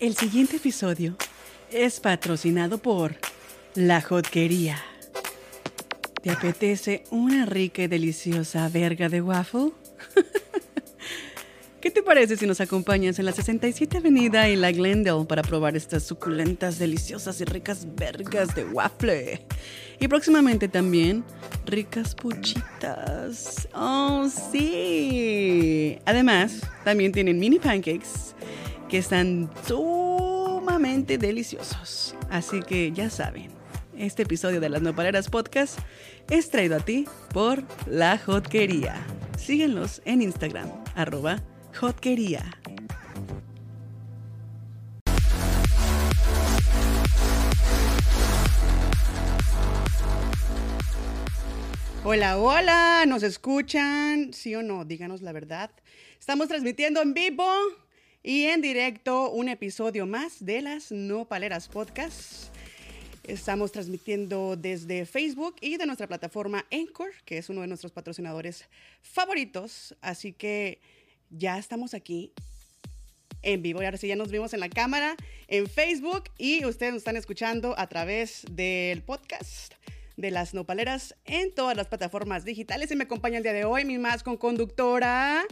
El 0.00 0.16
siguiente 0.16 0.56
episodio 0.56 1.16
es 1.70 2.00
patrocinado 2.00 2.78
por 2.78 3.14
La 3.76 4.02
Jotquería. 4.02 4.76
¿Te 6.20 6.30
apetece 6.30 7.04
una 7.10 7.46
rica 7.46 7.82
y 7.82 7.86
deliciosa 7.86 8.68
verga 8.68 9.08
de 9.08 9.22
waffle? 9.22 9.70
¿Qué 11.80 11.92
te 11.92 12.02
parece 12.02 12.36
si 12.36 12.46
nos 12.46 12.60
acompañas 12.60 13.20
en 13.20 13.26
la 13.26 13.32
67 13.32 13.98
Avenida 13.98 14.48
y 14.48 14.56
la 14.56 14.72
Glendale 14.72 15.26
para 15.26 15.42
probar 15.42 15.76
estas 15.76 16.02
suculentas, 16.02 16.78
deliciosas 16.78 17.40
y 17.40 17.44
ricas 17.44 17.86
vergas 17.94 18.52
de 18.56 18.64
waffle? 18.64 19.46
Y 20.00 20.08
próximamente 20.08 20.66
también 20.66 21.24
ricas 21.66 22.16
puchitas. 22.16 23.68
¡Oh, 23.72 24.28
sí! 24.28 25.98
Además, 26.04 26.62
también 26.82 27.12
tienen 27.12 27.38
mini 27.38 27.60
pancakes 27.60 28.34
que 28.94 28.98
están 28.98 29.50
sumamente 29.66 31.18
deliciosos. 31.18 32.14
Así 32.30 32.60
que 32.60 32.92
ya 32.92 33.10
saben, 33.10 33.50
este 33.98 34.22
episodio 34.22 34.60
de 34.60 34.68
las 34.68 34.82
Nopaleras 34.82 35.28
Podcast 35.30 35.80
es 36.30 36.48
traído 36.48 36.76
a 36.76 36.78
ti 36.78 37.08
por 37.32 37.64
La 37.88 38.18
Jotquería. 38.18 39.04
Síguenlos 39.36 40.00
en 40.04 40.22
Instagram, 40.22 40.70
arroba 40.94 41.42
Jotquería. 41.76 42.44
Hola, 52.04 52.38
hola, 52.38 53.06
¿nos 53.08 53.24
escuchan? 53.24 54.32
¿Sí 54.32 54.54
o 54.54 54.62
no? 54.62 54.84
Díganos 54.84 55.20
la 55.20 55.32
verdad. 55.32 55.72
Estamos 56.20 56.46
transmitiendo 56.46 57.02
en 57.02 57.12
vivo 57.12 57.44
y 58.24 58.46
en 58.46 58.62
directo 58.62 59.30
un 59.30 59.50
episodio 59.50 60.06
más 60.06 60.42
de 60.42 60.62
las 60.62 60.90
No 60.90 61.26
Paleras 61.26 61.68
Podcast. 61.68 62.46
Estamos 63.22 63.70
transmitiendo 63.70 64.56
desde 64.56 65.04
Facebook 65.04 65.56
y 65.60 65.76
de 65.76 65.84
nuestra 65.84 66.06
plataforma 66.06 66.64
Anchor, 66.72 67.10
que 67.26 67.36
es 67.36 67.50
uno 67.50 67.60
de 67.60 67.66
nuestros 67.66 67.92
patrocinadores 67.92 68.64
favoritos. 69.02 69.94
Así 70.00 70.32
que 70.32 70.80
ya 71.28 71.58
estamos 71.58 71.92
aquí 71.92 72.32
en 73.42 73.60
vivo. 73.60 73.82
Y 73.82 73.84
ahora 73.84 73.98
sí, 73.98 74.08
ya 74.08 74.16
nos 74.16 74.30
vimos 74.30 74.54
en 74.54 74.60
la 74.60 74.70
cámara, 74.70 75.16
en 75.46 75.68
Facebook 75.68 76.24
y 76.38 76.64
ustedes 76.64 76.94
nos 76.94 77.00
están 77.00 77.18
escuchando 77.18 77.78
a 77.78 77.88
través 77.88 78.46
del 78.50 79.02
podcast 79.02 79.74
de 80.16 80.30
las 80.30 80.54
nopaleras 80.54 81.14
en 81.26 81.54
todas 81.54 81.76
las 81.76 81.88
plataformas 81.88 82.46
digitales. 82.46 82.90
Y 82.90 82.96
me 82.96 83.04
acompaña 83.04 83.36
el 83.36 83.42
día 83.42 83.52
de 83.52 83.64
hoy 83.66 83.84
mi 83.84 83.98
más 83.98 84.22
con 84.22 84.38
conductora, 84.38 85.44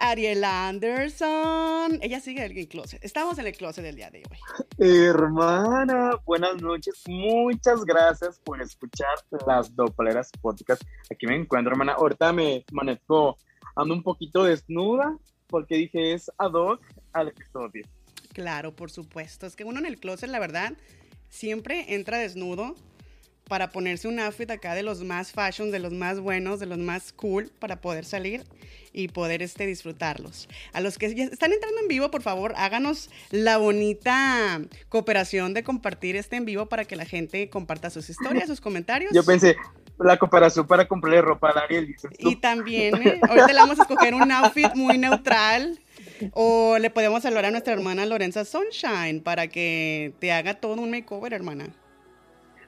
Ariel 0.00 0.42
Anderson. 0.42 1.98
Ella 2.00 2.20
sigue 2.20 2.44
en 2.44 2.56
el 2.56 2.68
closet. 2.68 3.04
Estamos 3.04 3.38
en 3.38 3.46
el 3.46 3.52
closet 3.54 3.84
del 3.84 3.96
día 3.96 4.10
de 4.10 4.22
hoy. 4.30 4.38
Hermana, 4.78 6.18
buenas 6.24 6.60
noches. 6.60 7.04
Muchas 7.06 7.84
gracias 7.84 8.40
por 8.40 8.62
escuchar 8.62 9.14
las 9.46 9.70
nopaleras 9.76 10.30
podcast. 10.40 10.82
Aquí 11.10 11.26
me 11.26 11.36
encuentro, 11.36 11.72
hermana. 11.72 11.92
Ahorita 11.92 12.32
me 12.32 12.64
manejo, 12.72 13.36
ando 13.76 13.94
un 13.94 14.02
poquito 14.02 14.44
desnuda 14.44 15.16
porque 15.46 15.74
dije 15.76 16.14
es 16.14 16.30
ad 16.38 16.52
hoc 16.54 16.80
al 17.12 17.28
episodio. 17.28 17.84
Claro, 18.32 18.74
por 18.74 18.90
supuesto. 18.90 19.46
Es 19.46 19.54
que 19.54 19.64
uno 19.64 19.80
en 19.80 19.86
el 19.86 20.00
closet, 20.00 20.30
la 20.30 20.38
verdad, 20.38 20.72
siempre 21.28 21.94
entra 21.94 22.18
desnudo 22.18 22.74
para 23.50 23.72
ponerse 23.72 24.06
un 24.06 24.20
outfit 24.20 24.48
acá 24.48 24.76
de 24.76 24.84
los 24.84 25.02
más 25.02 25.32
fashion, 25.32 25.72
de 25.72 25.80
los 25.80 25.92
más 25.92 26.20
buenos, 26.20 26.60
de 26.60 26.66
los 26.66 26.78
más 26.78 27.12
cool, 27.12 27.50
para 27.58 27.80
poder 27.80 28.04
salir 28.04 28.44
y 28.92 29.08
poder 29.08 29.42
este, 29.42 29.66
disfrutarlos. 29.66 30.48
A 30.72 30.80
los 30.80 30.98
que 30.98 31.12
ya 31.12 31.24
están 31.24 31.52
entrando 31.52 31.80
en 31.80 31.88
vivo, 31.88 32.12
por 32.12 32.22
favor, 32.22 32.54
háganos 32.56 33.10
la 33.32 33.56
bonita 33.56 34.60
cooperación 34.88 35.52
de 35.52 35.64
compartir 35.64 36.14
este 36.14 36.36
en 36.36 36.44
vivo 36.44 36.66
para 36.66 36.84
que 36.84 36.94
la 36.94 37.04
gente 37.04 37.50
comparta 37.50 37.90
sus 37.90 38.08
historias, 38.08 38.46
sus 38.46 38.60
comentarios. 38.60 39.12
Yo 39.12 39.24
pensé, 39.24 39.56
la 39.98 40.16
cooperación 40.16 40.68
para 40.68 40.86
comprarle 40.86 41.20
ropa 41.20 41.50
a 41.50 41.64
Ariel. 41.64 41.96
Y 42.18 42.36
también, 42.36 43.02
¿eh? 43.02 43.20
ahorita 43.28 43.48
le 43.48 43.54
vamos 43.54 43.80
a 43.80 43.82
escoger 43.82 44.14
un 44.14 44.30
outfit 44.30 44.72
muy 44.76 44.96
neutral. 44.96 45.80
O 46.34 46.78
le 46.78 46.90
podemos 46.90 47.24
hablar 47.24 47.46
a 47.46 47.50
nuestra 47.50 47.72
hermana 47.72 48.06
Lorenza 48.06 48.44
Sunshine 48.44 49.22
para 49.22 49.48
que 49.48 50.12
te 50.20 50.30
haga 50.32 50.54
todo 50.54 50.74
un 50.74 50.90
makeover, 50.90 51.32
hermana. 51.32 51.74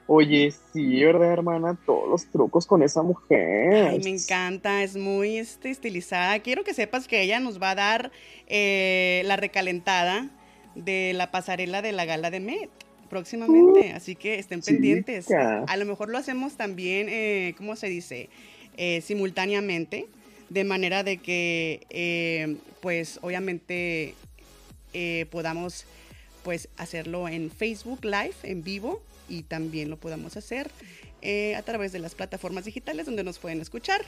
Oye, 0.07 0.53
sí, 0.73 1.03
¿verdad, 1.03 1.31
hermana? 1.31 1.77
Todos 1.85 2.09
los 2.09 2.25
trucos 2.31 2.67
con 2.67 2.83
esa 2.83 3.01
mujer. 3.01 3.87
Ay, 3.91 3.99
me 3.99 4.09
encanta, 4.09 4.83
es 4.83 4.95
muy 4.95 5.37
este, 5.37 5.69
estilizada. 5.69 6.39
Quiero 6.39 6.63
que 6.63 6.73
sepas 6.73 7.07
que 7.07 7.21
ella 7.21 7.39
nos 7.39 7.61
va 7.61 7.71
a 7.71 7.75
dar 7.75 8.11
eh, 8.47 9.21
la 9.25 9.37
recalentada 9.37 10.29
de 10.75 11.13
la 11.13 11.31
pasarela 11.31 11.81
de 11.81 11.91
la 11.91 12.05
gala 12.05 12.31
de 12.31 12.39
Met 12.39 12.69
próximamente, 13.09 13.93
uh, 13.93 13.95
así 13.95 14.15
que 14.15 14.39
estén 14.39 14.61
pendientes. 14.61 15.29
A 15.31 15.77
lo 15.77 15.85
mejor 15.85 16.09
lo 16.09 16.17
hacemos 16.17 16.57
también, 16.57 17.07
eh, 17.09 17.53
¿cómo 17.57 17.75
se 17.75 17.87
dice? 17.87 18.29
Eh, 18.75 19.01
simultáneamente, 19.01 20.07
de 20.49 20.63
manera 20.63 21.03
de 21.03 21.17
que, 21.17 21.85
eh, 21.91 22.55
pues, 22.81 23.19
obviamente 23.21 24.15
eh, 24.93 25.27
podamos, 25.29 25.85
pues, 26.43 26.69
hacerlo 26.75 27.27
en 27.27 27.51
Facebook 27.51 28.03
Live, 28.03 28.33
en 28.41 28.63
vivo, 28.63 29.01
y 29.29 29.43
también 29.43 29.89
lo 29.89 29.97
podamos 29.97 30.37
hacer 30.37 30.69
eh, 31.21 31.55
a 31.55 31.61
través 31.61 31.91
de 31.91 31.99
las 31.99 32.15
plataformas 32.15 32.65
digitales 32.65 33.05
donde 33.05 33.23
nos 33.23 33.39
pueden 33.39 33.61
escuchar 33.61 34.03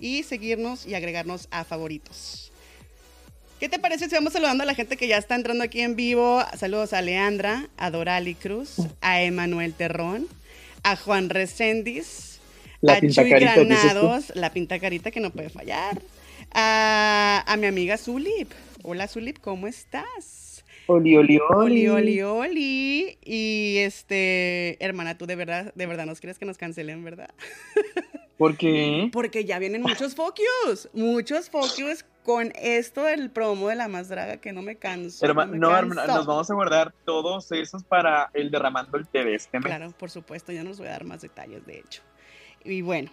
y 0.00 0.22
seguirnos 0.22 0.86
y 0.86 0.94
agregarnos 0.94 1.48
a 1.50 1.64
favoritos. 1.64 2.52
¿Qué 3.60 3.68
te 3.68 3.80
parece 3.80 4.08
si 4.08 4.14
vamos 4.14 4.32
saludando 4.32 4.62
a 4.62 4.66
la 4.66 4.74
gente 4.74 4.96
que 4.96 5.08
ya 5.08 5.18
está 5.18 5.34
entrando 5.34 5.64
aquí 5.64 5.80
en 5.80 5.96
vivo? 5.96 6.42
Saludos 6.56 6.92
a 6.92 7.02
Leandra, 7.02 7.68
a 7.76 7.90
Dorali 7.90 8.36
Cruz, 8.36 8.76
a 9.00 9.20
Emanuel 9.22 9.74
Terrón, 9.74 10.28
a 10.84 10.94
Juan 10.94 11.28
Recendis, 11.28 12.38
a 12.86 13.00
Chuy 13.00 13.30
Granados, 13.30 14.32
la 14.36 14.52
pinta 14.52 14.78
carita 14.78 15.10
que 15.10 15.18
no 15.18 15.30
puede 15.30 15.48
fallar, 15.48 16.00
a, 16.52 17.42
a 17.46 17.56
mi 17.56 17.66
amiga 17.66 17.98
Zulip. 17.98 18.52
Hola 18.84 19.08
Zulip, 19.08 19.38
¿cómo 19.40 19.66
estás? 19.66 20.47
Oli, 20.90 21.18
oli, 21.18 21.38
oli. 21.50 21.86
Oli, 21.86 21.88
oli, 21.88 22.22
oli. 22.22 23.18
Y 23.22 23.76
este, 23.78 24.78
hermana, 24.80 25.18
tú 25.18 25.26
de 25.26 25.36
verdad, 25.36 25.74
de 25.74 25.86
verdad 25.86 26.06
nos 26.06 26.18
quieres 26.18 26.38
que 26.38 26.46
nos 26.46 26.56
cancelen, 26.56 27.04
¿verdad? 27.04 27.28
¿Por 28.38 28.56
qué? 28.56 29.10
Porque 29.12 29.44
ya 29.44 29.58
vienen 29.58 29.82
muchos 29.82 30.14
focus, 30.14 30.88
muchos 30.94 31.50
focus 31.50 32.06
con 32.22 32.52
esto 32.54 33.02
del 33.02 33.30
promo 33.30 33.68
de 33.68 33.74
la 33.74 33.88
más 33.88 34.08
draga 34.08 34.38
que 34.38 34.52
no 34.54 34.62
me 34.62 34.76
canso. 34.76 35.26
No, 35.26 35.76
hermana, 35.76 36.06
nos 36.06 36.24
vamos 36.24 36.50
a 36.50 36.54
guardar 36.54 36.94
todos 37.04 37.52
esos 37.52 37.84
para 37.84 38.30
el 38.32 38.50
derramando 38.50 38.96
el 38.96 39.06
TV 39.06 39.34
este 39.34 39.58
mes. 39.58 39.66
Claro, 39.66 39.92
por 39.98 40.08
supuesto, 40.08 40.52
yo 40.52 40.64
no 40.64 40.70
os 40.70 40.78
voy 40.78 40.88
a 40.88 40.92
dar 40.92 41.04
más 41.04 41.20
detalles, 41.20 41.66
de 41.66 41.80
hecho. 41.80 42.00
Y 42.64 42.80
bueno, 42.80 43.10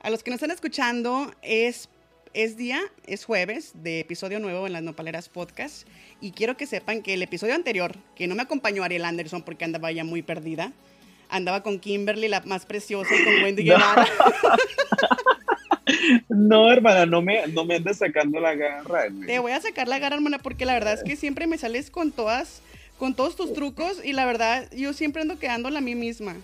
a 0.00 0.10
los 0.10 0.24
que 0.24 0.32
nos 0.32 0.38
están 0.38 0.50
escuchando, 0.50 1.30
es 1.42 1.88
es 2.36 2.58
día, 2.58 2.82
es 3.06 3.24
jueves 3.24 3.72
de 3.82 4.00
episodio 4.00 4.38
nuevo 4.38 4.66
en 4.66 4.74
las 4.74 4.82
Nopaleras 4.82 5.30
Podcast. 5.30 5.88
Y 6.20 6.32
quiero 6.32 6.54
que 6.58 6.66
sepan 6.66 7.00
que 7.00 7.14
el 7.14 7.22
episodio 7.22 7.54
anterior, 7.54 7.96
que 8.14 8.26
no 8.26 8.34
me 8.34 8.42
acompañó 8.42 8.84
Ariel 8.84 9.06
Anderson 9.06 9.42
porque 9.42 9.64
andaba 9.64 9.90
ya 9.90 10.04
muy 10.04 10.20
perdida, 10.20 10.72
andaba 11.30 11.62
con 11.62 11.80
Kimberly, 11.80 12.28
la 12.28 12.42
más 12.42 12.66
preciosa, 12.66 13.14
y 13.14 13.24
con 13.24 13.34
Wendy 13.42 13.64
Guevara. 13.64 14.06
No, 16.28 16.70
hermana, 16.70 17.06
no 17.06 17.22
me, 17.22 17.46
no 17.46 17.64
me 17.64 17.76
andes 17.76 17.98
sacando 17.98 18.40
la 18.40 18.54
garra. 18.54 19.08
Güey. 19.08 19.26
Te 19.26 19.38
voy 19.38 19.52
a 19.52 19.60
sacar 19.60 19.86
la 19.86 20.00
garra, 20.00 20.16
hermana, 20.16 20.38
porque 20.38 20.66
la 20.66 20.74
verdad 20.74 20.94
es 20.94 21.04
que 21.04 21.14
siempre 21.14 21.46
me 21.46 21.58
sales 21.58 21.90
con 21.90 22.10
todas, 22.10 22.60
con 22.98 23.14
todos 23.14 23.36
tus 23.36 23.52
trucos 23.52 24.04
y 24.04 24.12
la 24.12 24.26
verdad, 24.26 24.68
yo 24.72 24.92
siempre 24.92 25.22
ando 25.22 25.38
quedando 25.38 25.68
a 25.68 25.80
mí 25.80 25.94
misma. 25.94 26.34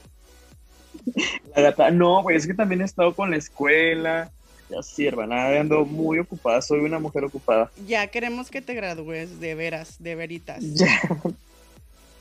La 1.57 1.63
gata, 1.63 1.91
no, 1.91 2.23
güey, 2.23 2.37
es 2.37 2.47
que 2.47 2.55
también 2.55 2.83
he 2.83 2.85
estado 2.85 3.15
con 3.15 3.31
la 3.31 3.37
escuela, 3.37 4.31
ya 4.73 4.83
sí, 4.83 5.07
hermana, 5.07 5.49
ando 5.61 5.85
muy 5.85 6.19
ocupada, 6.19 6.63
soy 6.63 6.81
una 6.81 6.99
mujer 6.99 7.25
ocupada. 7.25 7.71
Ya 7.87 8.07
queremos 8.07 8.51
que 8.51 8.63
te 8.63 8.75
gradúes, 8.75 9.41
de 9.41 9.55
veras, 9.55 9.97
de 10.03 10.15
veritas. 10.15 10.63
Ya. 10.63 11.01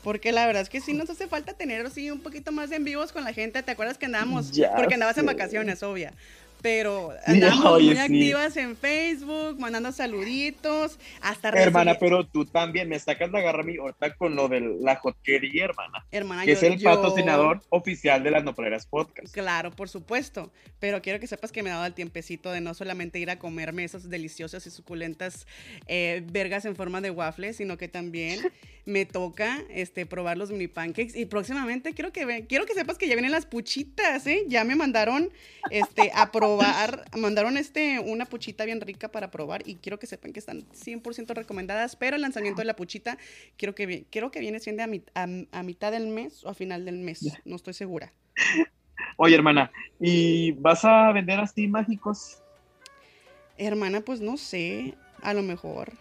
Porque 0.02 0.32
la 0.32 0.46
verdad 0.46 0.62
es 0.62 0.68
que 0.68 0.80
sí 0.80 0.92
nos 0.94 1.08
hace 1.10 1.28
falta 1.28 1.54
tener 1.54 1.86
así 1.86 2.10
un 2.10 2.20
poquito 2.20 2.50
más 2.50 2.72
en 2.72 2.84
vivos 2.84 3.12
con 3.12 3.24
la 3.24 3.32
gente. 3.32 3.62
¿Te 3.62 3.70
acuerdas 3.70 3.98
que 3.98 4.06
andábamos? 4.06 4.50
Ya 4.50 4.74
porque 4.74 4.94
andabas 4.94 5.16
en 5.16 5.26
vacaciones, 5.26 5.82
obvia. 5.82 6.12
Pero 6.62 7.12
andamos 7.26 7.64
Oye, 7.66 7.86
muy 7.86 7.94
sí. 7.96 8.00
activas 8.00 8.56
en 8.56 8.76
Facebook, 8.76 9.58
mandando 9.58 9.90
saluditos, 9.92 10.98
hasta 11.20 11.48
Hermana, 11.48 11.92
recibí- 11.94 11.98
pero 12.00 12.26
tú 12.26 12.44
también 12.46 12.88
me 12.88 12.98
sacas 12.98 13.30
la 13.32 13.40
garra 13.40 13.60
a 13.60 13.64
mí 13.64 13.76
ahorita 13.76 14.14
con 14.14 14.36
lo 14.36 14.48
de 14.48 14.60
la 14.80 14.94
hotquería, 14.96 15.64
hermana. 15.64 16.04
Hermana, 16.12 16.44
Que 16.44 16.52
yo- 16.52 16.56
es 16.58 16.62
el 16.62 16.78
yo- 16.78 16.88
patrocinador 16.90 17.60
oficial 17.70 18.22
de 18.22 18.30
las 18.30 18.44
Nopaleras 18.44 18.86
Podcast. 18.86 19.32
Claro, 19.34 19.72
por 19.72 19.88
supuesto. 19.88 20.52
Pero 20.78 21.02
quiero 21.02 21.18
que 21.20 21.26
sepas 21.26 21.52
que 21.52 21.62
me 21.62 21.70
ha 21.70 21.74
dado 21.74 21.86
el 21.86 21.94
tiempecito 21.94 22.50
de 22.52 22.60
no 22.60 22.74
solamente 22.74 23.18
ir 23.18 23.30
a 23.30 23.38
comerme 23.38 23.84
esas 23.84 24.08
deliciosas 24.08 24.66
y 24.66 24.70
suculentas 24.70 25.46
eh, 25.86 26.22
vergas 26.30 26.64
en 26.64 26.76
forma 26.76 27.00
de 27.00 27.10
waffles, 27.10 27.56
sino 27.56 27.76
que 27.76 27.88
también 27.88 28.40
me 28.84 29.04
toca 29.06 29.60
este, 29.70 30.06
probar 30.06 30.36
los 30.36 30.50
mini 30.50 30.66
pancakes 30.66 31.16
y 31.16 31.24
próximamente 31.26 31.94
quiero 31.94 32.12
que, 32.12 32.46
quiero 32.48 32.66
que 32.66 32.74
sepas 32.74 32.98
que 32.98 33.06
ya 33.06 33.14
vienen 33.14 33.30
las 33.30 33.46
puchitas, 33.46 34.26
¿eh? 34.26 34.42
Ya 34.48 34.64
me 34.64 34.74
mandaron 34.74 35.30
este, 35.70 36.10
a 36.14 36.32
probar, 36.32 36.51
mandaron 37.16 37.56
este, 37.56 37.98
una 37.98 38.26
puchita 38.26 38.64
bien 38.64 38.80
rica 38.80 39.10
para 39.10 39.30
probar 39.30 39.62
y 39.66 39.76
quiero 39.76 39.98
que 39.98 40.06
sepan 40.06 40.32
que 40.32 40.40
están 40.40 40.62
100% 40.72 41.34
recomendadas, 41.34 41.96
pero 41.96 42.16
el 42.16 42.22
lanzamiento 42.22 42.60
de 42.60 42.66
la 42.66 42.76
puchita 42.76 43.18
quiero 43.56 43.74
que, 43.74 44.04
quiero 44.10 44.30
que 44.30 44.40
viene 44.40 44.60
siendo 44.60 44.82
a, 44.82 45.28
a 45.52 45.62
mitad 45.62 45.92
del 45.92 46.08
mes 46.08 46.44
o 46.44 46.48
a 46.48 46.54
final 46.54 46.84
del 46.84 46.98
mes, 46.98 47.32
no 47.44 47.56
estoy 47.56 47.74
segura. 47.74 48.12
Oye, 49.16 49.34
hermana, 49.34 49.70
¿y 50.00 50.52
vas 50.52 50.84
a 50.84 51.12
vender 51.12 51.40
así 51.40 51.68
mágicos? 51.68 52.42
Hermana, 53.58 54.00
pues 54.00 54.20
no 54.20 54.36
sé, 54.36 54.94
a 55.22 55.34
lo 55.34 55.42
mejor. 55.42 55.92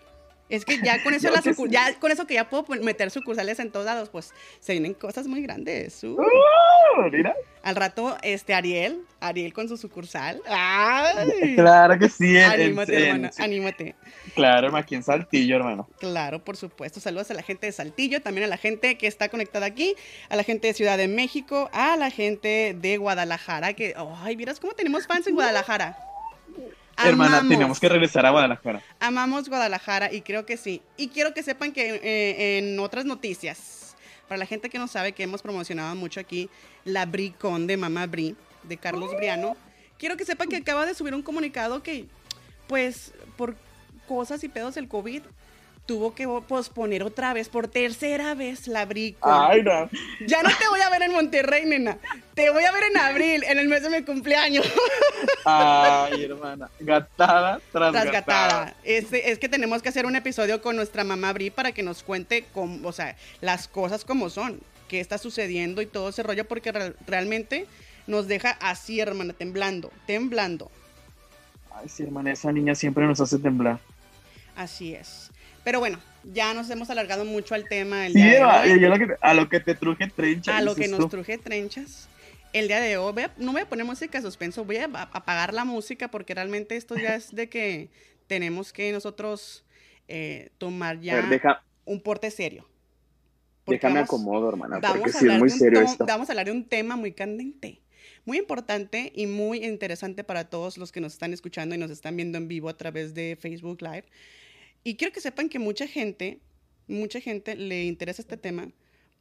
Es 0.51 0.65
que 0.65 0.79
ya 0.83 1.01
con 1.01 1.13
eso, 1.15 1.31
la 1.31 1.41
ya 1.69 1.95
con 1.99 2.11
eso 2.11 2.27
que 2.27 2.35
ya 2.35 2.49
puedo 2.49 2.65
meter 2.83 3.09
sucursales 3.09 3.57
en 3.59 3.71
todos 3.71 3.85
lados, 3.85 4.09
pues 4.09 4.33
se 4.59 4.73
vienen 4.73 4.93
cosas 4.93 5.25
muy 5.25 5.41
grandes. 5.41 6.03
Uh. 6.03 6.17
Uh, 6.19 7.09
mira. 7.09 7.33
Al 7.63 7.75
rato, 7.75 8.17
este 8.21 8.53
Ariel, 8.53 9.03
Ariel 9.19 9.53
con 9.53 9.69
su 9.69 9.77
sucursal. 9.77 10.41
¡Ay! 10.47 11.55
Claro 11.55 11.97
que 11.97 12.09
sí. 12.09 12.37
anímate, 12.37 13.07
hermana, 13.07 13.31
anímate. 13.37 13.95
Claro, 14.35 14.75
aquí 14.75 14.95
en 14.95 15.03
Saltillo, 15.03 15.55
hermano. 15.55 15.87
Claro, 15.99 16.43
por 16.43 16.57
supuesto. 16.57 16.99
Saludos 16.99 17.31
a 17.31 17.33
la 17.33 17.43
gente 17.43 17.67
de 17.67 17.71
Saltillo, 17.71 18.21
también 18.21 18.45
a 18.45 18.47
la 18.47 18.57
gente 18.57 18.97
que 18.97 19.07
está 19.07 19.29
conectada 19.29 19.67
aquí, 19.67 19.95
a 20.29 20.35
la 20.35 20.43
gente 20.43 20.67
de 20.67 20.73
Ciudad 20.73 20.97
de 20.97 21.07
México, 21.07 21.69
a 21.71 21.95
la 21.97 22.09
gente 22.09 22.75
de 22.77 22.97
Guadalajara, 22.97 23.73
que, 23.73 23.93
ay, 23.95 24.35
miras 24.35 24.59
cómo 24.59 24.73
tenemos 24.73 25.07
fans 25.07 25.27
en 25.27 25.35
Guadalajara. 25.35 26.10
Hermana, 27.05 27.43
tenemos 27.47 27.79
que 27.79 27.89
regresar 27.89 28.25
a 28.25 28.31
Guadalajara. 28.31 28.81
Amamos 28.99 29.49
Guadalajara 29.49 30.11
y 30.11 30.21
creo 30.21 30.45
que 30.45 30.57
sí. 30.57 30.81
Y 30.97 31.09
quiero 31.09 31.33
que 31.33 31.43
sepan 31.43 31.71
que 31.71 31.95
eh, 31.95 32.57
en 32.57 32.79
otras 32.79 33.05
noticias, 33.05 33.95
para 34.27 34.37
la 34.39 34.45
gente 34.45 34.69
que 34.69 34.77
no 34.79 34.87
sabe 34.87 35.11
que 35.11 35.23
hemos 35.23 35.41
promocionado 35.41 35.95
mucho 35.95 36.19
aquí 36.19 36.49
la 36.85 37.05
Bricon 37.05 37.67
de 37.67 37.77
Mamá 37.77 38.07
Bri, 38.07 38.35
de 38.63 38.77
Carlos 38.77 39.15
Briano, 39.15 39.55
quiero 39.97 40.17
que 40.17 40.25
sepan 40.25 40.49
que 40.49 40.57
acaba 40.57 40.85
de 40.85 40.93
subir 40.93 41.13
un 41.13 41.21
comunicado 41.21 41.83
que, 41.83 42.05
pues, 42.67 43.13
por 43.37 43.55
cosas 44.07 44.43
y 44.43 44.49
pedos 44.49 44.75
del 44.75 44.87
COVID, 44.87 45.21
tuvo 45.85 46.13
que 46.13 46.27
posponer 46.47 47.03
otra 47.03 47.33
vez, 47.33 47.49
por 47.49 47.67
tercera 47.67 48.33
vez, 48.35 48.67
la 48.67 48.85
Brico. 48.85 49.29
Ay, 49.29 49.63
no. 49.63 49.89
Ya 50.25 50.41
no 50.43 50.49
te 50.49 50.67
voy 50.69 50.81
a 50.81 50.89
ver 50.89 51.01
en 51.03 51.11
Monterrey, 51.11 51.65
nena. 51.65 51.97
Te 52.33 52.49
voy 52.49 52.63
a 52.63 52.71
ver 52.71 52.83
en 52.91 52.97
abril, 52.97 53.43
en 53.43 53.59
el 53.59 53.67
mes 53.67 53.83
de 53.83 53.89
mi 53.89 54.03
cumpleaños. 54.03 54.65
Ay, 55.45 56.23
hermana. 56.23 56.69
Gatada 56.79 57.59
tras, 57.71 57.93
gatada. 58.11 58.75
Es, 58.83 59.07
que 59.09 59.49
tenemos 59.49 59.81
que 59.81 59.89
hacer 59.89 60.05
un 60.05 60.15
episodio 60.15 60.61
con 60.61 60.75
nuestra 60.75 61.03
mamá 61.03 61.33
Bri 61.33 61.49
para 61.49 61.71
que 61.71 61.83
nos 61.83 62.03
cuente, 62.03 62.45
cómo, 62.53 62.87
o 62.87 62.91
sea, 62.91 63.15
las 63.41 63.67
cosas 63.67 64.05
como 64.05 64.29
son, 64.29 64.59
qué 64.87 64.99
está 64.99 65.17
sucediendo 65.17 65.81
y 65.81 65.87
todo 65.87 66.09
ese 66.09 66.23
rollo, 66.23 66.47
porque 66.47 66.71
realmente 67.05 67.67
nos 68.07 68.27
deja 68.27 68.51
así, 68.61 68.99
hermana, 68.99 69.33
temblando, 69.33 69.91
temblando. 70.05 70.71
Ay, 71.73 71.89
sí, 71.89 72.03
hermana, 72.03 72.31
esa 72.31 72.51
niña 72.51 72.75
siempre 72.75 73.05
nos 73.05 73.19
hace 73.19 73.39
temblar. 73.39 73.79
Así 74.55 74.93
es. 74.93 75.31
Pero 75.63 75.79
bueno, 75.79 75.99
ya 76.23 76.53
nos 76.53 76.69
hemos 76.69 76.89
alargado 76.89 77.25
mucho 77.25 77.55
al 77.55 77.67
tema. 77.67 78.07
El 78.07 78.13
sí, 78.13 78.21
día 78.21 78.61
de 78.63 78.89
hoy. 78.89 79.07
a 79.21 79.33
lo 79.33 79.49
que 79.49 79.59
te 79.59 79.75
truje 79.75 80.07
trenchas. 80.07 80.55
A 80.55 80.61
lo 80.61 80.75
que 80.75 80.87
nos 80.87 81.09
truje 81.09 81.37
trenchas. 81.37 82.07
El 82.53 82.67
día 82.67 82.81
de 82.81 82.97
hoy, 82.97 83.13
no 83.37 83.53
voy 83.53 83.61
a 83.61 83.69
poner 83.69 83.85
música 83.85 84.21
suspenso, 84.21 84.65
voy 84.65 84.77
a 84.77 84.85
apagar 84.85 85.53
la 85.53 85.63
música 85.63 86.11
porque 86.11 86.35
realmente 86.35 86.75
esto 86.75 86.97
ya 86.97 87.15
es 87.15 87.33
de 87.33 87.47
que 87.47 87.89
tenemos 88.27 88.73
que 88.73 88.91
nosotros 88.91 89.63
eh, 90.09 90.49
tomar 90.57 90.99
ya 90.99 91.23
un 91.85 92.01
porte 92.01 92.29
serio. 92.29 92.67
déjame 93.65 93.99
acomodo, 93.99 94.49
hermana, 94.49 94.81
porque 94.81 95.13
sí 95.13 95.27
es 95.27 95.39
muy 95.39 95.49
serio 95.49 95.79
esto. 95.81 96.05
Vamos 96.05 96.27
a 96.27 96.33
hablar 96.33 96.47
de 96.47 96.51
un 96.51 96.65
tema 96.65 96.97
muy 96.97 97.13
candente 97.13 97.81
muy 98.25 98.37
importante 98.37 99.11
y 99.15 99.25
muy 99.25 99.65
interesante 99.65 100.23
para 100.23 100.49
todos 100.49 100.77
los 100.77 100.91
que 100.91 101.01
nos 101.01 101.13
están 101.13 101.33
escuchando 101.33 101.75
y 101.75 101.77
nos 101.77 101.91
están 101.91 102.15
viendo 102.15 102.37
en 102.37 102.47
vivo 102.47 102.69
a 102.69 102.77
través 102.77 103.13
de 103.13 103.37
Facebook 103.39 103.81
Live. 103.81 104.05
Y 104.83 104.95
quiero 104.95 105.13
que 105.13 105.21
sepan 105.21 105.49
que 105.49 105.59
mucha 105.59 105.87
gente, 105.87 106.39
mucha 106.87 107.21
gente 107.21 107.55
le 107.55 107.85
interesa 107.85 108.21
este 108.21 108.37
tema 108.37 108.71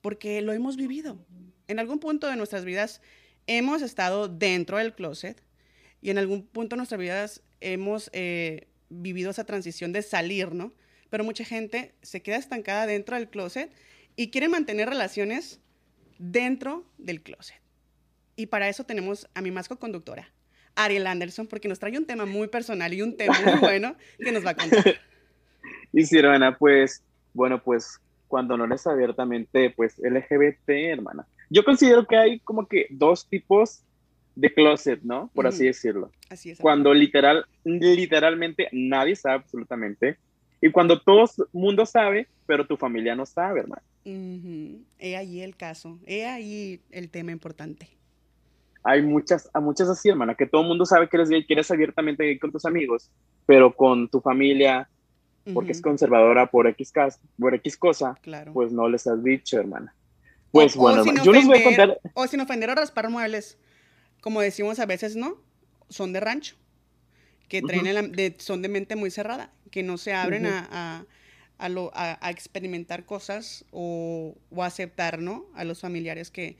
porque 0.00 0.40
lo 0.40 0.52
hemos 0.52 0.76
vivido. 0.76 1.18
En 1.68 1.78
algún 1.78 1.98
punto 1.98 2.26
de 2.26 2.36
nuestras 2.36 2.64
vidas 2.64 3.00
hemos 3.46 3.82
estado 3.82 4.28
dentro 4.28 4.78
del 4.78 4.94
closet 4.94 5.42
y 6.00 6.10
en 6.10 6.18
algún 6.18 6.46
punto 6.46 6.74
de 6.74 6.78
nuestras 6.78 7.00
vidas 7.00 7.42
hemos 7.60 8.10
eh, 8.12 8.68
vivido 8.88 9.30
esa 9.30 9.44
transición 9.44 9.92
de 9.92 10.02
salir, 10.02 10.54
¿no? 10.54 10.72
Pero 11.10 11.24
mucha 11.24 11.44
gente 11.44 11.94
se 12.02 12.22
queda 12.22 12.36
estancada 12.36 12.86
dentro 12.86 13.16
del 13.16 13.28
closet 13.28 13.70
y 14.16 14.30
quiere 14.30 14.48
mantener 14.48 14.88
relaciones 14.88 15.60
dentro 16.18 16.86
del 16.98 17.22
closet. 17.22 17.60
Y 18.36 18.46
para 18.46 18.68
eso 18.68 18.84
tenemos 18.84 19.28
a 19.34 19.42
mi 19.42 19.50
masco 19.50 19.78
conductora, 19.78 20.32
Ariel 20.74 21.06
Anderson, 21.06 21.46
porque 21.46 21.68
nos 21.68 21.78
trae 21.78 21.98
un 21.98 22.06
tema 22.06 22.24
muy 22.24 22.48
personal 22.48 22.94
y 22.94 23.02
un 23.02 23.16
tema 23.16 23.38
muy 23.40 23.58
bueno 23.60 23.96
que 24.18 24.32
nos 24.32 24.44
va 24.44 24.50
a 24.50 24.56
contar. 24.56 25.09
Y 26.10 26.16
hermana, 26.16 26.56
pues, 26.56 27.02
bueno, 27.34 27.62
pues 27.62 28.00
cuando 28.28 28.56
no 28.56 28.64
eres 28.64 28.86
abiertamente, 28.86 29.70
pues 29.70 29.98
LGBT, 29.98 30.68
hermana. 30.68 31.26
Yo 31.48 31.64
considero 31.64 32.06
que 32.06 32.16
hay 32.16 32.38
como 32.40 32.66
que 32.66 32.86
dos 32.90 33.26
tipos 33.28 33.82
de 34.36 34.54
closet, 34.54 35.02
¿no? 35.02 35.30
Por 35.34 35.46
así 35.46 35.64
decirlo. 35.64 36.10
Así 36.28 36.50
es. 36.50 36.58
Cuando 36.58 36.94
literal, 36.94 37.44
literalmente 37.64 38.68
nadie 38.72 39.16
sabe 39.16 39.36
absolutamente. 39.36 40.16
Y 40.62 40.70
cuando 40.70 41.00
todo 41.00 41.24
el 41.24 41.46
mundo 41.52 41.84
sabe, 41.86 42.28
pero 42.46 42.66
tu 42.66 42.76
familia 42.76 43.14
no 43.14 43.26
sabe, 43.26 43.60
hermano. 43.60 43.82
He 44.04 45.16
ahí 45.16 45.40
el 45.40 45.56
caso. 45.56 45.98
He 46.06 46.26
ahí 46.26 46.80
el 46.90 47.10
tema 47.10 47.32
importante. 47.32 47.88
Hay 48.82 49.02
muchas, 49.02 49.50
a 49.52 49.60
muchas 49.60 49.88
así, 49.88 50.08
hermana, 50.08 50.34
que 50.34 50.46
todo 50.46 50.62
el 50.62 50.68
mundo 50.68 50.86
sabe 50.86 51.08
que 51.08 51.16
eres 51.16 51.28
gay, 51.28 51.44
que 51.44 51.52
eres 51.52 51.70
abiertamente 51.70 52.24
gay 52.24 52.38
con 52.38 52.50
tus 52.50 52.64
amigos, 52.64 53.10
pero 53.44 53.74
con 53.74 54.08
tu 54.08 54.20
familia, 54.20 54.88
porque 55.54 55.72
es 55.72 55.80
conservadora 55.80 56.50
por 56.50 56.66
X, 56.66 56.92
por 57.38 57.54
X 57.54 57.76
cosa, 57.76 58.18
pues 58.52 58.72
no 58.72 58.88
les 58.88 59.06
has 59.06 59.22
dicho, 59.22 59.58
hermana. 59.58 59.94
Pues 60.52 60.74
bueno, 60.74 61.04
yo 61.22 61.32
les 61.32 61.46
voy 61.46 61.58
a 61.58 61.64
contar. 61.64 62.00
O 62.14 62.26
sin 62.26 62.40
ofender 62.40 62.70
o 62.70 62.74
raspar 62.74 63.08
muebles, 63.08 63.58
como 64.20 64.40
decimos 64.40 64.78
a 64.80 64.86
veces, 64.86 65.16
¿no? 65.16 65.38
Son 65.88 66.12
de 66.12 66.20
rancho, 66.20 66.56
que 67.48 67.62
traen 67.62 68.36
son 68.38 68.62
de 68.62 68.68
mente 68.68 68.96
muy 68.96 69.10
cerrada, 69.10 69.52
que 69.70 69.82
no 69.82 69.98
se 69.98 70.12
abren 70.12 70.46
a, 70.46 71.06
a, 71.58 72.30
experimentar 72.30 73.04
cosas 73.04 73.64
o, 73.70 74.36
o, 74.50 74.62
aceptar, 74.62 75.20
¿no? 75.20 75.46
A 75.54 75.64
los 75.64 75.80
familiares 75.80 76.30
que, 76.30 76.58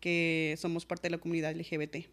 que 0.00 0.56
somos 0.58 0.86
parte 0.86 1.08
de 1.08 1.12
la 1.12 1.18
comunidad 1.18 1.54
LGBT. 1.54 2.08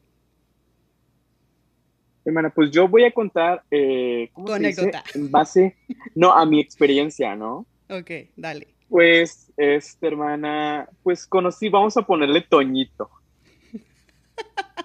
Hermana, 2.26 2.50
pues 2.50 2.72
yo 2.72 2.88
voy 2.88 3.04
a 3.04 3.12
contar 3.12 3.64
eh, 3.70 4.32
tu 4.36 4.52
anécdota. 4.52 5.04
en 5.14 5.30
base, 5.30 5.78
no, 6.16 6.34
a 6.34 6.44
mi 6.46 6.60
experiencia, 6.60 7.36
¿no? 7.36 7.68
Ok, 7.88 8.10
dale. 8.36 8.68
Pues, 8.90 9.52
este, 9.58 10.08
hermana, 10.08 10.90
pues 11.04 11.28
conocí, 11.28 11.70
vamos 11.70 11.96
a 11.98 12.02
ponerle 12.02 12.42
Toñito. 12.42 13.10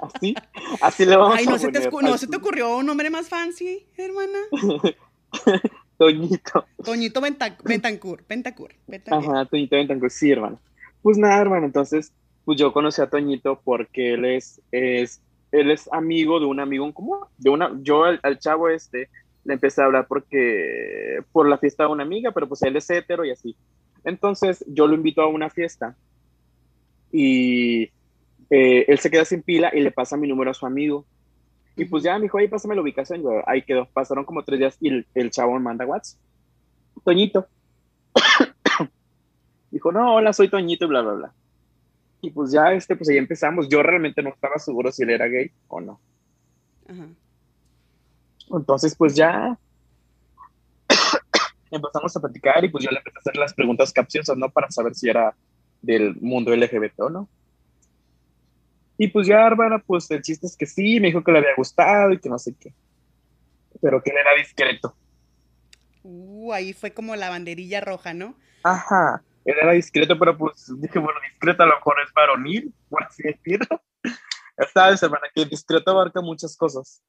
Así, 0.00 0.34
así 0.80 1.04
le 1.04 1.16
vamos 1.16 1.36
Ay, 1.38 1.46
no 1.46 1.54
a 1.54 1.58
poner. 1.58 1.76
Ay, 1.76 2.10
¿no 2.10 2.18
se 2.18 2.26
te 2.26 2.36
ocurrió 2.36 2.76
un 2.76 2.86
nombre 2.86 3.08
más 3.10 3.28
fancy, 3.28 3.86
hermana? 3.96 4.38
Toñito. 5.98 6.66
Toñito 6.82 7.20
Bentancur, 7.20 8.24
Bentancur, 8.28 8.74
Ajá, 9.10 9.44
Toñito 9.46 9.76
Bentancur, 9.76 10.10
sí, 10.10 10.30
hermana. 10.30 10.58
Pues 11.02 11.18
nada, 11.18 11.40
hermano, 11.40 11.66
entonces, 11.66 12.12
pues 12.44 12.58
yo 12.58 12.72
conocí 12.72 13.00
a 13.00 13.08
Toñito 13.10 13.60
porque 13.62 14.14
él 14.14 14.24
es, 14.24 14.60
es 14.72 15.20
él 15.52 15.70
es 15.70 15.88
amigo 15.92 16.40
de 16.40 16.46
un 16.46 16.60
amigo 16.60 16.84
en 16.84 16.92
común. 16.92 17.18
De 17.38 17.50
una, 17.50 17.72
yo 17.82 18.04
al, 18.04 18.38
chavo 18.38 18.68
este 18.68 19.08
le 19.44 19.54
empecé 19.54 19.82
a 19.82 19.86
hablar 19.86 20.06
porque 20.06 21.20
por 21.32 21.48
la 21.48 21.58
fiesta 21.58 21.84
de 21.84 21.90
una 21.90 22.02
amiga, 22.02 22.30
pero 22.32 22.46
pues 22.48 22.62
él 22.62 22.76
es 22.76 22.88
hetero 22.90 23.24
y 23.24 23.30
así. 23.30 23.56
Entonces 24.04 24.64
yo 24.68 24.86
lo 24.86 24.94
invito 24.94 25.22
a 25.22 25.26
una 25.26 25.50
fiesta 25.50 25.96
y 27.12 27.90
eh, 28.50 28.84
él 28.86 28.98
se 28.98 29.10
queda 29.10 29.24
sin 29.24 29.42
pila 29.42 29.70
y 29.74 29.80
le 29.80 29.90
pasa 29.90 30.16
mi 30.16 30.28
número 30.28 30.50
a 30.50 30.54
su 30.54 30.66
amigo. 30.66 31.04
Y 31.76 31.84
pues 31.86 32.02
ya 32.02 32.16
me 32.16 32.22
dijo, 32.22 32.38
ahí 32.38 32.48
pásame 32.48 32.74
la 32.74 32.82
ubicación. 32.82 33.22
ahí 33.46 33.62
quedó. 33.62 33.86
Pasaron 33.86 34.24
como 34.24 34.42
tres 34.42 34.58
días 34.58 34.76
y 34.80 34.88
el, 34.88 35.06
el 35.14 35.30
chavo 35.30 35.54
me 35.54 35.60
manda 35.60 35.86
WhatsApp. 35.86 36.20
Toñito. 37.04 37.46
dijo, 39.70 39.92
no, 39.92 40.14
hola, 40.14 40.32
soy 40.32 40.48
Toñito 40.48 40.84
y 40.84 40.88
bla, 40.88 41.02
bla, 41.02 41.12
bla. 41.12 41.32
Y 42.22 42.30
pues 42.30 42.52
ya, 42.52 42.72
este, 42.72 42.96
pues 42.96 43.08
ahí 43.08 43.16
empezamos. 43.16 43.68
Yo 43.68 43.82
realmente 43.82 44.22
no 44.22 44.30
estaba 44.30 44.58
seguro 44.58 44.92
si 44.92 45.02
él 45.02 45.10
era 45.10 45.26
gay 45.26 45.50
o 45.68 45.80
no. 45.80 46.00
Entonces, 48.50 48.94
pues 48.94 49.14
ya 49.14 49.58
empezamos 51.70 52.16
a 52.16 52.20
platicar 52.20 52.64
y 52.64 52.68
pues 52.68 52.84
yo 52.84 52.90
le 52.90 52.98
empecé 52.98 53.18
a 53.18 53.20
hacer 53.20 53.36
las 53.36 53.54
preguntas 53.54 53.92
capciosas, 53.92 54.36
¿no? 54.36 54.50
Para 54.50 54.70
saber 54.70 54.94
si 54.94 55.08
era 55.08 55.34
del 55.80 56.16
mundo 56.16 56.54
LGBT 56.54 57.00
o 57.00 57.10
no. 57.10 57.28
Y 58.98 59.08
pues 59.08 59.26
ya, 59.26 59.46
hermana, 59.46 59.78
pues 59.78 60.10
el 60.10 60.20
chiste 60.20 60.46
es 60.46 60.56
que 60.56 60.66
sí, 60.66 61.00
me 61.00 61.06
dijo 61.06 61.24
que 61.24 61.32
le 61.32 61.38
había 61.38 61.54
gustado 61.56 62.12
y 62.12 62.18
que 62.18 62.28
no 62.28 62.38
sé 62.38 62.54
qué. 62.58 62.74
Pero 63.80 64.02
que 64.02 64.10
él 64.10 64.16
era 64.18 64.34
discreto. 64.34 64.94
Uh, 66.02 66.52
ahí 66.52 66.74
fue 66.74 66.92
como 66.92 67.16
la 67.16 67.30
banderilla 67.30 67.80
roja, 67.80 68.12
¿no? 68.12 68.34
Ajá 68.62 69.22
era 69.58 69.72
discreto, 69.72 70.18
pero 70.18 70.36
pues 70.36 70.72
dije, 70.80 70.98
bueno, 70.98 71.18
discreto 71.30 71.62
a 71.62 71.66
lo 71.66 71.74
mejor 71.76 71.96
es 72.04 72.12
varonil, 72.12 72.72
por 72.88 73.02
así 73.02 73.22
decirlo. 73.22 73.82
Sabes, 74.74 75.02
hermana, 75.02 75.26
que 75.34 75.44
discreto 75.44 75.90
abarca 75.90 76.20
muchas 76.20 76.56
cosas. 76.56 77.02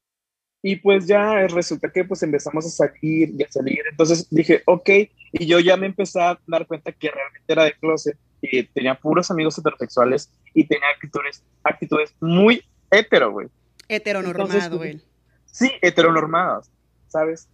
Y 0.63 0.75
pues 0.75 1.07
ya 1.07 1.47
resulta 1.47 1.91
que 1.91 2.03
pues 2.05 2.21
empezamos 2.21 2.65
a 2.65 2.69
salir 2.69 3.33
y 3.37 3.43
a 3.43 3.51
salir. 3.51 3.81
Entonces 3.89 4.27
dije, 4.29 4.61
ok, 4.65 4.89
y 5.33 5.45
yo 5.47 5.59
ya 5.59 5.75
me 5.75 5.87
empecé 5.87 6.21
a 6.21 6.39
dar 6.45 6.67
cuenta 6.67 6.91
que 6.91 7.09
realmente 7.09 7.51
era 7.51 7.63
de 7.63 7.73
closet 7.73 8.17
y 8.41 8.63
tenía 8.63 8.95
puros 8.95 9.31
amigos 9.31 9.57
heterosexuales 9.57 10.31
y 10.53 10.67
tenía 10.67 10.87
actitudes, 10.93 11.43
actitudes 11.63 12.15
muy 12.19 12.63
hetero, 12.91 13.31
güey. 13.31 13.47
Heteronormado, 13.87 14.77
güey. 14.77 15.01
Sí, 15.45 15.71
heteronormadas, 15.81 16.71
¿sabes? 17.07 17.49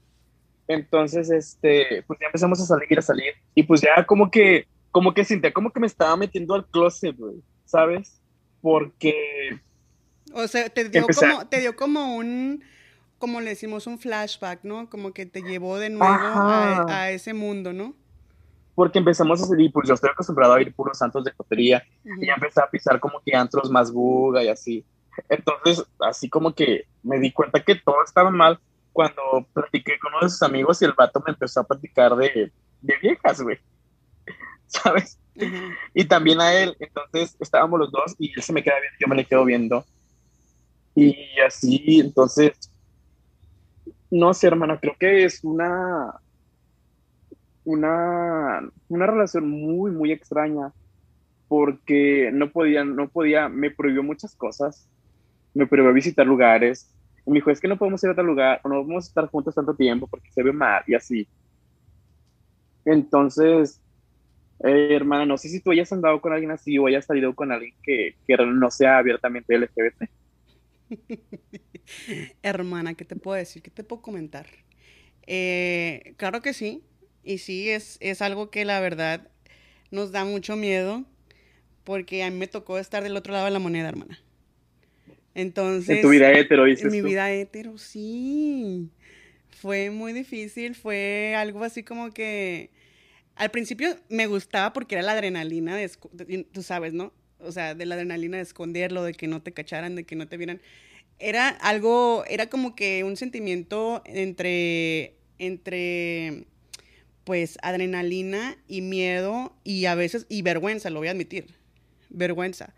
Entonces, 0.68 1.30
este, 1.30 2.04
pues 2.06 2.20
ya 2.20 2.28
empezamos 2.28 2.60
a 2.62 2.66
salir, 2.66 3.00
a 3.00 3.02
salir. 3.02 3.34
Y 3.56 3.64
pues 3.64 3.82
ya 3.82 4.06
como 4.06 4.30
que, 4.30 4.68
como 4.92 5.14
que 5.14 5.26
sentía 5.26 5.54
como 5.54 5.72
que 5.72 5.80
me 5.80 5.88
estaba 5.88 6.16
metiendo 6.16 6.54
al 6.56 6.66
closet, 6.68 7.16
güey, 7.18 7.36
¿sabes? 7.66 8.22
Porque... 8.62 9.60
O 10.34 10.48
sea, 10.48 10.70
te 10.70 10.90
dio, 10.90 11.06
como, 11.08 11.48
te 11.48 11.60
dio 11.62 11.76
como 11.76 12.16
un 12.16 12.64
como 13.20 13.42
le 13.42 13.50
decimos, 13.50 13.88
un 13.88 13.98
flashback, 13.98 14.64
¿no? 14.64 14.90
Como 14.90 15.12
que 15.14 15.26
te 15.26 15.42
llevó 15.42 15.78
de 15.78 15.90
nuevo 15.90 16.06
a, 16.08 17.10
ese 17.12 17.34
mundo, 17.34 17.74
¿no? 17.74 17.94
Porque 18.76 19.00
empezamos 19.00 19.42
a 19.42 19.46
salir, 19.46 19.72
pues 19.72 19.88
yo 19.88 19.96
estoy 19.96 20.12
acostumbrado 20.12 20.54
a 20.54 20.62
ir 20.62 20.74
puros 20.74 21.00
santos 21.00 21.24
de 21.24 21.32
cotería 21.32 21.84
y 22.04 22.28
ya 22.28 22.34
empecé 22.36 22.62
a 22.62 22.70
pisar 22.70 23.00
como 23.00 23.22
que 23.26 23.36
antros 23.36 23.72
más 23.72 23.92
buga 23.92 24.44
y 24.44 24.50
así. 24.50 24.86
Entonces, 25.30 25.84
así 26.00 26.30
como 26.30 26.54
que 26.54 26.86
me 27.02 27.20
di 27.20 27.32
cuenta 27.32 27.64
que 27.64 27.76
todo 27.76 28.04
estaba 28.06 28.30
mal 28.30 28.60
cuando 28.94 29.48
platiqué 29.52 29.98
con 30.00 30.14
uno 30.14 30.24
de 30.24 30.30
sus 30.30 30.44
amigos 30.44 30.82
y 30.82 30.86
el 30.86 30.94
vato 30.94 31.24
me 31.26 31.32
empezó 31.32 31.62
a 31.62 31.68
platicar 31.68 32.16
de, 32.16 32.52
de 32.82 32.94
viejas, 33.02 33.42
güey. 33.42 33.58
¿Sabes? 34.84 35.20
Y 35.94 36.06
también 36.06 36.42
a 36.42 36.54
él. 36.54 36.76
Entonces 36.80 37.36
estábamos 37.40 37.80
los 37.80 37.92
dos 37.92 38.16
y 38.18 38.32
él 38.36 38.42
se 38.42 38.54
me 38.54 38.64
queda 38.64 38.76
viendo, 38.80 38.98
yo 39.00 39.08
me 39.08 39.16
le 39.16 39.26
quedo 39.26 39.46
viendo. 39.46 39.86
Y 40.96 41.16
así, 41.46 42.00
entonces 42.00 42.72
no 44.10 44.34
sé, 44.34 44.48
hermana, 44.48 44.80
creo 44.80 44.96
que 45.00 45.26
es 45.26 45.44
una, 45.44 46.14
una, 47.66 48.70
una 48.88 49.06
relación 49.08 49.50
muy, 49.50 49.92
muy 49.92 50.12
extraña 50.12 50.72
porque 51.48 52.30
no 52.34 52.52
podía, 52.52 52.84
no 52.84 53.10
podía, 53.10 53.50
me 53.50 53.72
prohibió 53.72 54.04
muchas 54.04 54.36
cosas, 54.36 54.88
me 55.54 55.68
prohibió 55.68 55.94
visitar 55.94 56.26
lugares, 56.26 56.94
me 57.26 57.36
dijo, 57.36 57.52
es 57.52 57.60
que 57.60 57.68
no 57.68 57.78
podemos 57.78 58.02
ir 58.04 58.10
a 58.10 58.14
otro 58.14 58.24
lugar, 58.24 58.62
o 58.64 58.70
no 58.70 58.96
a 58.96 59.00
estar 59.00 59.28
juntos 59.28 59.56
tanto 59.56 59.76
tiempo 59.76 60.08
porque 60.08 60.32
se 60.32 60.44
ve 60.44 60.54
mal 60.54 60.84
y 60.88 60.96
así. 60.96 61.28
Entonces, 62.86 63.82
eh, 64.64 64.96
hermana, 64.96 65.26
no 65.26 65.38
sé 65.38 65.50
si 65.50 65.60
tú 65.60 65.72
hayas 65.72 65.92
andado 65.92 66.20
con 66.22 66.34
alguien 66.34 66.52
así 66.52 66.78
o 66.78 66.88
hayas 66.88 67.06
salido 67.06 67.36
con 67.36 67.52
alguien 67.52 67.74
que, 67.84 68.16
que 68.28 68.38
no 68.38 68.72
sea 68.72 68.98
abiertamente 68.98 69.58
LGBT. 69.58 70.10
Hermana, 72.42 72.94
¿qué 72.94 73.06
te 73.06 73.16
puedo 73.16 73.38
decir? 73.38 73.62
¿Qué 73.62 73.70
te 73.70 73.84
puedo 73.84 74.02
comentar? 74.02 74.48
Eh, 75.28 76.14
claro 76.18 76.42
que 76.42 76.54
sí, 76.54 76.84
y 77.24 77.40
sí, 77.40 77.70
es, 77.70 77.98
es 78.00 78.22
algo 78.22 78.50
que 78.50 78.66
la 78.66 78.80
verdad 78.80 79.28
nos 79.92 80.12
da 80.12 80.26
mucho 80.26 80.56
miedo, 80.56 81.06
porque 81.84 82.24
a 82.24 82.30
mí 82.30 82.38
me 82.38 82.48
tocó 82.48 82.78
estar 82.80 83.04
del 83.04 83.18
otro 83.18 83.34
lado 83.34 83.46
de 83.46 83.52
la 83.52 83.60
moneda, 83.60 83.90
hermana. 83.90 84.20
Entonces... 85.36 85.98
En 85.98 86.02
tu 86.02 86.10
vida 86.10 86.32
hetero, 86.32 86.66
dices 86.66 86.86
En 86.86 86.92
mi 86.92 87.02
vida 87.02 87.32
hetero, 87.32 87.78
sí. 87.78 88.90
Fue 89.50 89.92
muy 89.92 90.14
difícil, 90.14 90.74
fue 90.76 91.36
algo 91.38 91.64
así 91.64 91.84
como 91.84 92.12
que... 92.12 92.72
Al 93.38 93.52
principio 93.52 93.96
me 94.10 94.28
gustaba 94.28 94.74
porque 94.74 94.96
era 94.96 95.04
la 95.04 95.14
adrenalina, 95.14 95.76
de, 95.76 95.90
tú 96.52 96.64
sabes, 96.64 96.94
¿no? 96.94 97.14
O 97.40 97.52
sea, 97.52 97.76
de 97.76 97.86
la 97.86 97.96
adrenalina 97.96 98.38
de 98.38 98.44
esconderlo, 98.44 99.04
de 99.04 99.14
que 99.14 99.28
no 99.28 99.42
te 99.42 99.52
cacharan, 99.52 99.96
de 99.96 100.06
que 100.06 100.16
no 100.16 100.28
te 100.28 100.38
vieran 100.38 100.62
era 101.20 101.50
algo, 101.50 102.24
era 102.28 102.48
como 102.48 102.76
que 102.76 103.04
un 103.04 103.18
sentimiento 103.18 104.02
entre, 104.06 105.16
entre, 105.40 106.46
pues, 107.24 107.58
adrenalina 107.62 108.58
y 108.68 108.82
miedo 108.82 109.56
y 109.64 109.86
a 109.86 109.96
veces, 109.96 110.26
y 110.30 110.42
vergüenza, 110.42 110.90
lo 110.90 111.00
voy 111.00 111.08
a 111.08 111.12
admitir, 111.12 111.48
vergüenza. 112.10 112.74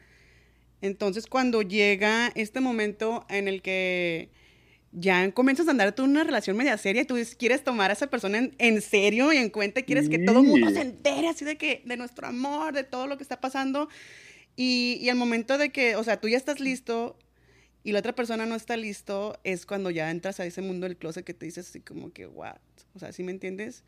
Entonces, 0.82 1.28
cuando 1.28 1.62
llega 1.62 2.32
este 2.36 2.62
momento 2.62 3.25
en 3.30 3.50
el 3.50 3.62
que 3.62 4.30
ya 4.91 5.31
comienzas 5.31 5.67
a 5.67 5.72
andar 5.72 5.93
tú 5.93 6.03
en 6.03 6.12
una 6.12 6.24
relación 6.24 6.58
media 6.58 6.77
seria 6.77 7.03
y 7.03 7.05
tú 7.05 7.15
quieres 7.38 7.63
tomar 7.63 7.91
a 7.91 7.93
esa 7.93 8.08
persona 8.08 8.50
en, 8.58 8.81
serio 8.81 9.31
y 9.31 9.38
en 9.38 9.50
cuenta, 9.50 9.84
quieres 9.84 10.10
que 10.10 10.19
todo 10.19 10.39
el 10.39 10.48
mundo 10.48 10.69
se 10.72 10.81
entere 10.81 11.27
así 11.27 11.46
de 11.46 11.58
que, 11.58 11.84
de 11.86 11.98
nuestro 11.98 12.27
amor, 12.27 12.74
de 12.74 12.84
todo 12.84 13.08
lo 13.08 13.17
que 13.17 13.24
está 13.24 13.39
pasando. 13.39 13.89
Y, 14.55 14.98
y 15.01 15.10
al 15.10 15.15
momento 15.15 15.58
de 15.58 15.69
que, 15.69 15.96
o 15.96 16.03
sea, 16.03 16.19
tú 16.19 16.27
ya 16.27 16.38
estás 16.38 16.60
listo, 16.60 17.17
y 17.84 17.91
la 17.91 18.00
otra 18.00 18.13
persona 18.13 18.46
no 18.46 18.55
está 18.55 18.75
listo, 18.75 19.39
es 19.43 19.65
cuando 19.65 19.89
ya 19.89 20.12
entras 20.12 20.39
a 20.39 20.46
ese 20.46 20.62
mundo 20.62 20.88
del 20.88 20.98
closet 20.98 21.25
que 21.25 21.34
te 21.34 21.46
dices 21.46 21.69
así 21.69 21.79
como 21.79 22.12
que, 22.12 22.27
what? 22.27 22.58
O 22.93 23.00
sea, 23.00 23.12
¿sí 23.13 23.24
me 23.24 23.31
entiendes? 23.31 23.84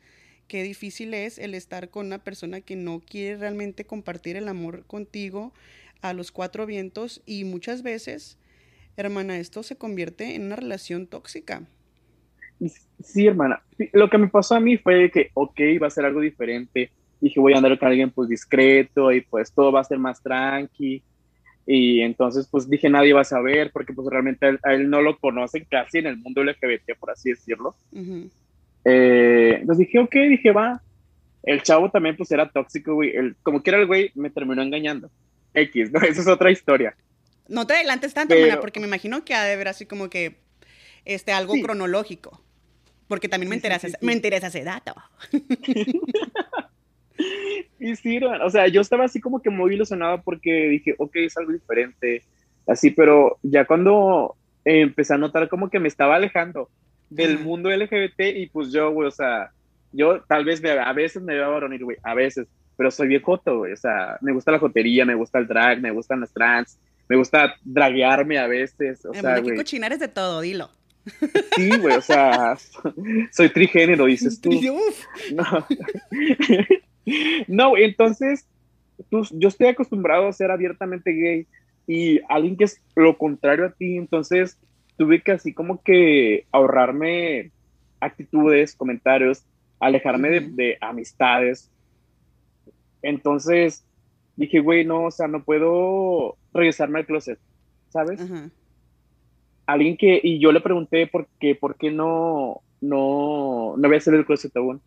Qué 0.48 0.62
difícil 0.62 1.14
es 1.14 1.38
el 1.38 1.54
estar 1.54 1.90
con 1.90 2.06
una 2.06 2.24
persona 2.24 2.60
que 2.60 2.76
no 2.76 3.00
quiere 3.00 3.36
realmente 3.36 3.84
compartir 3.84 4.36
el 4.36 4.48
amor 4.48 4.84
contigo 4.86 5.52
a 6.00 6.14
los 6.14 6.32
cuatro 6.32 6.66
vientos 6.66 7.22
y 7.26 7.44
muchas 7.44 7.82
veces, 7.82 8.38
hermana, 8.96 9.38
esto 9.38 9.62
se 9.62 9.76
convierte 9.76 10.34
en 10.34 10.46
una 10.46 10.56
relación 10.56 11.06
tóxica. 11.06 11.62
Sí, 13.02 13.26
hermana. 13.26 13.62
Lo 13.92 14.08
que 14.08 14.18
me 14.18 14.28
pasó 14.28 14.54
a 14.54 14.60
mí 14.60 14.78
fue 14.78 15.10
que, 15.10 15.30
ok, 15.34 15.60
va 15.82 15.88
a 15.88 15.90
ser 15.90 16.04
algo 16.04 16.20
diferente. 16.20 16.90
Dije, 17.20 17.40
voy 17.40 17.54
a 17.54 17.56
andar 17.56 17.78
con 17.78 17.88
alguien 17.88 18.10
pues 18.10 18.28
discreto 18.28 19.12
y 19.12 19.20
pues 19.22 19.52
todo 19.52 19.72
va 19.72 19.80
a 19.80 19.84
ser 19.84 19.98
más 19.98 20.22
tranqui 20.22 21.02
y 21.66 22.00
entonces, 22.00 22.48
pues 22.50 22.68
dije, 22.68 22.90
nadie 22.90 23.12
va 23.12 23.20
a 23.20 23.24
saber, 23.24 23.70
porque 23.72 23.92
pues 23.92 24.08
realmente 24.08 24.58
a 24.62 24.74
él, 24.74 24.90
no 24.90 25.00
lo 25.00 25.18
conocen 25.18 25.64
casi 25.70 25.98
en 25.98 26.06
el 26.06 26.16
mundo 26.16 26.42
LGBT, 26.42 26.98
por 26.98 27.10
así 27.10 27.30
decirlo. 27.30 27.76
Eh, 28.84 29.58
entonces 29.60 29.86
dije, 29.86 29.98
ok, 29.98 30.14
dije, 30.28 30.52
va. 30.52 30.82
El 31.44 31.62
chavo 31.62 31.90
también 31.90 32.16
pues 32.16 32.30
era 32.30 32.50
tóxico, 32.50 32.94
güey. 32.94 33.10
El, 33.10 33.36
como 33.42 33.62
que 33.62 33.70
era 33.70 33.80
el 33.80 33.86
güey, 33.86 34.10
me 34.14 34.30
terminó 34.30 34.62
engañando. 34.62 35.10
X, 35.54 35.92
¿no? 35.92 36.00
Esa 36.02 36.22
es 36.22 36.28
otra 36.28 36.50
historia. 36.50 36.96
No 37.52 37.66
te 37.66 37.74
adelantes 37.74 38.14
tanto, 38.14 38.34
porque 38.60 38.80
me 38.80 38.86
imagino 38.86 39.24
que 39.24 39.34
ha 39.34 39.44
de 39.44 39.56
ver 39.56 39.68
así 39.68 39.86
como 39.86 40.08
que 40.08 40.36
este, 41.04 41.32
algo 41.32 41.54
cronológico. 41.62 42.40
Porque 43.08 43.28
también 43.28 43.50
me, 43.50 43.56
interesa, 43.56 43.88
me 44.00 44.14
interesa 44.14 44.46
ese 44.46 44.64
dato. 44.64 44.94
y 47.78 47.96
sí, 47.96 48.20
o 48.22 48.50
sea, 48.50 48.68
yo 48.68 48.80
estaba 48.80 49.04
así 49.04 49.20
como 49.20 49.42
que 49.42 49.50
muy 49.50 49.74
ilusionado 49.74 50.22
porque 50.22 50.68
dije, 50.68 50.94
ok, 50.96 51.16
es 51.16 51.36
algo 51.36 51.52
diferente, 51.52 52.22
así, 52.66 52.90
pero 52.90 53.38
ya 53.42 53.66
cuando 53.66 54.34
empecé 54.64 55.12
a 55.12 55.18
notar 55.18 55.48
como 55.48 55.68
que 55.68 55.78
me 55.78 55.88
estaba 55.88 56.16
alejando 56.16 56.70
del 57.10 57.40
mundo 57.40 57.70
LGBT 57.70 58.20
y 58.34 58.46
pues 58.46 58.72
yo, 58.72 58.90
güey, 58.92 59.08
o 59.08 59.10
sea, 59.10 59.50
yo 59.92 60.22
tal 60.22 60.46
vez 60.46 60.64
a 60.64 60.92
veces 60.94 61.22
me 61.22 61.34
veo 61.34 61.44
a 61.44 61.48
varonil, 61.48 61.84
güey, 61.84 61.98
a 62.02 62.14
veces, 62.14 62.46
pero 62.76 62.90
soy 62.90 63.08
viejoto, 63.08 63.58
güey, 63.58 63.72
o 63.72 63.76
sea, 63.76 64.16
me 64.22 64.32
gusta 64.32 64.52
la 64.52 64.58
jotería, 64.58 65.04
me 65.04 65.14
gusta 65.14 65.38
el 65.38 65.46
drag, 65.46 65.82
me 65.82 65.90
gustan 65.90 66.20
las 66.20 66.32
trans, 66.32 66.78
me 67.12 67.18
gusta 67.18 67.56
draguearme 67.62 68.38
a 68.38 68.46
veces, 68.46 69.04
o 69.04 69.12
sea, 69.12 69.38
güey. 69.40 69.54
cochinar 69.54 69.92
es 69.92 70.00
de 70.00 70.08
todo, 70.08 70.40
dilo. 70.40 70.70
Sí, 71.56 71.76
güey, 71.78 71.94
o 71.94 72.00
sea, 72.00 72.56
soy 73.32 73.50
trigénero, 73.50 74.06
dices 74.06 74.40
tú. 74.40 74.50
No. 75.34 75.44
No, 77.48 77.76
entonces, 77.76 78.46
pues, 79.10 79.30
yo 79.32 79.48
estoy 79.48 79.66
acostumbrado 79.66 80.28
a 80.28 80.32
ser 80.32 80.52
abiertamente 80.52 81.10
gay 81.10 81.46
y 81.88 82.20
alguien 82.28 82.56
que 82.56 82.62
es 82.62 82.80
lo 82.94 83.18
contrario 83.18 83.66
a 83.66 83.72
ti, 83.72 83.96
entonces 83.96 84.56
tuve 84.96 85.20
que 85.20 85.32
así 85.32 85.52
como 85.52 85.82
que 85.82 86.46
ahorrarme 86.52 87.50
actitudes, 87.98 88.76
comentarios, 88.76 89.42
alejarme 89.80 90.40
de, 90.40 90.78
amistades. 90.80 91.68
Entonces 93.02 93.84
dije, 94.36 94.60
güey, 94.60 94.84
no, 94.84 95.04
o 95.04 95.10
sea, 95.10 95.28
no 95.28 95.44
puedo 95.44 96.36
regresarme 96.52 97.00
al 97.00 97.06
closet, 97.06 97.38
¿sabes? 97.88 98.20
Alguien 99.66 99.96
que, 99.96 100.20
y 100.22 100.38
yo 100.38 100.52
le 100.52 100.60
pregunté 100.60 101.06
por 101.06 101.28
qué, 101.40 101.54
por 101.54 101.76
qué 101.76 101.90
no, 101.90 102.60
no, 102.80 103.74
no 103.76 103.88
voy 103.88 103.94
a 103.94 103.98
hacer 103.98 104.14
el 104.14 104.26
closet 104.26 104.56
aún 104.56 104.80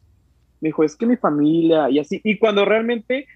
me 0.61 0.69
dijo, 0.69 0.83
es 0.83 0.95
que 0.95 1.05
mi 1.05 1.17
familia 1.17 1.89
y 1.89 1.99
así. 1.99 2.21
Y 2.23 2.37
cuando 2.37 2.65
realmente 2.65 3.27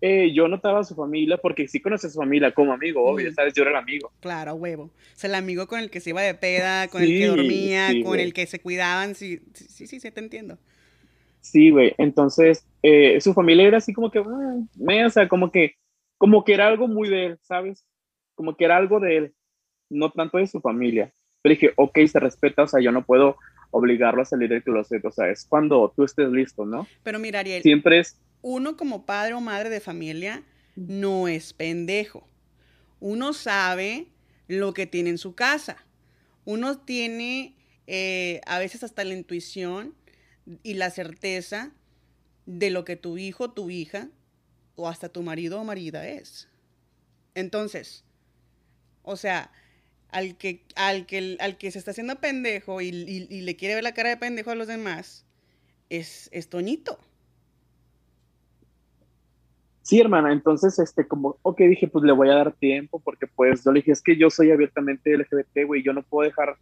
eh, 0.00 0.32
yo 0.32 0.48
notaba 0.48 0.80
a 0.80 0.84
su 0.84 0.94
familia, 0.94 1.36
porque 1.36 1.66
sí 1.68 1.80
conoce 1.80 2.06
a 2.06 2.10
su 2.10 2.18
familia 2.18 2.52
como 2.52 2.72
amigo, 2.72 3.04
obvio, 3.04 3.32
¿sabes? 3.32 3.52
Yo 3.54 3.62
era 3.62 3.72
el 3.72 3.76
amigo. 3.76 4.12
Claro, 4.20 4.54
huevo. 4.54 4.84
O 4.84 4.92
sea, 5.14 5.28
el 5.28 5.34
amigo 5.34 5.66
con 5.66 5.80
el 5.80 5.90
que 5.90 6.00
se 6.00 6.10
iba 6.10 6.22
de 6.22 6.34
peda, 6.34 6.88
con 6.88 7.02
el 7.02 7.08
que 7.08 7.26
dormía, 7.26 7.90
con 8.04 8.18
el 8.18 8.32
que 8.32 8.46
se 8.46 8.60
cuidaban, 8.60 9.14
sí, 9.14 9.40
sí, 9.54 9.86
sí, 9.86 10.00
sí, 10.00 10.10
te 10.10 10.20
entiendo. 10.20 10.58
Sí, 11.40 11.70
güey. 11.70 11.94
Entonces, 11.98 12.66
eh, 12.82 13.20
su 13.20 13.34
familia 13.34 13.66
era 13.66 13.78
así 13.78 13.92
como 13.92 14.10
que, 14.10 14.18
ah, 14.20 15.06
o 15.06 15.10
sea, 15.10 15.28
como 15.28 15.50
que, 15.50 15.74
como 16.16 16.44
que 16.44 16.54
era 16.54 16.66
algo 16.66 16.88
muy 16.88 17.08
de 17.08 17.26
él, 17.26 17.38
¿sabes? 17.42 17.84
Como 18.34 18.56
que 18.56 18.64
era 18.64 18.76
algo 18.76 19.00
de 19.00 19.16
él, 19.16 19.34
no 19.88 20.10
tanto 20.10 20.38
de 20.38 20.46
su 20.46 20.60
familia. 20.60 21.12
Pero 21.42 21.54
dije, 21.54 21.72
ok, 21.76 21.98
se 22.06 22.20
respeta, 22.20 22.64
o 22.64 22.68
sea, 22.68 22.80
yo 22.80 22.92
no 22.92 23.04
puedo 23.04 23.36
obligarlo 23.70 24.22
a 24.22 24.24
salir 24.24 24.48
del 24.48 24.62
closet, 24.62 25.04
o 25.04 25.10
sea, 25.10 25.28
es 25.28 25.46
cuando 25.46 25.92
tú 25.94 26.04
estés 26.04 26.30
listo, 26.30 26.64
¿no? 26.64 26.86
Pero 27.02 27.18
mira, 27.18 27.40
Ariel. 27.40 27.62
Siempre 27.62 28.00
es, 28.00 28.18
uno 28.42 28.76
como 28.76 29.04
padre 29.04 29.34
o 29.34 29.40
madre 29.40 29.68
de 29.70 29.80
familia 29.80 30.42
no 30.76 31.28
es 31.28 31.52
pendejo. 31.52 32.26
Uno 33.00 33.32
sabe 33.32 34.06
lo 34.46 34.74
que 34.74 34.86
tiene 34.86 35.10
en 35.10 35.18
su 35.18 35.34
casa. 35.34 35.76
Uno 36.44 36.78
tiene 36.78 37.54
eh, 37.86 38.40
a 38.46 38.58
veces 38.58 38.84
hasta 38.84 39.04
la 39.04 39.14
intuición 39.14 39.94
y 40.62 40.74
la 40.74 40.90
certeza 40.90 41.72
de 42.46 42.70
lo 42.70 42.84
que 42.84 42.96
tu 42.96 43.18
hijo, 43.18 43.50
tu 43.50 43.70
hija 43.70 44.08
o 44.76 44.88
hasta 44.88 45.08
tu 45.08 45.22
marido 45.22 45.60
o 45.60 45.64
marida 45.64 46.08
es. 46.08 46.48
Entonces, 47.34 48.04
o 49.02 49.16
sea, 49.16 49.50
al 50.10 50.36
que, 50.36 50.64
al 50.76 51.06
que, 51.06 51.36
al 51.40 51.58
que 51.58 51.70
se 51.70 51.78
está 51.78 51.90
haciendo 51.90 52.20
pendejo 52.20 52.80
y, 52.80 52.90
le 52.92 53.56
quiere 53.56 53.74
ver 53.74 53.84
la 53.84 53.92
cara 53.94 54.10
de 54.10 54.16
pendejo 54.16 54.50
a 54.50 54.54
los 54.54 54.66
demás, 54.66 55.26
es, 55.90 56.28
es 56.32 56.48
Toñito. 56.48 56.98
Sí, 59.82 59.98
hermana, 60.00 60.32
entonces, 60.32 60.78
este, 60.78 61.08
como, 61.08 61.38
ok, 61.42 61.60
dije, 61.60 61.88
pues 61.88 62.04
le 62.04 62.12
voy 62.12 62.28
a 62.28 62.34
dar 62.34 62.52
tiempo, 62.52 63.00
porque 63.00 63.26
pues 63.26 63.64
yo 63.64 63.72
le 63.72 63.80
dije, 63.80 63.92
es 63.92 64.02
que 64.02 64.18
yo 64.18 64.28
soy 64.28 64.50
abiertamente 64.50 65.16
LGBT, 65.16 65.66
güey, 65.66 65.82
yo 65.82 65.94
no 65.94 66.02
puedo 66.02 66.28
dejar 66.28 66.58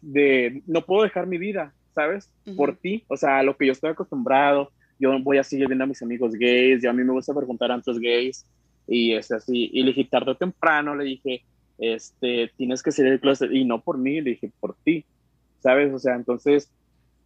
de, 0.00 0.62
no 0.66 0.86
puedo 0.86 1.02
dejar 1.02 1.26
mi 1.26 1.36
vida, 1.36 1.74
¿sabes? 1.94 2.30
Por 2.56 2.76
ti, 2.76 3.04
o 3.08 3.16
sea, 3.16 3.42
lo 3.42 3.56
que 3.56 3.66
yo 3.66 3.72
estoy 3.72 3.90
acostumbrado, 3.90 4.70
yo 4.98 5.18
voy 5.20 5.38
a 5.38 5.44
seguir 5.44 5.66
viendo 5.66 5.84
a 5.84 5.86
mis 5.86 6.02
amigos 6.02 6.34
gays, 6.34 6.82
y 6.82 6.86
a 6.86 6.92
mí 6.92 7.04
me 7.04 7.12
gusta 7.12 7.34
preguntar 7.34 7.70
a 7.70 7.76
otros 7.76 7.98
gays, 7.98 8.46
y 8.86 9.12
es 9.12 9.30
así, 9.30 9.70
y 9.72 9.82
le 9.82 9.92
dije 9.92 10.08
tarde 10.10 10.32
o 10.32 10.36
temprano, 10.36 10.94
le 10.94 11.04
dije, 11.04 11.44
este, 11.78 12.50
tienes 12.56 12.82
que 12.82 12.92
ser 12.92 13.06
el 13.06 13.20
closet, 13.20 13.50
y 13.52 13.64
no 13.64 13.80
por 13.80 13.98
mí, 13.98 14.20
le 14.20 14.30
dije, 14.30 14.50
por 14.60 14.76
ti, 14.84 15.04
¿sabes? 15.60 15.92
O 15.92 15.98
sea, 15.98 16.14
entonces, 16.14 16.70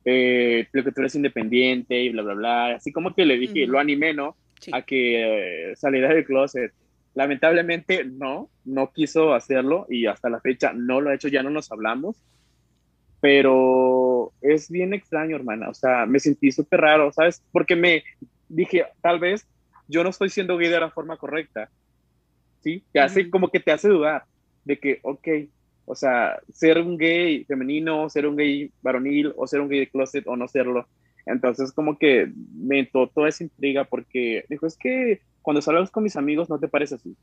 eh, 0.04 0.68
lo 0.72 0.84
que 0.84 0.92
tú 0.92 1.00
eres 1.00 1.14
independiente 1.14 2.02
y 2.02 2.10
bla, 2.10 2.22
bla, 2.22 2.34
bla, 2.34 2.66
así 2.76 2.92
como 2.92 3.14
que 3.14 3.26
le 3.26 3.36
dije, 3.38 3.66
lo 3.66 3.78
animé, 3.78 4.14
¿no? 4.14 4.36
A 4.72 4.82
que 4.82 5.70
eh, 5.70 5.76
saliera 5.76 6.12
del 6.12 6.24
closet. 6.24 6.72
Lamentablemente 7.14 8.04
no, 8.04 8.48
no 8.64 8.92
quiso 8.92 9.34
hacerlo 9.34 9.86
y 9.88 10.06
hasta 10.06 10.30
la 10.30 10.40
fecha 10.40 10.72
no 10.72 11.00
lo 11.00 11.10
ha 11.10 11.14
hecho, 11.14 11.28
ya 11.28 11.42
no 11.42 11.50
nos 11.50 11.70
hablamos, 11.72 12.16
pero 13.20 14.07
es 14.40 14.70
bien 14.70 14.94
extraño, 14.94 15.36
hermana, 15.36 15.68
o 15.68 15.74
sea, 15.74 16.06
me 16.06 16.20
sentí 16.20 16.52
súper 16.52 16.80
raro, 16.80 17.12
¿sabes? 17.12 17.42
Porque 17.52 17.76
me 17.76 18.04
dije, 18.48 18.86
tal 19.00 19.18
vez 19.18 19.46
yo 19.88 20.02
no 20.02 20.10
estoy 20.10 20.30
siendo 20.30 20.56
gay 20.56 20.68
de 20.68 20.80
la 20.80 20.90
forma 20.90 21.16
correcta, 21.16 21.70
¿sí? 22.62 22.84
Te 22.92 23.00
hace, 23.00 23.30
como 23.30 23.50
que 23.50 23.60
te 23.60 23.72
hace 23.72 23.88
dudar 23.88 24.24
de 24.64 24.78
que, 24.78 25.00
ok, 25.02 25.28
o 25.86 25.94
sea, 25.94 26.38
ser 26.52 26.78
un 26.78 26.98
gay 26.98 27.44
femenino, 27.44 28.10
ser 28.10 28.26
un 28.26 28.36
gay 28.36 28.70
varonil, 28.82 29.32
o 29.36 29.46
ser 29.46 29.60
un 29.60 29.68
gay 29.68 29.80
de 29.80 29.88
closet, 29.88 30.26
o 30.26 30.36
no 30.36 30.46
serlo. 30.46 30.86
Entonces, 31.24 31.72
como 31.72 31.98
que 31.98 32.30
me 32.54 32.80
entró 32.80 33.08
toda 33.08 33.28
esa 33.28 33.44
intriga 33.44 33.84
porque 33.84 34.44
dijo, 34.50 34.66
es 34.66 34.76
que 34.76 35.22
cuando 35.40 35.62
salgas 35.62 35.90
con 35.90 36.04
mis 36.04 36.16
amigos 36.16 36.50
no 36.50 36.58
te 36.58 36.68
parece 36.68 36.96
así. 36.96 37.16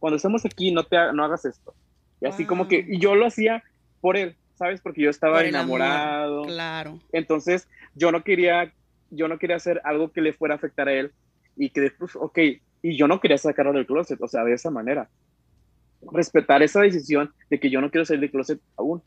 Cuando 0.00 0.16
estamos 0.16 0.44
aquí, 0.44 0.72
no, 0.72 0.84
te, 0.84 0.96
no 1.14 1.24
hagas 1.24 1.44
esto. 1.44 1.74
Y 2.20 2.26
así 2.26 2.44
como 2.44 2.66
que, 2.66 2.84
y 2.88 2.98
yo 2.98 3.14
lo 3.14 3.26
hacía 3.26 3.62
por 4.00 4.16
él, 4.16 4.36
¿sabes? 4.60 4.82
Porque 4.82 5.00
yo 5.00 5.08
estaba 5.08 5.42
enamorado. 5.42 6.42
claro. 6.42 7.00
Entonces, 7.12 7.66
yo 7.94 8.12
no 8.12 8.22
quería, 8.22 8.70
yo 9.08 9.26
no 9.26 9.38
quería 9.38 9.56
hacer 9.56 9.80
algo 9.84 10.12
que 10.12 10.20
le 10.20 10.34
fuera 10.34 10.54
a 10.54 10.58
afectar 10.58 10.86
a 10.86 10.92
él 10.92 11.12
y 11.56 11.70
que 11.70 11.80
después, 11.80 12.14
ok, 12.14 12.38
y 12.82 12.94
yo 12.94 13.08
no 13.08 13.20
quería 13.20 13.38
sacarlo 13.38 13.72
del 13.72 13.86
closet, 13.86 14.20
o 14.20 14.28
sea, 14.28 14.44
de 14.44 14.52
esa 14.52 14.70
manera. 14.70 15.08
Respetar 16.12 16.62
esa 16.62 16.82
decisión 16.82 17.32
de 17.48 17.58
que 17.58 17.70
yo 17.70 17.80
no 17.80 17.90
quiero 17.90 18.04
salir 18.04 18.20
del 18.20 18.30
closet 18.30 18.60
aún. 18.76 19.02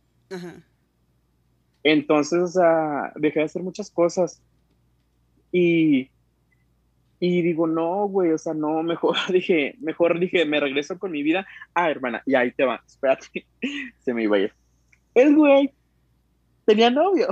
Entonces, 1.84 2.40
o 2.40 2.48
sea, 2.48 3.14
dejé 3.16 3.42
de 3.42 3.46
hacer 3.46 3.62
muchas 3.62 3.92
cosas. 3.92 4.42
Y, 5.52 6.10
y 7.20 7.42
digo, 7.44 7.68
no, 7.68 8.08
güey, 8.08 8.32
o 8.32 8.40
sea, 8.40 8.56
no, 8.56 8.82
mejor 8.82 9.18
dije, 9.32 9.76
mejor 9.82 10.20
dije, 10.20 10.46
me 10.46 10.60
regreso 10.60 10.98
con 10.98 11.12
mi 11.12 11.22
vida. 11.22 11.46
Ah, 11.76 11.92
hermana, 11.92 12.24
y 12.26 12.34
ahí 12.34 12.52
te 12.52 12.66
va, 12.66 12.82
espérate, 12.88 13.46
se 14.00 14.16
me 14.16 14.24
iba 14.24 14.38
a 14.38 14.40
ir 14.40 14.63
el 15.16 15.36
güey 15.36 15.74
tenía 16.66 16.90
novio. 16.90 17.28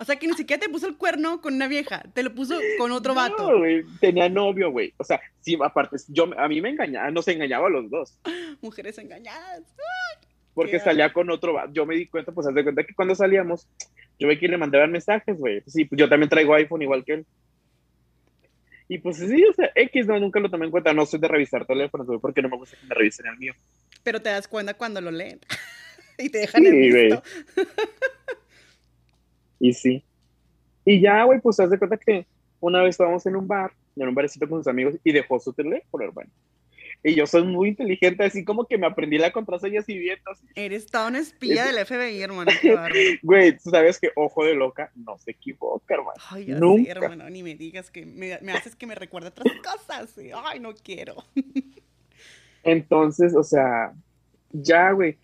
O 0.00 0.04
sea, 0.04 0.16
que 0.16 0.28
ni 0.28 0.34
siquiera 0.34 0.60
te 0.60 0.68
puso 0.68 0.86
el 0.86 0.96
cuerno 0.96 1.40
con 1.40 1.54
una 1.54 1.66
vieja, 1.66 2.02
te 2.14 2.22
lo 2.22 2.32
puso 2.32 2.56
con 2.78 2.92
otro 2.92 3.14
vato. 3.14 3.50
No, 3.50 3.58
güey, 3.58 3.84
tenía 4.00 4.28
novio, 4.28 4.70
güey. 4.70 4.94
O 4.96 5.02
sea, 5.02 5.20
sí, 5.40 5.58
aparte, 5.60 5.96
yo, 6.08 6.30
a 6.38 6.46
mí 6.46 6.60
me 6.60 6.70
engañaba, 6.70 7.10
no 7.10 7.20
se 7.20 7.32
engañaba 7.32 7.66
a 7.66 7.70
los 7.70 7.90
dos. 7.90 8.16
Mujeres 8.60 8.96
engañadas. 8.98 9.62
Porque 10.54 10.78
salía 10.78 11.12
con 11.12 11.28
otro 11.30 11.54
vato. 11.54 11.72
Yo 11.72 11.84
me 11.84 11.96
di 11.96 12.06
cuenta, 12.06 12.30
pues, 12.30 12.46
haz 12.46 12.54
de 12.54 12.62
cuenta 12.62 12.84
que 12.84 12.94
cuando 12.94 13.16
salíamos, 13.16 13.66
yo 14.20 14.28
veía 14.28 14.38
que 14.38 14.48
le 14.48 14.56
mandaban 14.56 14.92
mensajes, 14.92 15.36
güey. 15.36 15.62
sí, 15.66 15.84
pues 15.84 15.98
yo 15.98 16.08
también 16.08 16.28
traigo 16.28 16.54
iPhone 16.54 16.82
igual 16.82 17.04
que 17.04 17.14
él. 17.14 17.26
Y 18.88 18.98
pues 18.98 19.18
sí, 19.18 19.44
o 19.44 19.52
sea, 19.52 19.70
X 19.74 20.06
no, 20.06 20.18
nunca 20.18 20.40
lo 20.40 20.48
tomé 20.48 20.64
en 20.64 20.70
cuenta. 20.70 20.94
No 20.94 21.04
soy 21.04 21.20
de 21.20 21.28
revisar 21.28 21.66
teléfonos, 21.66 22.06
güey, 22.06 22.20
porque 22.20 22.40
no 22.40 22.48
me 22.48 22.56
gusta 22.56 22.76
que 22.76 22.86
me 22.86 22.94
revisen 22.94 23.26
el 23.26 23.36
mío. 23.36 23.52
Pero 24.02 24.22
te 24.22 24.30
das 24.30 24.48
cuenta 24.48 24.74
cuando 24.74 25.00
lo 25.00 25.10
leen. 25.10 25.40
y 26.24 26.28
te 26.28 26.38
dejan 26.38 26.66
en 26.66 26.80
visto. 26.80 27.22
y 29.60 29.72
sí. 29.72 30.04
Y 30.84 31.00
ya, 31.00 31.24
güey, 31.24 31.40
pues 31.40 31.60
haz 31.60 31.70
de 31.70 31.78
cuenta 31.78 31.96
que 31.96 32.26
una 32.60 32.82
vez 32.82 32.90
estábamos 32.90 33.24
en 33.26 33.36
un 33.36 33.46
bar, 33.46 33.72
en 33.96 34.08
un 34.08 34.14
barecito 34.14 34.48
con 34.48 34.60
sus 34.60 34.68
amigos, 34.68 34.94
y 35.04 35.12
dejó 35.12 35.38
su 35.38 35.52
teléfono, 35.52 36.04
hermano. 36.04 36.30
Y 37.04 37.14
yo 37.14 37.28
soy 37.28 37.44
muy 37.44 37.68
inteligente, 37.68 38.24
así 38.24 38.44
como 38.44 38.66
que 38.66 38.76
me 38.76 38.86
aprendí 38.86 39.18
la 39.18 39.30
contraseña 39.30 39.80
así 39.80 39.96
bien. 39.96 40.18
Eres 40.56 40.86
toda 40.86 41.08
una 41.08 41.20
espía 41.20 41.66
del 41.66 41.86
FBI, 41.86 42.22
hermano. 42.22 42.50
Güey, 43.22 43.56
tú 43.56 43.70
sabes 43.70 44.00
que 44.00 44.10
ojo 44.16 44.44
de 44.44 44.54
loca 44.54 44.90
no 44.96 45.16
se 45.18 45.30
equivoca, 45.30 45.94
hermano. 45.94 46.20
Ay, 46.30 46.46
ya 46.46 46.58
Nunca. 46.58 46.90
hermano, 46.90 47.30
ni 47.30 47.44
me 47.44 47.54
digas 47.54 47.92
que 47.92 48.04
me, 48.04 48.38
me 48.42 48.52
haces 48.52 48.74
que 48.74 48.86
me 48.86 48.96
recuerde 48.96 49.28
otras 49.28 49.46
cosas. 49.62 50.12
Ay, 50.44 50.58
no 50.58 50.74
quiero. 50.74 51.14
Entonces, 52.64 53.36
o 53.36 53.44
sea, 53.44 53.92
ya, 54.50 54.90
güey 54.90 55.16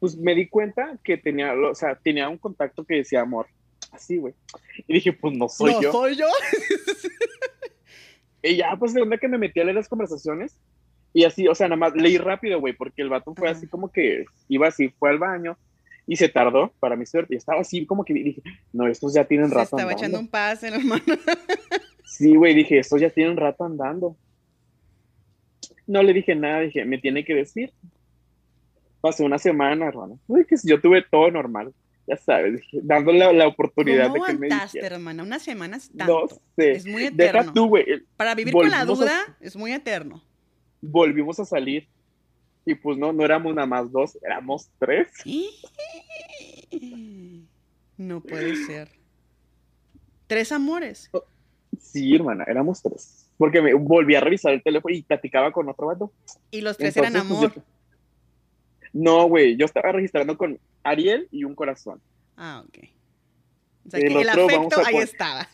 pues 0.00 0.16
me 0.16 0.34
di 0.34 0.48
cuenta 0.48 0.98
que 1.02 1.16
tenía, 1.16 1.52
o 1.54 1.74
sea, 1.74 1.96
tenía 1.96 2.28
un 2.28 2.38
contacto 2.38 2.84
que 2.84 2.96
decía 2.96 3.20
amor. 3.20 3.46
Así, 3.90 4.18
güey. 4.18 4.34
Y 4.86 4.94
dije, 4.94 5.12
pues 5.12 5.36
no 5.36 5.48
soy 5.48 5.72
yo. 5.74 5.80
No 5.82 5.92
soy 5.92 6.16
yo. 6.16 6.26
y 8.42 8.56
ya, 8.56 8.76
pues 8.78 8.94
de 8.94 9.02
onda 9.02 9.18
que 9.18 9.28
me 9.28 9.38
metí 9.38 9.60
a 9.60 9.64
leer 9.64 9.76
las 9.76 9.88
conversaciones. 9.88 10.56
Y 11.12 11.24
así, 11.24 11.48
o 11.48 11.54
sea, 11.54 11.68
nada 11.68 11.78
más 11.78 11.94
leí 11.94 12.18
rápido, 12.18 12.60
güey, 12.60 12.74
porque 12.74 13.02
el 13.02 13.08
vato 13.08 13.34
fue 13.34 13.48
así 13.48 13.66
como 13.66 13.90
que 13.90 14.26
iba 14.48 14.68
así, 14.68 14.88
fue 14.98 15.10
al 15.10 15.18
baño 15.18 15.56
y 16.06 16.16
se 16.16 16.28
tardó 16.28 16.72
para 16.80 16.96
mi 16.96 17.06
suerte. 17.06 17.34
Y 17.34 17.38
estaba 17.38 17.60
así 17.60 17.86
como 17.86 18.04
que 18.04 18.14
dije, 18.14 18.42
no, 18.72 18.86
estos 18.86 19.14
ya 19.14 19.24
tienen 19.24 19.50
rato 19.50 19.76
estaba 19.76 19.92
echando 19.92 20.18
un 20.18 20.28
pase, 20.28 20.68
hermano. 20.68 21.02
sí, 22.04 22.36
güey, 22.36 22.54
dije, 22.54 22.78
estos 22.78 23.00
ya 23.00 23.10
tienen 23.10 23.36
rato 23.36 23.64
andando. 23.64 24.16
No 25.86 26.02
le 26.02 26.12
dije 26.12 26.34
nada, 26.34 26.60
dije, 26.60 26.84
me 26.84 26.98
tiene 26.98 27.24
que 27.24 27.34
decir 27.34 27.72
pasó 29.00 29.24
una 29.24 29.38
semana, 29.38 29.86
hermano. 29.86 30.18
Uy, 30.26 30.44
que 30.44 30.56
yo 30.64 30.80
tuve 30.80 31.02
todo 31.02 31.30
normal, 31.30 31.72
ya 32.06 32.16
sabes, 32.16 32.62
dándole 32.72 33.32
la, 33.32 33.46
oportunidad 33.46 34.10
de 34.10 34.20
que 34.20 34.32
me 34.34 34.48
dijera. 34.48 34.96
hermana? 34.96 35.22
Una 35.22 35.38
semana 35.38 35.76
es 35.76 35.90
tanto. 35.90 36.26
No 36.30 36.36
sé. 36.56 36.72
Es 36.72 36.86
muy 36.86 37.04
eterno. 37.04 37.40
Deja 37.40 37.52
tú, 37.52 37.68
güey. 37.68 37.84
Para 38.16 38.34
vivir 38.34 38.52
con 38.54 38.70
la 38.70 38.84
duda 38.84 39.36
es 39.40 39.56
muy 39.56 39.72
eterno. 39.72 40.22
Volvimos 40.80 41.38
a 41.40 41.44
salir. 41.44 41.86
Y 42.64 42.74
pues 42.74 42.98
no, 42.98 43.12
no 43.12 43.24
éramos 43.24 43.54
nada 43.54 43.66
más 43.66 43.90
dos, 43.90 44.18
éramos 44.22 44.68
tres. 44.78 45.08
No 47.96 48.20
puede 48.20 48.54
ser. 48.66 48.90
¿Tres 50.28 50.52
amores? 50.52 51.08
Oh, 51.12 51.24
sí, 51.80 52.14
hermana, 52.14 52.44
éramos 52.46 52.82
tres. 52.82 53.26
Porque 53.38 53.62
me 53.62 53.72
volví 53.74 54.14
a 54.14 54.20
revisar 54.20 54.52
el 54.52 54.62
teléfono 54.62 54.94
y 54.94 55.02
platicaba 55.02 55.50
con 55.50 55.68
otro 55.68 55.86
vato. 55.86 56.12
Y 56.50 56.60
los 56.60 56.76
tres 56.76 56.96
eran 56.96 57.12
pues, 57.12 57.24
amor. 57.24 57.52
No, 58.92 59.26
güey, 59.26 59.56
yo 59.56 59.66
estaba 59.66 59.92
registrando 59.92 60.36
con 60.36 60.58
Ariel 60.82 61.28
y 61.30 61.44
un 61.44 61.54
corazón. 61.54 62.00
Ah, 62.36 62.64
ok. 62.66 62.78
O 63.86 63.90
sea, 63.90 64.00
que 64.00 64.06
el, 64.06 64.28
afecto 64.28 64.82
ahí 64.84 64.96
estaba. 64.96 65.48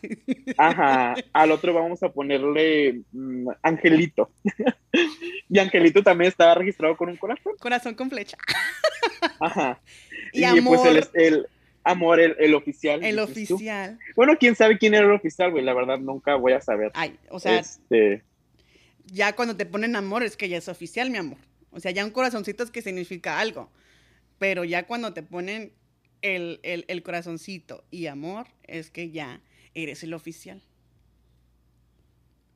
Ajá, 0.57 1.15
al 1.33 1.51
otro 1.51 1.73
vamos 1.73 2.03
a 2.03 2.09
ponerle 2.09 3.01
mm, 3.13 3.47
Angelito. 3.61 4.29
y 5.49 5.59
Angelito 5.59 6.03
también 6.03 6.29
estaba 6.29 6.55
registrado 6.55 6.97
con 6.97 7.09
un 7.09 7.15
corazón. 7.15 7.53
Corazón 7.59 7.95
con 7.95 8.09
flecha. 8.09 8.37
Ajá. 9.39 9.81
Y, 10.33 10.43
pues 10.59 10.83
el, 10.83 11.07
el 11.13 11.47
amor, 11.85 12.19
el, 12.19 12.55
oficial. 12.55 13.01
El 13.05 13.19
oficial. 13.19 13.97
Bueno, 14.17 14.33
quién 14.37 14.53
sabe 14.53 14.77
quién 14.77 14.93
era 14.93 15.05
el 15.05 15.13
oficial, 15.13 15.51
güey, 15.51 15.63
la 15.63 15.73
verdad 15.73 15.97
nunca 15.97 16.35
voy 16.35 16.51
a 16.51 16.59
saber. 16.59 16.91
Ay, 16.93 17.17
o 17.29 17.39
sea, 17.39 17.59
este... 17.59 18.21
ya 19.05 19.33
cuando 19.33 19.55
te 19.55 19.65
ponen 19.65 19.95
amor 19.95 20.23
es 20.23 20.35
que 20.35 20.49
ya 20.49 20.57
es 20.57 20.67
oficial, 20.67 21.09
mi 21.09 21.19
amor. 21.19 21.37
O 21.75 21.79
sea, 21.81 21.91
ya 21.91 22.05
un 22.05 22.11
corazoncito 22.11 22.63
es 22.63 22.71
que 22.71 22.81
significa 22.81 23.37
algo. 23.39 23.69
Pero 24.39 24.63
ya 24.63 24.87
cuando 24.87 25.13
te 25.13 25.23
ponen 25.23 25.73
el, 26.21 27.03
corazoncito 27.03 27.83
y 27.91 28.07
amor, 28.07 28.47
es 28.63 28.89
que 28.89 29.11
ya 29.11 29.41
eres 29.73 30.01
el 30.03 30.13
oficial. 30.13 30.61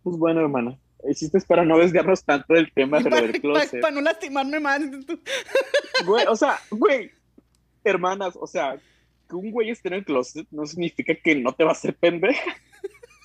Pues 0.04 0.18
bueno, 0.18 0.40
hermana. 0.40 0.80
Hiciste 1.10 1.40
para 1.42 1.66
no 1.66 1.78
desviarnos 1.78 2.24
tanto 2.24 2.54
del 2.54 2.72
tema 2.72 3.00
de 3.00 3.10
del 3.10 3.32
closet. 3.42 3.82
Para 3.82 3.94
no 3.94 4.02
lastimarme 4.02 4.60
más. 4.60 4.82
Güey, 6.06 6.26
o 6.28 6.36
sea, 6.38 6.58
güey, 6.72 7.12
hermanas, 7.84 8.38
o 8.40 8.48
sea, 8.48 8.80
que 9.30 9.36
un 9.36 9.52
güey 9.52 9.70
esté 9.70 9.90
en 9.90 9.96
el 9.96 10.06
closet 10.06 10.48
no 10.50 10.66
significa 10.66 11.14
que 11.14 11.36
no 11.36 11.54
te 11.54 11.66
va 11.66 11.72
a 11.72 11.74
hacer 11.74 11.94
pendeja. 11.94 12.56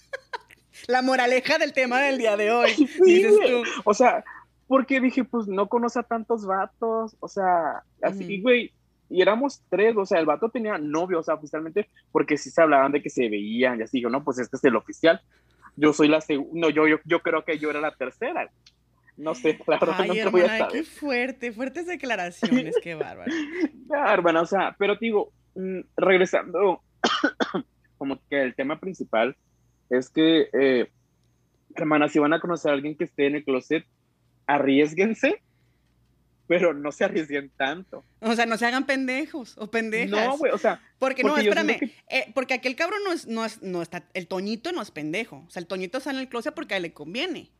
La 0.88 1.02
moraleja 1.02 1.56
del 1.58 1.72
tema 1.72 2.00
del 2.00 2.18
día 2.18 2.36
de 2.36 2.50
hoy, 2.50 2.72
dices 3.04 3.34
tú. 3.46 3.62
O 3.84 3.94
sea, 3.94 4.24
porque 4.66 5.00
dije, 5.00 5.24
pues 5.24 5.46
no 5.46 5.68
conoce 5.68 5.98
a 5.98 6.04
tantos 6.04 6.46
vatos, 6.46 7.16
o 7.20 7.28
sea, 7.28 7.82
así, 8.02 8.40
güey, 8.40 8.72
y 9.10 9.20
éramos 9.20 9.62
tres, 9.68 9.94
o 9.96 10.06
sea, 10.06 10.18
el 10.18 10.26
vato 10.26 10.48
tenía 10.48 10.78
novio, 10.78 11.20
o 11.20 11.22
sea, 11.22 11.34
oficialmente, 11.34 11.88
porque 12.10 12.36
sí 12.36 12.50
se 12.50 12.62
hablaban 12.62 12.92
de 12.92 13.02
que 13.02 13.10
se 13.10 13.28
veían, 13.28 13.78
y 13.78 13.82
así, 13.82 13.98
digo, 13.98 14.10
no, 14.10 14.24
pues 14.24 14.38
este 14.38 14.56
es 14.56 14.64
el 14.64 14.76
oficial. 14.76 15.20
Yo 15.76 15.92
soy 15.92 16.08
la 16.08 16.20
segunda, 16.20 16.52
no, 16.54 16.70
yo, 16.70 16.86
yo, 16.86 16.96
yo 17.04 17.20
creo 17.20 17.44
que 17.44 17.58
yo 17.58 17.70
era 17.70 17.80
la 17.80 17.94
tercera. 17.94 18.50
No 19.16 19.34
sé, 19.34 19.58
la 19.66 19.78
verdad 19.78 19.96
Ay, 19.98 20.08
no 20.08 20.14
te 20.14 20.20
hermana, 20.20 20.30
voy 20.30 20.40
a 20.40 20.58
saber. 20.58 20.72
qué 20.72 20.82
fuerte, 20.84 21.52
fuertes 21.52 21.86
declaraciones, 21.86 22.76
qué 22.82 22.94
bárbaro. 22.94 23.30
Ya, 23.90 24.12
hermana, 24.12 24.40
o 24.40 24.46
sea, 24.46 24.74
pero 24.78 24.98
te 24.98 25.06
digo, 25.06 25.30
mm, 25.54 25.80
regresando, 25.96 26.80
como 27.98 28.18
que 28.28 28.40
el 28.42 28.54
tema 28.54 28.80
principal 28.80 29.36
es 29.90 30.08
que, 30.08 30.48
eh, 30.52 30.90
hermana, 31.74 32.08
si 32.08 32.18
van 32.18 32.32
a 32.32 32.40
conocer 32.40 32.70
a 32.70 32.74
alguien 32.74 32.96
que 32.96 33.04
esté 33.04 33.26
en 33.26 33.36
el 33.36 33.44
closet, 33.44 33.84
arriesguense, 34.46 35.42
pero 36.46 36.74
no 36.74 36.92
se 36.92 37.04
arriesguen 37.04 37.50
tanto. 37.56 38.04
O 38.20 38.34
sea, 38.34 38.46
no 38.46 38.58
se 38.58 38.66
hagan 38.66 38.86
pendejos 38.86 39.54
o 39.58 39.70
pendejas. 39.70 40.10
No, 40.10 40.38
güey, 40.38 40.52
o 40.52 40.58
sea, 40.58 40.80
Porque, 40.98 41.22
no, 41.22 41.30
porque 41.30 41.48
espérame, 41.48 41.92
eh, 42.08 42.32
porque 42.34 42.54
aquel 42.54 42.76
cabrón 42.76 43.00
no 43.04 43.12
es, 43.12 43.26
no 43.26 43.44
es, 43.44 43.62
no 43.62 43.82
está, 43.82 44.08
el 44.14 44.26
Toñito 44.26 44.72
no 44.72 44.82
es 44.82 44.90
pendejo. 44.90 45.44
O 45.46 45.50
sea, 45.50 45.60
el 45.60 45.66
Toñito 45.66 45.98
está 45.98 46.10
en 46.10 46.18
el 46.18 46.28
closet 46.28 46.54
porque 46.54 46.74
a 46.74 46.76
él 46.76 46.82
le 46.82 46.92
conviene. 46.92 47.50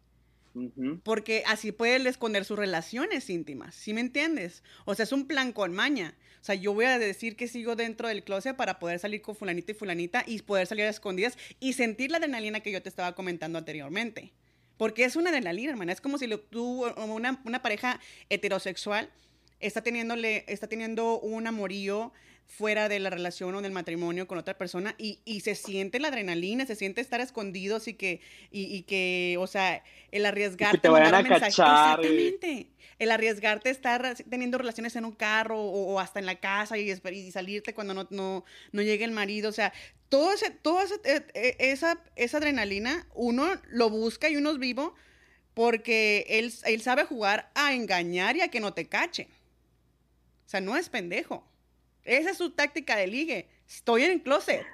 Porque 1.02 1.42
así 1.46 1.72
puede 1.72 1.96
él 1.96 2.06
esconder 2.06 2.44
sus 2.44 2.56
relaciones 2.56 3.28
íntimas, 3.28 3.74
¿sí 3.74 3.92
me 3.92 4.00
entiendes? 4.00 4.62
O 4.84 4.94
sea, 4.94 5.02
es 5.02 5.10
un 5.10 5.26
plan 5.26 5.52
con 5.52 5.72
maña. 5.72 6.14
O 6.40 6.44
sea, 6.44 6.54
yo 6.54 6.72
voy 6.74 6.84
a 6.84 6.98
decir 6.98 7.34
que 7.34 7.48
sigo 7.48 7.74
dentro 7.74 8.06
del 8.06 8.22
closet 8.22 8.54
para 8.54 8.78
poder 8.78 9.00
salir 9.00 9.20
con 9.20 9.34
fulanito 9.34 9.72
y 9.72 9.74
fulanita 9.74 10.22
y 10.26 10.42
poder 10.42 10.68
salir 10.68 10.84
a 10.84 10.90
escondidas 10.90 11.38
y 11.58 11.72
sentir 11.72 12.12
la 12.12 12.18
adrenalina 12.18 12.60
que 12.60 12.70
yo 12.70 12.82
te 12.82 12.88
estaba 12.88 13.16
comentando 13.16 13.58
anteriormente. 13.58 14.32
Porque 14.76 15.04
es 15.04 15.16
una 15.16 15.30
adrenalina, 15.30 15.70
hermana. 15.72 15.92
Es 15.92 16.00
como 16.00 16.18
si 16.18 16.26
lo- 16.26 16.40
tú, 16.40 16.84
una, 17.06 17.40
una 17.44 17.62
pareja 17.62 18.00
heterosexual 18.28 19.10
está, 19.60 19.82
teniéndole, 19.82 20.44
está 20.48 20.66
teniendo 20.66 21.20
un 21.20 21.46
amorío 21.46 22.12
fuera 22.46 22.90
de 22.90 22.98
la 23.00 23.08
relación 23.08 23.54
o 23.54 23.62
del 23.62 23.72
matrimonio 23.72 24.26
con 24.26 24.36
otra 24.36 24.58
persona 24.58 24.94
y, 24.98 25.20
y 25.24 25.40
se 25.40 25.54
siente 25.54 25.98
la 25.98 26.08
adrenalina, 26.08 26.66
se 26.66 26.76
siente 26.76 27.00
estar 27.00 27.20
escondidos 27.22 27.88
y 27.88 27.94
que, 27.94 28.20
y, 28.50 28.64
y 28.64 28.82
que 28.82 29.36
o 29.38 29.46
sea, 29.46 29.82
el 30.10 30.26
arriesgarte 30.26 30.76
te 30.78 30.88
vayan 30.90 31.14
a 31.14 31.22
mensaje- 31.22 31.40
cachar. 31.40 32.00
Exactamente. 32.04 32.66
El 32.98 33.10
arriesgarte 33.10 33.70
estar 33.70 34.14
teniendo 34.28 34.58
relaciones 34.58 34.94
en 34.96 35.04
un 35.06 35.12
carro 35.12 35.58
o, 35.58 35.94
o 35.94 36.00
hasta 36.00 36.20
en 36.20 36.26
la 36.26 36.38
casa 36.38 36.76
y 36.76 36.94
salirte 37.30 37.72
cuando 37.74 37.94
no, 37.94 38.06
no, 38.10 38.44
no 38.72 38.82
llegue 38.82 39.04
el 39.04 39.10
marido. 39.12 39.48
O 39.48 39.52
sea, 39.52 39.72
todo 40.14 40.30
ese, 40.32 40.50
toda 40.50 40.84
eh, 41.02 41.26
eh, 41.34 41.56
esa, 41.58 41.98
esa 42.14 42.36
adrenalina, 42.36 43.04
uno 43.14 43.48
lo 43.68 43.90
busca 43.90 44.28
y 44.28 44.36
uno 44.36 44.52
es 44.52 44.58
vivo 44.60 44.94
porque 45.54 46.24
él, 46.28 46.54
él 46.66 46.82
sabe 46.82 47.04
jugar 47.04 47.50
a 47.56 47.74
engañar 47.74 48.36
y 48.36 48.40
a 48.40 48.46
que 48.46 48.60
no 48.60 48.72
te 48.72 48.86
cache. 48.86 49.26
O 50.46 50.48
sea, 50.48 50.60
no 50.60 50.76
es 50.76 50.88
pendejo. 50.88 51.44
Esa 52.04 52.30
es 52.30 52.38
su 52.38 52.50
táctica 52.52 52.94
de 52.94 53.08
ligue. 53.08 53.48
Estoy 53.68 54.04
en 54.04 54.12
el 54.12 54.22
closet. 54.22 54.64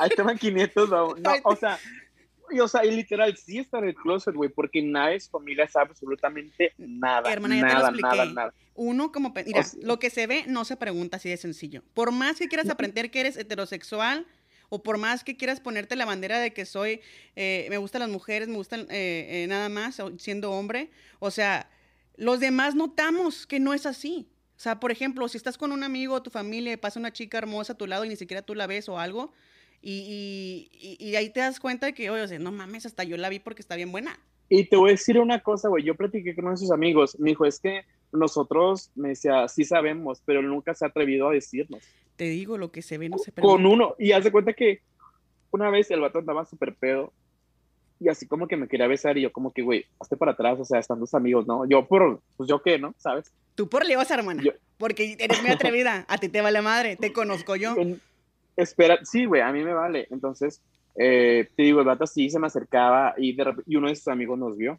ahí 0.00 0.10
te 0.10 0.22
van 0.22 0.36
500, 0.36 0.90
no, 0.90 1.14
o 1.44 1.54
sea, 1.54 1.78
y, 2.52 2.60
o 2.60 2.68
sea, 2.68 2.84
y 2.84 2.90
literal, 2.90 3.36
sí 3.36 3.58
está 3.58 3.78
en 3.78 3.84
el 3.88 3.94
closet, 3.94 4.34
güey, 4.34 4.50
porque 4.50 4.82
nadie 4.82 5.14
de 5.14 5.20
su 5.20 5.30
familia 5.30 5.66
sabe 5.68 5.90
absolutamente 5.90 6.72
nada, 6.78 7.32
Hermana, 7.32 7.56
ya 7.56 7.60
te 7.62 7.66
lo 7.68 7.74
nada, 7.74 7.88
expliqué. 7.88 8.16
nada, 8.16 8.24
nada. 8.32 8.54
Uno 8.74 9.10
como... 9.12 9.32
Mira, 9.46 9.60
O 9.60 9.64
sea- 9.64 9.80
lo 9.82 9.98
que 9.98 10.10
se 10.10 10.26
ve 10.26 10.44
no 10.46 10.64
se 10.64 10.76
pregunta 10.76 11.16
así 11.16 11.28
de 11.28 11.36
sencillo. 11.36 11.82
Por 11.94 12.12
más 12.12 12.38
que 12.38 12.48
quieras 12.48 12.68
aprender 12.70 13.10
que 13.10 13.20
eres 13.20 13.36
heterosexual 13.36 14.26
o 14.68 14.82
por 14.82 14.96
más 14.98 15.24
que 15.24 15.36
quieras 15.36 15.60
ponerte 15.60 15.96
la 15.96 16.04
bandera 16.06 16.38
de 16.38 16.52
que 16.52 16.64
soy, 16.64 17.00
eh, 17.36 17.66
me 17.70 17.76
gustan 17.78 18.00
las 18.00 18.08
mujeres, 18.10 18.48
me 18.48 18.56
gustan 18.56 18.82
eh, 18.90 19.42
eh, 19.42 19.46
nada 19.48 19.68
más 19.68 20.00
siendo 20.18 20.50
hombre, 20.52 20.90
o 21.18 21.30
sea, 21.30 21.68
los 22.16 22.40
demás 22.40 22.74
notamos 22.74 23.46
que 23.46 23.60
no 23.60 23.74
es 23.74 23.84
así. 23.86 24.28
O 24.56 24.60
sea, 24.62 24.78
por 24.80 24.92
ejemplo, 24.92 25.26
si 25.28 25.36
estás 25.36 25.58
con 25.58 25.72
un 25.72 25.82
amigo 25.82 26.14
o 26.14 26.22
tu 26.22 26.30
familia 26.30 26.80
pasa 26.80 27.00
una 27.00 27.12
chica 27.12 27.36
hermosa 27.38 27.72
a 27.72 27.76
tu 27.76 27.86
lado 27.86 28.04
y 28.04 28.08
ni 28.08 28.16
siquiera 28.16 28.42
tú 28.42 28.54
la 28.54 28.66
ves 28.66 28.88
o 28.88 28.98
algo, 28.98 29.32
y, 29.82 30.68
y, 30.72 30.96
y- 31.10 31.16
ahí 31.16 31.30
te 31.30 31.40
das 31.40 31.58
cuenta 31.60 31.86
de 31.86 31.92
que, 31.94 32.08
oye, 32.10 32.22
o 32.22 32.28
sea, 32.28 32.38
no 32.38 32.52
mames, 32.52 32.86
hasta 32.86 33.04
yo 33.04 33.16
la 33.16 33.28
vi 33.28 33.38
porque 33.40 33.60
está 33.62 33.76
bien 33.76 33.90
buena. 33.92 34.18
Y 34.48 34.64
te 34.64 34.76
voy 34.76 34.90
a 34.90 34.92
decir 34.92 35.18
una 35.18 35.40
cosa, 35.42 35.68
güey, 35.68 35.82
yo 35.84 35.94
platiqué 35.94 36.34
con 36.34 36.44
uno 36.44 36.52
de 36.52 36.58
sus 36.58 36.70
amigos, 36.70 37.18
me 37.18 37.30
dijo, 37.30 37.44
es 37.46 37.58
que 37.58 37.82
nosotros, 38.12 38.90
me 38.94 39.08
decía, 39.10 39.48
sí 39.48 39.64
sabemos, 39.64 40.22
pero 40.24 40.40
él 40.40 40.48
nunca 40.48 40.74
se 40.74 40.84
ha 40.84 40.88
atrevido 40.88 41.28
a 41.28 41.32
decirnos. 41.32 41.82
Te 42.16 42.24
digo, 42.24 42.58
lo 42.58 42.70
que 42.70 42.82
se 42.82 42.98
ve 42.98 43.08
no 43.08 43.18
se 43.18 43.32
Con 43.32 43.34
pregunta. 43.56 43.68
uno, 43.68 43.94
y 43.98 44.12
haz 44.12 44.24
de 44.24 44.30
cuenta 44.32 44.52
que 44.52 44.80
una 45.50 45.70
vez 45.70 45.90
el 45.90 46.00
vato 46.00 46.18
andaba 46.18 46.44
súper 46.44 46.74
pedo, 46.74 47.12
y 47.98 48.08
así 48.08 48.26
como 48.26 48.46
que 48.48 48.56
me 48.56 48.68
quería 48.68 48.86
besar, 48.86 49.16
y 49.16 49.22
yo 49.22 49.32
como 49.32 49.52
que, 49.52 49.62
güey, 49.62 49.86
hazte 50.00 50.16
para 50.16 50.32
atrás, 50.32 50.58
o 50.60 50.64
sea, 50.64 50.78
están 50.80 50.98
tus 50.98 51.14
amigos, 51.14 51.46
¿no? 51.46 51.66
Yo 51.68 51.86
por, 51.86 52.20
pues 52.36 52.48
yo 52.48 52.60
qué, 52.60 52.78
¿no? 52.78 52.94
¿Sabes? 52.98 53.32
Tú 53.54 53.68
por 53.68 53.86
liosa, 53.86 54.14
hermana. 54.14 54.42
Yo- 54.42 54.52
Porque 54.76 55.16
eres 55.18 55.40
muy 55.40 55.50
atrevida. 55.72 56.04
A 56.08 56.18
ti 56.18 56.28
te 56.28 56.40
vale 56.40 56.60
madre. 56.62 56.96
Te 56.96 57.12
conozco 57.12 57.54
yo. 57.56 57.74
Espera, 58.56 58.98
sí, 59.04 59.24
güey, 59.24 59.40
a 59.42 59.52
mí 59.52 59.62
me 59.64 59.72
vale. 59.72 60.06
Entonces, 60.10 60.62
eh, 60.96 61.48
te 61.56 61.62
digo, 61.62 61.80
el 61.80 61.86
vato 61.86 62.06
sí 62.06 62.28
se 62.30 62.38
me 62.38 62.46
acercaba 62.46 63.14
y, 63.16 63.34
de 63.34 63.54
y 63.66 63.76
uno 63.76 63.88
de 63.88 63.96
sus 63.96 64.08
amigos 64.08 64.38
nos 64.38 64.56
vio. 64.56 64.78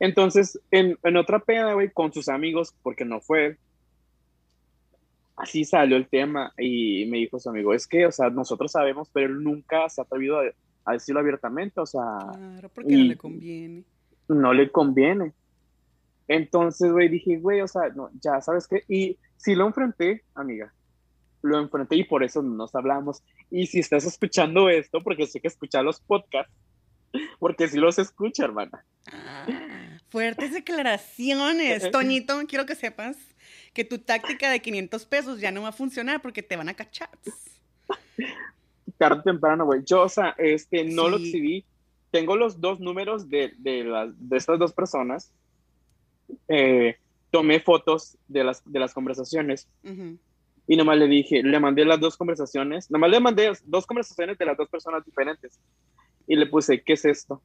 Entonces, 0.00 0.60
en, 0.70 0.96
en 1.02 1.16
otra 1.16 1.40
peda, 1.40 1.74
güey, 1.74 1.90
con 1.90 2.12
sus 2.12 2.28
amigos, 2.28 2.74
porque 2.82 3.04
no 3.04 3.20
fue, 3.20 3.58
así 5.36 5.64
salió 5.64 5.96
el 5.96 6.08
tema 6.08 6.52
y 6.56 7.06
me 7.06 7.18
dijo 7.18 7.38
su 7.38 7.50
amigo, 7.50 7.74
es 7.74 7.86
que, 7.86 8.06
o 8.06 8.12
sea, 8.12 8.30
nosotros 8.30 8.72
sabemos, 8.72 9.08
pero 9.12 9.26
él 9.26 9.42
nunca 9.42 9.88
se 9.88 10.00
ha 10.00 10.04
atrevido 10.04 10.38
a, 10.38 10.44
a 10.84 10.92
decirlo 10.92 11.20
abiertamente, 11.20 11.80
o 11.80 11.86
sea, 11.86 12.18
Claro, 12.32 12.68
porque 12.70 12.96
no 12.96 13.04
le 13.04 13.16
conviene. 13.16 13.84
no 14.28 14.52
le 14.52 14.70
conviene. 14.70 15.32
Entonces, 16.28 16.92
güey, 16.92 17.08
dije, 17.08 17.38
güey, 17.38 17.60
o 17.60 17.68
sea, 17.68 17.88
no, 17.94 18.10
ya, 18.20 18.40
¿sabes 18.40 18.66
qué? 18.68 18.84
Y 18.88 19.16
si 19.36 19.54
lo 19.54 19.66
enfrenté, 19.66 20.22
amiga, 20.34 20.72
lo 21.42 21.58
enfrenté 21.58 21.96
y 21.96 22.04
por 22.04 22.22
eso 22.24 22.42
nos 22.42 22.74
hablamos. 22.74 23.22
Y 23.50 23.66
si 23.66 23.78
estás 23.80 24.04
escuchando 24.04 24.68
esto, 24.68 25.00
porque 25.02 25.26
sé 25.26 25.40
que 25.40 25.48
escuchas 25.48 25.84
los 25.84 26.00
podcasts, 26.00 26.52
porque 27.38 27.68
si 27.68 27.78
los 27.78 27.98
escucha, 27.98 28.44
hermana. 28.44 28.84
Ah, 29.12 29.46
fuertes 30.10 30.52
declaraciones. 30.52 31.90
Toñito, 31.92 32.38
quiero 32.46 32.66
que 32.66 32.74
sepas 32.74 33.16
que 33.72 33.84
tu 33.84 33.98
táctica 33.98 34.50
de 34.50 34.60
500 34.60 35.06
pesos 35.06 35.40
ya 35.40 35.50
no 35.50 35.62
va 35.62 35.68
a 35.68 35.72
funcionar 35.72 36.20
porque 36.20 36.42
te 36.42 36.56
van 36.56 36.68
a 36.68 36.74
cachar. 36.74 37.10
Tarde 38.98 39.20
o 39.20 39.22
temprano, 39.22 39.64
güey. 39.64 39.82
Yo, 39.84 40.02
o 40.02 40.08
sea, 40.08 40.34
este, 40.38 40.84
no 40.84 41.08
lo 41.08 41.18
Sí. 41.18 41.24
exhibí. 41.24 41.64
Tengo 42.10 42.36
los 42.36 42.60
dos 42.60 42.80
números 42.80 43.28
de, 43.28 43.52
de, 43.58 43.84
las, 43.84 44.10
de 44.16 44.36
estas 44.36 44.58
dos 44.58 44.72
personas. 44.72 45.30
Eh, 46.48 46.96
tomé 47.30 47.60
fotos 47.60 48.16
de 48.26 48.44
las, 48.44 48.62
de 48.64 48.78
las 48.80 48.92
conversaciones 48.94 49.68
Ujú. 49.84 50.18
Y 50.68 50.76
nomás 50.76 50.98
le 50.98 51.08
dije, 51.08 51.42
le 51.42 51.58
mandé 51.58 51.84
las 51.84 51.98
dos 51.98 52.16
conversaciones, 52.16 52.90
nomás 52.90 53.10
le 53.10 53.18
mandé 53.20 53.50
dos 53.64 53.86
conversaciones 53.86 54.36
de 54.38 54.44
las 54.44 54.56
dos 54.56 54.68
personas 54.68 55.04
diferentes 55.04 55.58
y 56.26 56.36
le 56.36 56.46
puse, 56.46 56.82
¿qué 56.82 56.92
es 56.92 57.04
esto? 57.06 57.42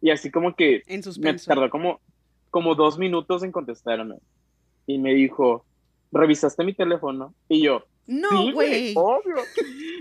Y 0.00 0.10
así 0.10 0.30
como 0.30 0.54
que 0.54 0.82
En 0.86 1.00
me 1.20 1.34
tardó 1.34 1.70
como, 1.70 2.00
como 2.50 2.74
dos 2.74 2.98
minutos 2.98 3.42
en 3.44 3.52
contestarme 3.52 4.16
y 4.86 4.98
me 4.98 5.14
dijo, 5.14 5.64
¿revisaste 6.10 6.64
mi 6.64 6.74
teléfono? 6.74 7.32
Y 7.48 7.62
yo, 7.62 7.84
No, 8.06 8.52
güey. 8.52 8.92
obvio. 8.96 9.36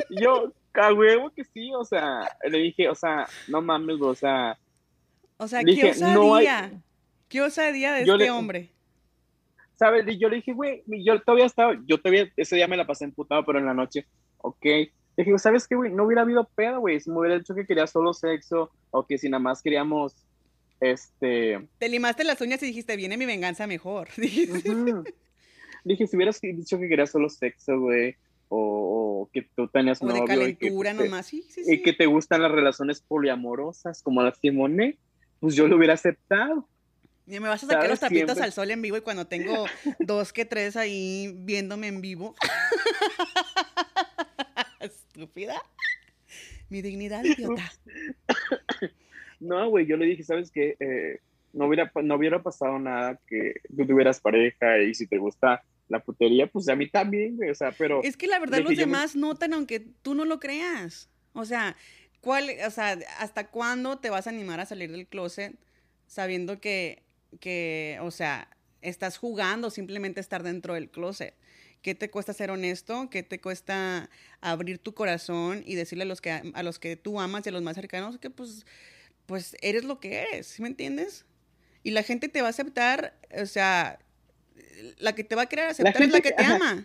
Y 0.09 0.23
yo, 0.23 0.51
a 0.73 0.93
huevo 0.93 1.29
que 1.29 1.43
sí, 1.45 1.71
o 1.75 1.85
sea, 1.85 2.21
le 2.49 2.57
dije, 2.57 2.89
o 2.89 2.95
sea, 2.95 3.27
no 3.47 3.61
mames, 3.61 3.97
güey, 3.99 4.11
o 4.11 4.15
sea, 4.15 4.57
O 5.37 5.47
sea, 5.47 5.59
dije, 5.59 5.81
qué 5.81 5.89
osadía. 5.91 6.13
no 6.15 6.35
hay- 6.35 6.47
Qué 7.27 7.41
osadía 7.41 7.93
de 7.93 8.05
Yo 8.05 8.13
este 8.15 8.25
le- 8.25 8.31
hombre. 8.31 8.69
¿Sabes? 9.81 10.05
Y 10.07 10.19
yo 10.19 10.29
le 10.29 10.35
dije, 10.35 10.53
güey, 10.53 10.83
yo 10.85 11.19
todavía 11.23 11.47
estaba, 11.47 11.73
yo 11.87 11.97
todavía, 11.99 12.31
ese 12.37 12.55
día 12.55 12.67
me 12.67 12.77
la 12.77 12.85
pasé 12.85 13.03
emputado, 13.03 13.43
pero 13.43 13.57
en 13.57 13.65
la 13.65 13.73
noche, 13.73 14.05
ok. 14.37 14.63
Le 14.63 14.91
dije, 15.17 15.39
¿sabes 15.39 15.67
qué, 15.67 15.73
güey? 15.73 15.91
No 15.91 16.03
hubiera 16.03 16.21
habido 16.21 16.47
pedo, 16.53 16.81
güey. 16.81 16.99
Si 16.99 17.09
me 17.09 17.17
hubiera 17.17 17.39
dicho 17.39 17.55
que 17.55 17.65
quería 17.65 17.87
solo 17.87 18.13
sexo, 18.13 18.69
o 18.91 19.07
que 19.07 19.17
si 19.17 19.27
nada 19.27 19.39
más 19.39 19.63
queríamos, 19.63 20.15
este... 20.79 21.67
Te 21.79 21.89
limaste 21.89 22.23
las 22.23 22.39
uñas 22.41 22.61
y 22.61 22.67
dijiste, 22.67 22.95
viene 22.95 23.17
mi 23.17 23.25
venganza 23.25 23.65
mejor. 23.65 24.09
Dije, 25.83 26.05
si 26.05 26.15
hubieras 26.15 26.39
dicho 26.39 26.77
que 26.77 26.87
querías 26.87 27.09
solo 27.09 27.27
sexo, 27.27 27.79
güey, 27.79 28.15
o, 28.49 29.23
o 29.23 29.29
que 29.33 29.41
tú 29.55 29.67
tenías 29.67 29.99
o 30.03 30.05
de 30.05 30.13
novio 30.13 30.25
y 30.25 30.27
que, 30.27 30.67
calentura 30.67 30.91
pues, 30.91 30.97
te- 30.99 31.09
nomás. 31.09 31.25
Sí, 31.25 31.43
sí, 31.49 31.61
y 31.61 31.77
sí. 31.77 31.81
que 31.81 31.93
te 31.93 32.05
gustan 32.05 32.43
las 32.43 32.51
relaciones 32.51 33.01
poliamorosas, 33.01 34.03
como 34.03 34.21
las 34.21 34.37
que 34.37 34.51
Monet, 34.51 34.99
pues 35.39 35.55
yo 35.55 35.67
lo 35.67 35.77
hubiera 35.77 35.95
aceptado. 35.95 36.67
Y 37.31 37.39
me 37.39 37.47
vas 37.47 37.63
a 37.63 37.67
sacar 37.67 37.89
los 37.89 37.97
Siempre- 37.97 38.43
al 38.43 38.51
sol 38.51 38.69
en 38.71 38.81
vivo 38.81 38.97
y 38.97 39.01
cuando 39.01 39.25
tengo 39.25 39.65
dos 39.99 40.33
que 40.33 40.43
tres 40.43 40.75
ahí 40.75 41.33
viéndome 41.37 41.87
en 41.87 42.01
vivo. 42.01 42.35
Estúpida. 44.81 45.61
Mi 46.69 46.81
dignidad, 46.81 47.23
idiota. 47.23 47.71
No, 49.39 49.69
güey, 49.69 49.85
yo 49.85 49.95
le 49.95 50.07
dije, 50.07 50.23
¿sabes 50.23 50.51
qué? 50.51 50.75
Eh, 50.79 51.19
no, 51.53 51.67
hubiera, 51.67 51.89
no 52.03 52.15
hubiera 52.15 52.43
pasado 52.43 52.77
nada 52.79 53.17
que 53.27 53.61
tú 53.75 53.87
tuvieras 53.87 54.19
pareja 54.19 54.79
y 54.79 54.93
si 54.93 55.07
te 55.07 55.17
gusta 55.17 55.63
la 55.87 56.01
putería, 56.01 56.47
pues 56.47 56.67
a 56.67 56.75
mí 56.75 56.89
también, 56.89 57.37
güey, 57.37 57.49
o 57.49 57.55
sea, 57.55 57.73
pero... 57.77 58.01
Es 58.03 58.17
que 58.17 58.27
la 58.27 58.39
verdad 58.39 58.59
los 58.59 58.75
demás 58.75 59.15
notan 59.15 59.53
aunque 59.53 59.79
tú 59.79 60.15
no 60.15 60.25
lo 60.25 60.39
creas. 60.39 61.09
O 61.33 61.45
sea, 61.45 61.77
¿cuál, 62.19 62.49
o 62.65 62.71
sea, 62.71 62.97
¿hasta 63.19 63.47
cuándo 63.47 63.99
te 63.99 64.09
vas 64.09 64.27
a 64.27 64.31
animar 64.31 64.59
a 64.59 64.65
salir 64.65 64.91
del 64.91 65.07
closet 65.07 65.55
sabiendo 66.07 66.59
que, 66.59 67.03
que, 67.39 67.97
o 68.01 68.11
sea, 68.11 68.49
estás 68.81 69.17
jugando 69.17 69.69
simplemente 69.69 70.19
estar 70.19 70.43
dentro 70.43 70.73
del 70.73 70.89
closet? 70.89 71.35
¿Qué 71.81 71.95
te 71.95 72.11
cuesta 72.11 72.33
ser 72.33 72.51
honesto? 72.51 73.09
¿Qué 73.09 73.23
te 73.23 73.41
cuesta 73.41 74.09
abrir 74.39 74.77
tu 74.77 74.93
corazón 74.93 75.63
y 75.65 75.75
decirle 75.75 76.03
a 76.03 76.07
los 76.07 76.21
que, 76.21 76.51
a 76.53 76.63
los 76.63 76.77
que 76.77 76.95
tú 76.95 77.19
amas 77.19 77.45
y 77.45 77.49
a 77.49 77.51
los 77.51 77.63
más 77.63 77.75
cercanos 77.75 78.19
que 78.19 78.29
pues, 78.29 78.65
pues 79.25 79.55
eres 79.61 79.83
lo 79.83 79.99
que 79.99 80.19
eres, 80.21 80.47
¿sí 80.47 80.61
me 80.61 80.67
entiendes? 80.67 81.25
Y 81.83 81.91
la 81.91 82.03
gente 82.03 82.29
te 82.29 82.41
va 82.41 82.47
a 82.47 82.51
aceptar, 82.51 83.17
o 83.35 83.45
sea, 83.47 83.97
la 84.97 85.15
que 85.15 85.23
te 85.23 85.35
va 85.35 85.43
a 85.43 85.45
querer 85.47 85.67
aceptar 85.67 86.01
es 86.01 86.11
la 86.11 86.21
que 86.21 86.31
te 86.31 86.43
ama. 86.43 86.83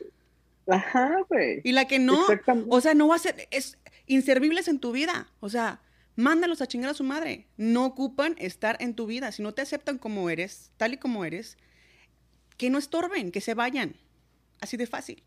Ajá, 0.67 1.17
güey. 1.29 1.61
Y 1.63 1.73
la 1.73 1.87
que 1.87 1.99
no, 1.99 2.27
o 2.69 2.81
sea, 2.81 2.95
no 2.95 3.09
va 3.09 3.17
a 3.17 3.19
ser, 3.19 3.49
es 3.51 3.79
inservibles 4.07 4.69
en 4.69 4.79
tu 4.79 4.93
vida. 4.93 5.31
O 5.41 5.49
sea, 5.49 5.81
mándalos 6.17 6.61
a 6.61 6.67
chingar 6.67 6.91
a 6.91 6.95
su 6.95 7.05
madre. 7.05 7.47
No 7.57 7.85
ocupan 7.85 8.35
estar 8.39 8.77
en 8.81 8.95
tu 8.95 9.07
vida. 9.07 9.31
Si 9.33 9.43
no 9.43 9.55
te 9.55 9.63
aceptan 9.63 9.99
como 9.99 10.29
eres, 10.31 10.73
tal 10.77 10.95
y 10.95 10.97
como 10.97 11.25
eres, 11.25 11.57
que 12.57 12.71
no 12.71 12.79
estorben, 12.79 13.31
que 13.31 13.41
se 13.41 13.55
vayan. 13.55 13.95
Así 14.61 14.77
de 14.77 14.87
fácil. 14.87 15.23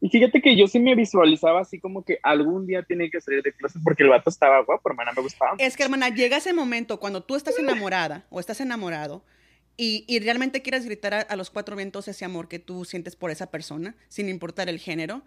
Y 0.00 0.08
fíjate 0.08 0.42
que 0.42 0.56
yo 0.56 0.66
sí 0.66 0.80
me 0.80 0.94
visualizaba 0.94 1.60
así 1.60 1.78
como 1.78 2.04
que 2.04 2.18
algún 2.22 2.66
día 2.66 2.82
tiene 2.82 3.10
que 3.10 3.20
salir 3.20 3.42
de 3.42 3.52
clase 3.52 3.78
porque 3.84 4.02
el 4.02 4.08
vato 4.08 4.30
estaba 4.30 4.62
guapo, 4.64 4.88
hermana, 4.88 5.12
me 5.14 5.22
gustaba. 5.22 5.54
Es 5.58 5.76
que, 5.76 5.84
hermana, 5.84 6.08
llega 6.08 6.38
ese 6.38 6.52
momento 6.52 6.98
cuando 6.98 7.22
tú 7.22 7.36
estás 7.36 7.58
enamorada 7.58 8.26
o 8.30 8.40
estás 8.40 8.60
enamorado 8.60 9.24
y, 9.76 10.04
y 10.08 10.18
realmente 10.20 10.62
quieres 10.62 10.86
gritar 10.86 11.26
a, 11.28 11.36
los 11.36 11.50
cuatro 11.50 11.76
vientos 11.76 12.08
ese 12.08 12.24
amor 12.24 12.48
que 12.48 12.58
tú 12.58 12.84
sientes 12.84 13.14
por 13.14 13.30
esa 13.30 13.50
persona, 13.50 13.94
sin 14.08 14.28
importar 14.28 14.68
el 14.68 14.78
género, 14.78 15.22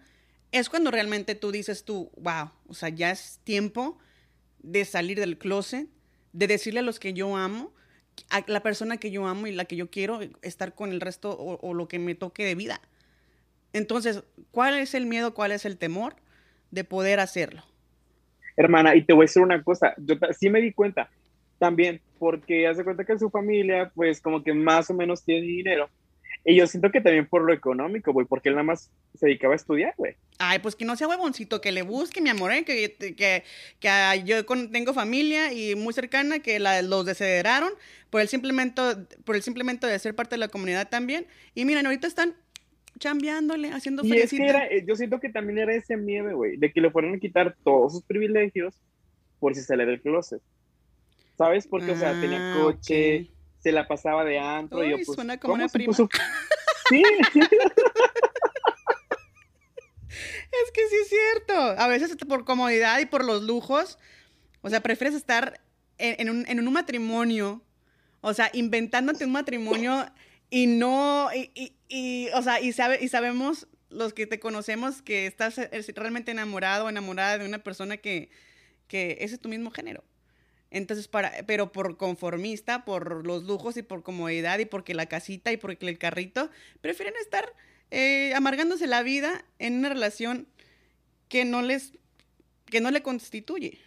es 0.52 0.68
cuando 0.68 0.90
realmente 0.90 1.34
tú 1.34 1.52
dices 1.52 1.84
tú, 1.84 2.10
wow, 2.16 2.50
o 2.66 2.74
sea, 2.74 2.88
ya 2.88 3.10
es 3.10 3.40
tiempo 3.44 3.98
de 4.58 4.84
salir 4.84 5.18
del 5.18 5.38
closet, 5.38 5.88
de 6.32 6.46
decirle 6.46 6.80
a 6.80 6.82
los 6.82 6.98
que 6.98 7.12
yo 7.12 7.36
amo, 7.36 7.72
a 8.28 8.44
la 8.46 8.62
persona 8.62 8.98
que 8.98 9.10
yo 9.10 9.26
amo 9.26 9.46
y 9.46 9.52
la 9.52 9.64
que 9.64 9.76
yo 9.76 9.90
quiero 9.90 10.20
estar 10.42 10.74
con 10.74 10.90
el 10.90 11.00
resto 11.00 11.36
o, 11.38 11.74
lo 11.74 11.88
que 11.88 11.98
me 11.98 12.14
toque 12.14 12.44
de 12.44 12.54
vida. 12.54 12.80
Entonces, 13.72 14.24
¿cuál 14.50 14.78
es 14.78 14.94
el 14.94 15.06
miedo, 15.06 15.32
cuál 15.32 15.52
es 15.52 15.64
el 15.64 15.78
temor 15.78 16.16
de 16.70 16.84
poder 16.84 17.20
hacerlo? 17.20 17.62
Hermana, 18.56 18.96
y 18.96 19.02
te 19.02 19.12
voy 19.12 19.22
a 19.22 19.26
decir 19.26 19.42
una 19.42 19.62
cosa, 19.62 19.94
yo 19.96 20.16
sí 20.38 20.50
me 20.50 20.60
di 20.60 20.72
cuenta 20.72 21.08
también, 21.58 22.00
porque 22.18 22.66
hace 22.66 22.84
cuenta 22.84 23.04
que 23.04 23.18
su 23.18 23.30
familia, 23.30 23.90
pues 23.94 24.20
como 24.20 24.42
que 24.42 24.52
más 24.52 24.90
o 24.90 24.94
menos 24.94 25.22
tiene 25.24 25.46
dinero. 25.46 25.88
Y 26.44 26.56
yo 26.56 26.66
siento 26.66 26.90
que 26.90 27.00
también 27.00 27.26
por 27.26 27.42
lo 27.42 27.52
económico, 27.52 28.12
güey, 28.12 28.26
porque 28.26 28.48
él 28.48 28.54
nada 28.54 28.64
más 28.64 28.90
se 29.14 29.26
dedicaba 29.26 29.52
a 29.52 29.56
estudiar, 29.56 29.94
güey. 29.98 30.16
Ay, 30.38 30.58
pues 30.60 30.74
que 30.74 30.86
no 30.86 30.96
sea 30.96 31.06
huevoncito, 31.06 31.60
que 31.60 31.70
le 31.70 31.82
busque, 31.82 32.22
mi 32.22 32.30
amor, 32.30 32.52
¿eh? 32.52 32.64
que, 32.64 32.94
que, 32.96 33.44
que, 33.78 34.22
yo 34.24 34.44
tengo 34.70 34.94
familia 34.94 35.52
y 35.52 35.74
muy 35.74 35.92
cercana 35.92 36.38
que 36.38 36.58
la, 36.58 36.80
los 36.80 37.04
desideraron 37.04 37.70
por 38.08 38.22
el, 38.22 38.28
simplemente, 38.28 38.80
por 39.24 39.36
el 39.36 39.42
simplemente 39.42 39.86
de 39.86 39.98
ser 39.98 40.14
parte 40.14 40.36
de 40.36 40.38
la 40.38 40.48
comunidad 40.48 40.88
también. 40.88 41.26
Y 41.54 41.66
miren, 41.66 41.84
ahorita 41.84 42.06
están 42.06 42.34
chambeándole, 42.98 43.70
haciendo 43.72 44.04
y 44.04 44.12
es 44.12 44.30
que 44.30 44.44
era, 44.44 44.66
eh, 44.66 44.84
yo 44.86 44.94
siento 44.94 45.20
que 45.20 45.30
también 45.30 45.58
era 45.58 45.74
ese 45.74 45.96
miedo, 45.96 46.36
güey, 46.36 46.56
de 46.56 46.70
que 46.70 46.80
le 46.80 46.90
fueran 46.90 47.14
a 47.14 47.18
quitar 47.18 47.56
todos 47.64 47.92
sus 47.92 48.02
privilegios 48.02 48.74
por 49.38 49.54
si 49.54 49.62
sale 49.62 49.84
del 49.86 50.00
closet. 50.00 50.40
¿Sabes? 51.36 51.66
Porque, 51.66 51.92
o 51.92 51.96
sea, 51.96 52.18
tenía 52.20 52.52
ah, 52.52 52.58
coche, 52.60 53.30
se 53.60 53.72
la 53.72 53.86
pasaba 53.86 54.24
de 54.24 54.38
antro. 54.38 54.84
y 54.84 54.90
yo, 54.90 54.96
pues, 54.96 55.14
suena 55.14 55.38
como 55.38 55.54
una 55.54 55.68
prima. 55.68 55.94
Sí. 56.88 57.04
es 60.10 60.70
que 60.72 60.88
sí 60.88 60.96
es 61.02 61.08
cierto. 61.08 61.54
A 61.54 61.86
veces 61.86 62.16
por 62.28 62.44
comodidad 62.44 62.98
y 62.98 63.06
por 63.06 63.24
los 63.24 63.44
lujos, 63.44 63.96
o 64.60 64.70
sea, 64.70 64.80
prefieres 64.80 65.14
estar 65.14 65.60
en, 65.98 66.28
un, 66.28 66.44
en 66.48 66.58
un, 66.58 66.72
matrimonio, 66.72 67.62
o 68.22 68.34
sea, 68.34 68.50
inventándote 68.54 69.24
un 69.24 69.30
matrimonio 69.30 70.04
y 70.50 70.66
no, 70.66 71.28
y, 71.32 71.76
y, 71.88 72.28
o 72.34 72.42
sea, 72.42 72.60
y, 72.60 72.72
sabe, 72.72 72.98
y 73.00 73.06
sabemos 73.06 73.68
los 73.88 74.12
que 74.12 74.26
te 74.26 74.40
conocemos 74.40 75.00
que 75.00 75.26
estás 75.26 75.60
realmente 75.94 76.32
enamorado 76.32 76.86
o 76.86 76.88
enamorada 76.88 77.38
de 77.38 77.46
una 77.46 77.60
persona 77.60 77.98
que, 77.98 78.30
que 78.88 79.18
ese 79.20 79.36
es 79.36 79.40
tu 79.40 79.48
mismo 79.48 79.70
género. 79.70 80.02
Entonces, 80.70 81.08
para, 81.08 81.32
pero 81.46 81.72
por 81.72 81.96
conformista, 81.96 82.84
por 82.84 83.26
los 83.26 83.44
lujos 83.44 83.76
y 83.76 83.82
por 83.82 84.02
comodidad 84.02 84.58
y 84.58 84.64
porque 84.64 84.94
la 84.94 85.06
casita 85.06 85.52
y 85.52 85.56
porque 85.56 85.88
el 85.88 85.98
carrito, 85.98 86.50
prefieren 86.80 87.14
estar 87.20 87.52
eh, 87.90 88.32
amargándose 88.34 88.86
la 88.86 89.02
vida 89.02 89.44
en 89.58 89.78
una 89.78 89.88
relación 89.88 90.46
que 91.28 91.44
no 91.44 91.62
les, 91.62 91.92
que 92.66 92.80
no 92.80 92.90
le 92.90 93.02
constituye. 93.02 93.78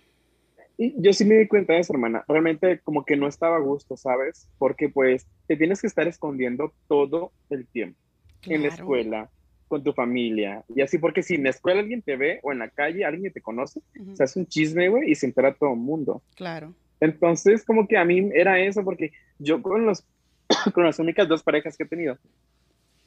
Y 0.78 0.94
yo 1.02 1.14
sí 1.14 1.24
me 1.24 1.36
di 1.36 1.48
cuenta 1.48 1.74
de 1.74 1.80
eso, 1.80 1.94
hermana. 1.94 2.26
Realmente 2.28 2.80
como 2.80 3.06
que 3.06 3.16
no 3.16 3.28
estaba 3.28 3.58
a 3.58 3.60
gusto, 3.60 3.96
¿sabes? 3.96 4.50
Porque 4.58 4.90
pues 4.90 5.28
te 5.48 5.56
tienes 5.56 5.82
que 5.82 5.88
estar 5.88 6.08
escondiendo 6.08 6.74
todo 6.88 7.32
el 7.50 7.68
tiempo. 7.68 8.00
En 8.46 8.64
la 8.64 8.70
escuela, 8.70 9.30
con 9.74 9.84
tu 9.84 9.92
familia. 9.92 10.64
Y 10.76 10.82
así 10.82 11.00
porque 11.00 11.24
si 11.24 11.34
en 11.34 11.46
la 11.46 11.50
escuela 11.50 11.80
alguien 11.80 12.04
te 12.04 12.16
ve 12.16 12.40
o 12.44 12.52
en 12.52 12.60
la 12.60 12.70
calle 12.70 13.04
alguien 13.06 13.34
te 13.34 13.42
conoce, 13.42 13.82
se 14.14 14.24
hace 14.24 14.38
un 14.38 14.46
chisme, 14.46 14.88
güey, 14.88 15.10
y 15.10 15.16
se 15.16 15.26
entera 15.26 15.52
todo 15.52 15.72
el 15.72 15.80
mundo. 15.80 16.22
Claro. 16.36 16.76
Entonces 17.00 17.66
como 17.66 17.88
que 17.88 17.98
a 17.98 18.06
mí 18.06 18.30
era 18.36 18.60
eso 18.60 18.84
porque 18.84 19.14
yo 19.40 19.64
con, 19.64 19.88
los, 19.88 20.06
con 20.76 20.84
las 20.84 21.00
únicas 21.00 21.28
dos 21.28 21.42
parejas 21.42 21.76
que 21.76 21.86
he 21.86 21.88
tenido, 21.88 22.20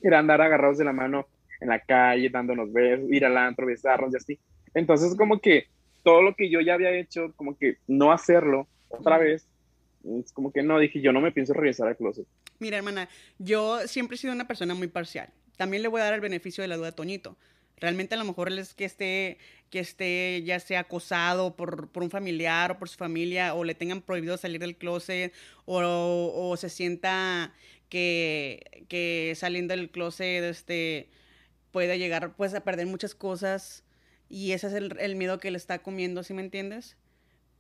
era 0.03 0.19
andar 0.19 0.41
agarrados 0.41 0.77
de 0.79 0.85
la 0.85 0.93
mano 0.93 1.29
en 1.61 1.69
la 1.69 1.79
calle, 1.79 2.31
dándonos 2.31 2.73
besos, 2.73 3.09
ir 3.13 3.25
al 3.25 3.39
antro, 3.39 3.65
besarnos 3.65 4.13
y 4.13 4.17
así. 4.17 4.39
Entonces, 4.75 5.15
como 5.17 5.39
que 5.39 5.69
todo 6.03 6.21
lo 6.21 6.35
que 6.35 6.51
yo 6.51 6.61
ya 6.61 6.75
había 6.75 6.91
hecho, 6.91 7.33
como 7.37 7.57
que 7.57 7.77
no 7.87 8.11
hacerlo 8.11 8.67
otra 8.89 9.19
vez, 9.19 9.47
es 10.05 10.33
como 10.33 10.51
que 10.51 10.65
no, 10.65 10.81
dije, 10.81 11.01
yo 11.01 11.13
no 11.13 11.21
me 11.21 11.31
pienso 11.31 11.53
regresar 11.53 11.87
al 11.87 11.97
closet. 11.97 12.27
Mira, 12.59 12.77
hermana, 12.77 13.09
yo 13.39 13.87
siempre 13.87 14.17
he 14.17 14.19
sido 14.19 14.33
una 14.33 14.49
persona 14.49 14.75
muy 14.75 14.89
parcial. 14.89 15.31
También 15.57 15.83
le 15.83 15.89
voy 15.89 16.01
a 16.01 16.05
dar 16.05 16.15
el 16.15 16.21
beneficio 16.21 16.63
de 16.63 16.69
la 16.69 16.77
duda 16.77 16.89
a 16.89 16.93
Toñito. 16.93 17.37
Realmente 17.79 18.15
a 18.15 18.19
lo 18.19 18.25
mejor 18.25 18.51
es 18.53 18.73
que 18.73 18.87
esté, 18.87 19.39
que 19.71 19.81
esté 19.81 20.43
ya 20.45 20.61
sea 20.61 20.81
acosado 20.81 21.57
por, 21.57 21.91
por 21.91 22.03
un 22.03 22.11
familiar 22.11 22.73
o 22.73 22.79
por 22.79 22.89
su 22.89 22.97
familia, 22.97 23.55
o 23.55 23.65
le 23.65 23.75
tengan 23.75 24.01
prohibido 24.01 24.37
salir 24.39 24.61
del 24.61 24.77
closet, 24.77 25.33
o, 25.67 26.33
o 26.35 26.57
se 26.57 26.71
sienta 26.71 27.53
que, 27.89 28.87
que 28.89 29.35
saliendo 29.37 29.77
del 29.77 29.91
closet 29.91 30.45
este, 30.45 31.11
puede 31.71 31.99
llegar 31.99 32.35
pues, 32.37 32.55
a 32.55 32.65
perder 32.65 32.87
muchas 32.87 33.15
cosas 33.15 33.85
y 34.29 34.53
ese 34.53 34.69
es 34.69 34.73
el, 34.73 34.97
el 34.99 35.17
miedo 35.17 35.39
que 35.39 35.51
le 35.51 35.59
está 35.59 35.81
comiendo, 35.81 36.23
¿sí 36.23 36.35
me 36.35 36.43
entiendes? 36.43 36.97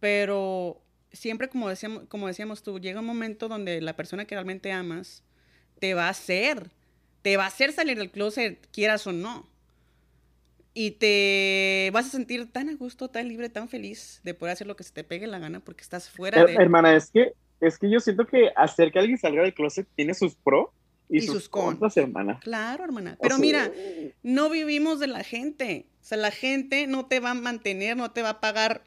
Pero 0.00 0.82
siempre, 1.12 1.48
como 1.48 1.68
decíamos, 1.68 2.04
como 2.09 2.26
decíamos 2.26 2.62
tú, 2.62 2.80
llega 2.80 3.00
un 3.00 3.06
momento 3.06 3.48
donde 3.48 3.80
la 3.80 3.96
persona 3.96 4.24
que 4.24 4.35
realmente 4.35 4.72
amas 4.72 5.22
te 5.78 5.94
va 5.94 6.06
a 6.06 6.11
hacer, 6.11 6.70
te 7.27 7.37
va 7.37 7.43
a 7.43 7.49
hacer 7.49 7.73
salir 7.73 7.99
del 7.99 8.12
closet, 8.12 8.69
quieras 8.71 9.05
o 9.09 9.12
no. 9.12 9.49
Y 10.75 10.93
te 10.93 11.91
vas 11.93 12.07
a 12.07 12.11
sentir 12.11 12.53
tan 12.53 12.69
a 12.69 12.77
gusto, 12.77 13.09
tan 13.09 13.27
libre, 13.27 13.49
tan 13.49 13.69
feliz 13.69 14.21
de 14.23 14.33
poder 14.33 14.53
hacer 14.53 14.69
lo 14.69 14.77
que 14.77 14.85
se 14.85 14.93
te 14.93 15.03
pegue 15.03 15.27
la 15.27 15.41
gana 15.41 15.59
porque 15.59 15.83
estás 15.83 16.09
fuera 16.09 16.45
de... 16.45 16.55
Hermana, 16.55 16.95
es 16.95 17.11
que 17.11 17.33
es 17.59 17.79
que 17.81 17.91
yo 17.91 17.99
siento 17.99 18.29
que 18.29 18.53
hacer 18.55 18.93
que 18.93 19.01
alguien 19.01 19.19
salga 19.19 19.43
del 19.43 19.55
closet 19.55 19.89
tiene 19.97 20.15
sus 20.15 20.37
pros 20.37 20.69
y, 21.09 21.23
sus, 21.23 21.49
contras, 21.49 21.97
hermana. 21.97 22.39
Claro, 22.45 22.85
hermana. 22.85 23.19
Pero 23.21 23.39
mira, 23.39 23.73
no 24.23 24.49
vivimos 24.49 25.01
de 25.01 25.09
la 25.09 25.25
gente. 25.25 25.87
O 26.03 26.05
sea, 26.05 26.19
la 26.19 26.31
gente 26.31 26.87
no 26.87 27.07
te 27.07 27.19
va 27.19 27.33
a 27.33 27.35
mantener, 27.35 27.97
no 27.97 28.12
te 28.12 28.23
va 28.23 28.29
a 28.29 28.41
pagar 28.41 28.85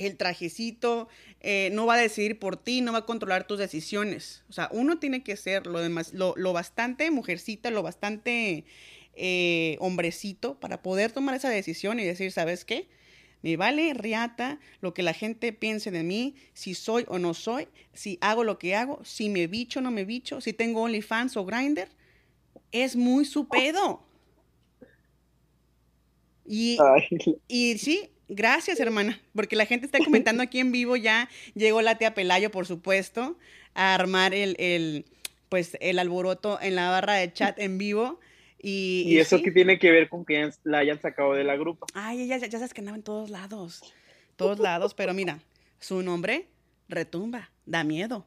el 0.00 0.16
trajecito, 0.16 1.08
eh, 1.40 1.68
no 1.72 1.84
va 1.84 1.94
a 1.94 1.98
decidir 1.98 2.38
por 2.38 2.56
ti, 2.56 2.80
no 2.80 2.92
va 2.92 2.98
a 2.98 3.06
controlar 3.06 3.46
tus 3.46 3.58
decisiones. 3.58 4.42
O 4.48 4.52
sea, 4.52 4.68
uno 4.72 4.98
tiene 4.98 5.22
que 5.22 5.36
ser 5.36 5.66
lo, 5.66 5.80
demás, 5.80 6.14
lo, 6.14 6.34
bastante 6.52 7.10
mujercita, 7.10 7.70
lo 7.70 7.82
bastante 7.82 8.64
eh, 9.14 9.76
hombrecito 9.78 10.58
para 10.58 10.82
poder 10.82 11.12
tomar 11.12 11.34
esa 11.34 11.50
decisión 11.50 12.00
y 12.00 12.04
decir, 12.04 12.32
¿sabes 12.32 12.64
qué? 12.64 12.88
Me 13.42 13.58
vale 13.58 13.92
riata 13.92 14.58
lo 14.80 14.94
que 14.94 15.02
la 15.02 15.12
gente 15.12 15.52
piense 15.52 15.90
de 15.90 16.02
mí, 16.02 16.34
si 16.54 16.74
soy 16.74 17.04
o 17.08 17.18
no 17.18 17.34
soy, 17.34 17.68
si 17.92 18.18
hago 18.22 18.42
lo 18.42 18.58
que 18.58 18.74
hago, 18.74 19.04
si 19.04 19.28
me 19.28 19.46
bicho 19.46 19.80
o 19.80 19.82
no 19.82 19.90
me 19.90 20.06
bicho, 20.06 20.40
si 20.40 20.54
tengo 20.54 20.82
OnlyFans 20.82 21.36
o 21.36 21.44
Grinder. 21.44 21.90
Es 22.72 22.96
muy 22.96 23.24
su 23.26 23.48
pedo. 23.48 24.06
Y, 26.46 26.78
y 27.48 27.78
sí, 27.78 28.10
gracias, 28.30 28.80
hermana, 28.80 29.20
porque 29.34 29.56
la 29.56 29.66
gente 29.66 29.86
está 29.86 29.98
comentando 29.98 30.42
aquí 30.42 30.58
en 30.60 30.72
vivo 30.72 30.96
ya. 30.96 31.28
Llegó 31.54 31.82
la 31.82 31.98
tía 31.98 32.14
Pelayo, 32.14 32.50
por 32.50 32.66
supuesto, 32.66 33.36
a 33.74 33.94
armar 33.94 34.32
el, 34.34 34.56
el 34.58 35.04
pues, 35.50 35.76
el 35.80 35.98
alboroto 35.98 36.58
en 36.62 36.76
la 36.76 36.90
barra 36.90 37.14
de 37.14 37.30
chat 37.32 37.58
en 37.58 37.76
vivo. 37.76 38.20
Y, 38.62 39.18
eso 39.18 39.42
que 39.42 39.50
tiene 39.50 39.78
que 39.78 39.90
ver 39.90 40.08
con 40.08 40.24
que 40.24 40.50
la 40.64 40.78
hayan 40.78 41.00
sacado 41.00 41.32
de 41.32 41.44
la 41.44 41.56
grupa. 41.56 41.86
Ay, 41.94 42.22
ella 42.22 42.36
ya, 42.36 42.50
sabes 42.50 42.72
que 42.72 42.80
andaba 42.80 42.96
en 42.96 43.02
todos 43.02 43.30
lados. 43.30 43.82
Todos 44.36 44.58
lados, 44.58 44.94
pero 44.94 45.12
mira, 45.12 45.38
su 45.78 46.02
nombre 46.02 46.46
retumba, 46.88 47.50
da 47.66 47.84
miedo. 47.84 48.26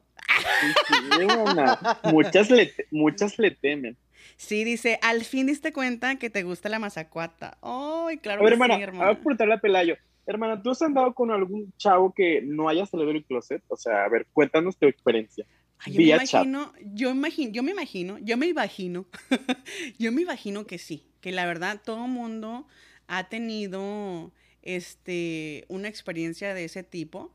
muchas, 2.04 2.50
le, 2.50 2.72
muchas 2.90 3.38
le 3.38 3.52
temen. 3.52 3.96
Sí, 4.36 4.64
dice, 4.64 4.98
al 5.02 5.24
fin 5.24 5.46
diste 5.46 5.72
cuenta 5.72 6.16
que 6.16 6.30
te 6.30 6.42
gusta 6.42 6.68
la 6.68 6.78
mazacuata. 6.78 7.58
Ay, 7.62 8.18
claro 8.18 8.42
A 8.42 8.44
ver, 8.44 8.54
que 8.54 8.54
hermana, 8.54 8.74
sí, 8.76 8.82
a 8.82 8.86
ver, 8.86 8.88
hermana. 8.90 9.14
preguntarle 9.14 9.54
a 9.54 9.58
Pelayo. 9.60 9.96
Hermana, 10.26 10.62
¿tú 10.62 10.70
has 10.70 10.82
andado 10.82 11.14
con 11.14 11.30
algún 11.30 11.72
chavo 11.76 12.12
que 12.14 12.40
no 12.42 12.68
haya 12.68 12.86
salido 12.86 13.08
del 13.12 13.24
closet? 13.24 13.62
O 13.68 13.76
sea, 13.76 14.04
a 14.04 14.08
ver, 14.08 14.26
cuéntanos 14.32 14.76
tu 14.78 14.86
experiencia. 14.86 15.46
Ay, 15.78 15.92
yo 15.94 16.02
me 16.02 16.04
vía 16.04 16.20
chat. 16.20 16.48
imagino, 16.48 16.72
yo 16.82 17.10
imagino, 17.10 17.52
yo 17.52 17.62
me 17.62 17.70
imagino, 17.72 18.18
yo 18.18 18.36
me 18.36 18.46
imagino, 18.46 19.06
yo 19.98 20.12
me 20.12 20.22
imagino 20.22 20.66
que 20.66 20.78
sí, 20.78 21.06
que 21.20 21.32
la 21.32 21.46
verdad 21.46 21.80
todo 21.84 22.06
mundo 22.06 22.66
ha 23.06 23.28
tenido 23.28 24.32
este 24.62 25.64
una 25.68 25.88
experiencia 25.88 26.54
de 26.54 26.64
ese 26.64 26.82
tipo, 26.82 27.34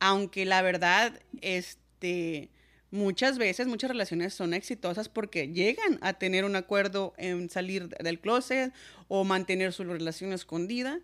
aunque 0.00 0.44
la 0.44 0.60
verdad 0.62 1.18
este 1.40 2.50
muchas 2.90 3.38
veces 3.38 3.66
muchas 3.66 3.90
relaciones 3.90 4.34
son 4.34 4.54
exitosas 4.54 5.08
porque 5.08 5.48
llegan 5.48 5.98
a 6.02 6.14
tener 6.14 6.44
un 6.44 6.56
acuerdo 6.56 7.14
en 7.18 7.50
salir 7.50 7.88
del 7.88 8.20
closet 8.20 8.72
o 9.08 9.24
mantener 9.24 9.72
su 9.72 9.84
relación 9.84 10.32
escondida, 10.32 11.00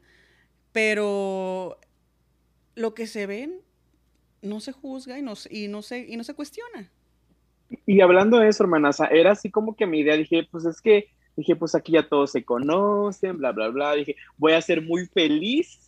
pero 0.73 1.79
lo 2.75 2.95
que 2.95 3.07
se 3.07 3.27
ven 3.27 3.61
no 4.43 4.61
se 4.61 4.73
juzga 4.73 5.19
y 5.19 5.23
no, 5.23 5.35
y 5.51 5.69
no, 5.69 5.83
se, 5.83 6.01
y 6.01 6.17
no 6.17 6.25
se 6.25 6.35
cuestiona. 6.35 6.91
Y 7.87 8.01
hablando 8.01 8.39
de 8.39 8.49
eso, 8.49 8.63
hermana, 8.65 8.91
era 9.11 9.33
así 9.33 9.51
como 9.51 9.75
que 9.77 9.87
mi 9.87 10.01
idea, 10.01 10.17
dije, 10.17 10.47
pues 10.51 10.65
es 10.65 10.81
que, 10.81 11.09
dije, 11.37 11.57
pues 11.57 11.75
aquí 11.75 11.93
ya 11.93 12.09
todos 12.09 12.31
se 12.33 12.45
conocen, 12.45 13.39
bla, 13.39 13.53
bla, 13.53 13.69
bla. 13.69 13.95
Dije, 13.95 14.17
voy 14.37 14.53
a 14.53 14.63
ser 14.63 14.83
muy 14.83 15.07
feliz, 15.07 15.81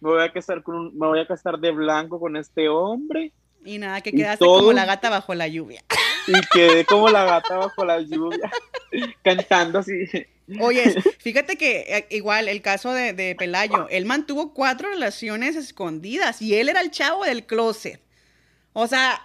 me 0.00 0.10
voy 0.10 0.22
a 0.22 0.32
casar 0.32 0.62
con 0.62 0.76
un- 0.76 0.98
me 0.98 1.06
voy 1.06 1.20
a 1.20 1.26
casar 1.26 1.58
de 1.58 1.70
blanco 1.72 2.20
con 2.20 2.36
este 2.36 2.68
hombre 2.68 3.32
Y 3.68 3.78
nada, 3.78 4.00
que 4.00 4.10
Y 4.10 4.14
quedaste 4.14 4.44
como 4.44 4.72
la 4.72 4.86
gata 4.86 5.10
bajo 5.10 5.34
la 5.34 5.46
lluvia. 5.46 5.84
y 6.26 6.40
quedé 6.52 6.84
como 6.86 7.10
la 7.10 7.24
gata 7.24 7.56
bajo 7.58 7.84
la 7.84 8.00
lluvia, 8.00 8.50
cantando 9.22 9.80
así. 9.80 10.06
Oye, 10.60 10.94
fíjate 11.18 11.56
que 11.56 11.84
eh, 11.86 12.06
igual 12.10 12.48
el 12.48 12.62
caso 12.62 12.92
de, 12.94 13.12
de 13.12 13.34
Pelayo, 13.34 13.86
él 13.90 14.06
mantuvo 14.06 14.54
cuatro 14.54 14.88
relaciones 14.88 15.54
escondidas 15.56 16.40
y 16.40 16.54
él 16.54 16.70
era 16.70 16.80
el 16.80 16.90
chavo 16.90 17.24
del 17.24 17.44
closet. 17.44 18.00
O 18.72 18.86
sea, 18.86 19.20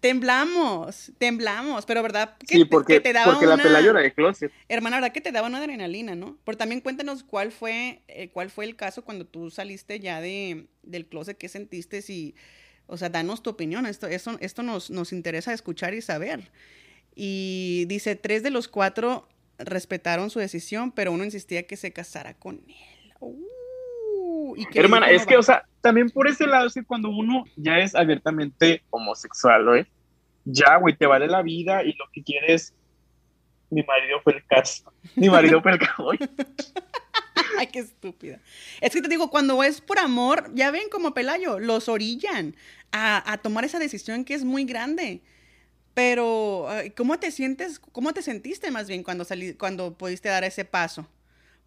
temblamos, 0.00 1.12
temblamos, 1.18 1.86
pero 1.86 2.02
¿verdad? 2.02 2.36
Que, 2.38 2.56
Sí, 2.56 2.64
porque, 2.64 2.94
que 2.94 3.00
te 3.00 3.12
daba 3.12 3.32
porque 3.32 3.46
la 3.46 3.56
Pelayo 3.56 3.90
era 3.90 4.00
de 4.00 4.12
closet. 4.12 4.52
Hermana, 4.68 4.96
¿verdad 4.98 5.12
que 5.12 5.20
te 5.20 5.32
daba 5.32 5.46
una 5.46 5.58
adrenalina, 5.58 6.14
no? 6.14 6.36
Pero 6.44 6.58
también 6.58 6.80
cuéntanos 6.80 7.22
cuál 7.22 7.52
fue, 7.52 8.02
eh, 8.08 8.28
cuál 8.28 8.50
fue 8.50 8.64
el 8.64 8.76
caso 8.76 9.02
cuando 9.02 9.26
tú 9.26 9.50
saliste 9.50 10.00
ya 10.00 10.20
de, 10.20 10.66
del 10.82 11.06
closet, 11.06 11.38
qué 11.38 11.48
sentiste, 11.48 12.02
si, 12.02 12.34
o 12.88 12.96
sea, 12.96 13.10
danos 13.10 13.42
tu 13.42 13.50
opinión, 13.50 13.86
esto, 13.86 14.06
esto, 14.08 14.36
esto 14.40 14.62
nos, 14.62 14.90
nos 14.90 15.12
interesa 15.12 15.52
escuchar 15.52 15.94
y 15.94 16.00
saber. 16.00 16.50
Y 17.14 17.84
dice, 17.86 18.16
tres 18.16 18.42
de 18.42 18.50
los 18.50 18.66
cuatro 18.66 19.28
respetaron 19.58 20.30
su 20.30 20.38
decisión, 20.38 20.90
pero 20.92 21.12
uno 21.12 21.24
insistía 21.24 21.66
que 21.66 21.76
se 21.76 21.92
casara 21.92 22.34
con 22.34 22.62
él. 22.66 23.12
Uh, 23.20 24.56
¿y 24.56 24.66
Hermana, 24.74 25.10
es 25.10 25.26
que, 25.26 25.36
o 25.36 25.42
sea, 25.42 25.66
también 25.80 26.10
por 26.10 26.28
ese 26.28 26.46
lado 26.46 26.66
es 26.66 26.74
que 26.74 26.84
cuando 26.84 27.10
uno 27.10 27.44
ya 27.56 27.78
es 27.78 27.94
abiertamente 27.94 28.82
homosexual, 28.90 29.64
güey, 29.64 29.86
ya, 30.44 30.76
güey, 30.76 30.96
te 30.96 31.06
vale 31.06 31.26
la 31.26 31.42
vida 31.42 31.82
y 31.84 31.92
lo 31.94 32.06
que 32.12 32.22
quieres, 32.22 32.74
mi 33.70 33.82
marido 33.82 34.20
fue 34.22 34.34
el 34.34 34.46
caso, 34.46 34.92
mi 35.14 35.28
marido 35.28 35.60
fue 35.60 35.72
el 35.72 35.78
caso, 35.78 36.10
Ay, 37.60 37.66
qué 37.68 37.80
estúpida. 37.80 38.40
Es 38.80 38.92
que 38.92 39.02
te 39.02 39.08
digo, 39.08 39.30
cuando 39.30 39.62
es 39.62 39.80
por 39.80 39.98
amor, 39.98 40.50
ya 40.54 40.70
ven 40.70 40.88
como 40.90 41.14
Pelayo, 41.14 41.58
los 41.58 41.88
orillan 41.88 42.54
a, 42.92 43.32
a 43.32 43.38
tomar 43.38 43.64
esa 43.64 43.78
decisión 43.78 44.24
que 44.24 44.34
es 44.34 44.44
muy 44.44 44.64
grande. 44.64 45.22
Pero, 45.98 46.68
¿cómo 46.96 47.18
te 47.18 47.32
sientes, 47.32 47.80
cómo 47.80 48.14
te 48.14 48.22
sentiste 48.22 48.70
más 48.70 48.86
bien 48.86 49.02
cuando 49.02 49.24
salí, 49.24 49.54
cuando 49.54 49.98
pudiste 49.98 50.28
dar 50.28 50.44
ese 50.44 50.64
paso? 50.64 51.08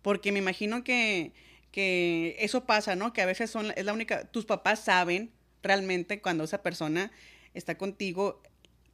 Porque 0.01 0.31
me 0.31 0.39
imagino 0.39 0.85
que, 0.85 1.33
que 1.71 2.37
eso 2.39 2.65
pasa, 2.65 2.95
¿no? 2.95 3.11
Que 3.11 3.21
a 3.21 3.25
veces 3.25 3.49
son, 3.51 3.73
es 3.75 3.83
la 3.83 3.91
única, 3.91 4.23
tus 4.23 4.45
papás 4.45 4.85
saben 4.85 5.31
realmente 5.61 6.21
cuando 6.21 6.45
esa 6.45 6.61
persona 6.61 7.11
está 7.53 7.77
contigo 7.77 8.41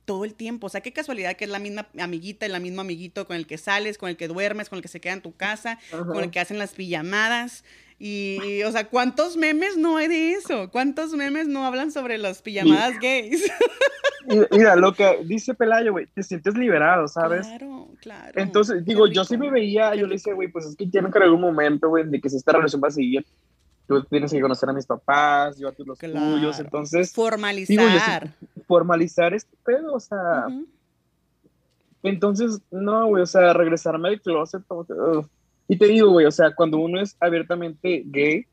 todo 0.08 0.24
el 0.24 0.34
tiempo. 0.34 0.68
O 0.68 0.70
sea, 0.70 0.82
qué 0.82 0.94
casualidad 0.94 1.36
que 1.36 1.44
es 1.44 1.52
la 1.52 1.60
misma 1.60 1.86
amiguita, 2.00 2.46
el 2.46 2.60
mismo 2.62 2.82
amiguito 2.82 3.28
con 3.28 3.36
el 3.36 3.46
que 3.46 3.58
sales, 3.58 3.98
con 3.98 4.10
el 4.10 4.16
que 4.16 4.28
duermes, 4.28 4.70
con 4.70 4.78
el 4.78 4.82
que 4.82 4.88
se 4.88 5.02
queda 5.02 5.14
en 5.14 5.22
tu 5.22 5.36
casa, 5.36 5.78
con 5.92 6.24
el 6.24 6.32
que 6.32 6.40
hacen 6.40 6.58
las 6.58 6.74
pijamadas. 6.74 7.64
Y, 8.00 8.40
y, 8.44 8.64
o 8.64 8.72
sea, 8.72 8.88
¿cuántos 8.88 9.38
memes 9.38 9.76
no 9.76 9.98
hay 9.98 10.08
de 10.08 10.32
eso? 10.32 10.72
¿Cuántos 10.72 11.14
memes 11.14 11.48
no 11.48 11.66
hablan 11.66 11.92
sobre 11.92 12.18
las 12.18 12.42
pijamadas 12.42 12.98
gays? 13.00 13.52
Mira, 14.52 14.76
lo 14.76 14.94
que 14.94 15.20
dice 15.26 15.54
Pelayo, 15.54 15.92
güey, 15.92 16.06
te 16.08 16.24
sientes 16.24 16.56
liberado, 16.56 17.08
¿sabes? 17.08 17.48
Claro, 17.48 17.88
claro. 18.02 18.34
Entonces, 18.36 18.86
digo, 18.86 19.08
yo 19.08 19.24
sí 19.24 19.38
me 19.38 19.50
veía, 19.50 19.96
yo 19.96 20.06
le 20.06 20.16
rico. 20.16 20.36
güey, 20.36 20.50
pues 20.50 20.66
es 20.66 20.76
que 20.76 20.86
tiene 20.88 21.10
que 21.12 21.18
haber 21.18 21.32
un 21.32 21.42
momento, 21.42 21.90
güey, 21.90 22.06
de 22.06 22.20
que 22.20 22.30
si 22.30 22.38
esta 22.38 22.52
relación 22.54 22.82
va 22.84 22.90
a 22.90 22.92
seguir, 22.92 23.26
tú 23.88 24.04
tienes 24.04 24.32
que 24.32 24.42
conocer 24.42 24.70
a 24.70 24.74
mis 24.74 24.86
papás, 24.86 25.58
yo 25.58 25.68
a 25.70 25.72
tus 25.72 25.88
los 25.88 25.98
Claro. 25.98 26.20
tuyos, 26.36 26.60
entonces, 26.60 27.12
Formalizar. 27.14 28.34
formalizar 28.68 29.34
este 29.34 29.56
pedo, 29.64 29.94
o 29.94 30.00
sea. 30.00 30.46
Entonces, 32.04 32.62
no, 32.72 33.08
güey, 33.08 33.24
o 33.24 33.26
sea, 33.28 33.54
regresarme 33.54 34.10
al 34.10 34.22
closet, 34.22 34.62
como 34.68 34.86
que. 34.86 34.94
Y 35.68 35.78
te 35.78 35.88
digo, 35.88 36.12
güey, 36.12 36.26
o 36.26 36.32
sea, 36.32 36.54
cuando 36.56 36.78
uno 36.78 37.02
es 37.02 37.18
abiertamente 37.20 38.04
gay, 38.06 38.46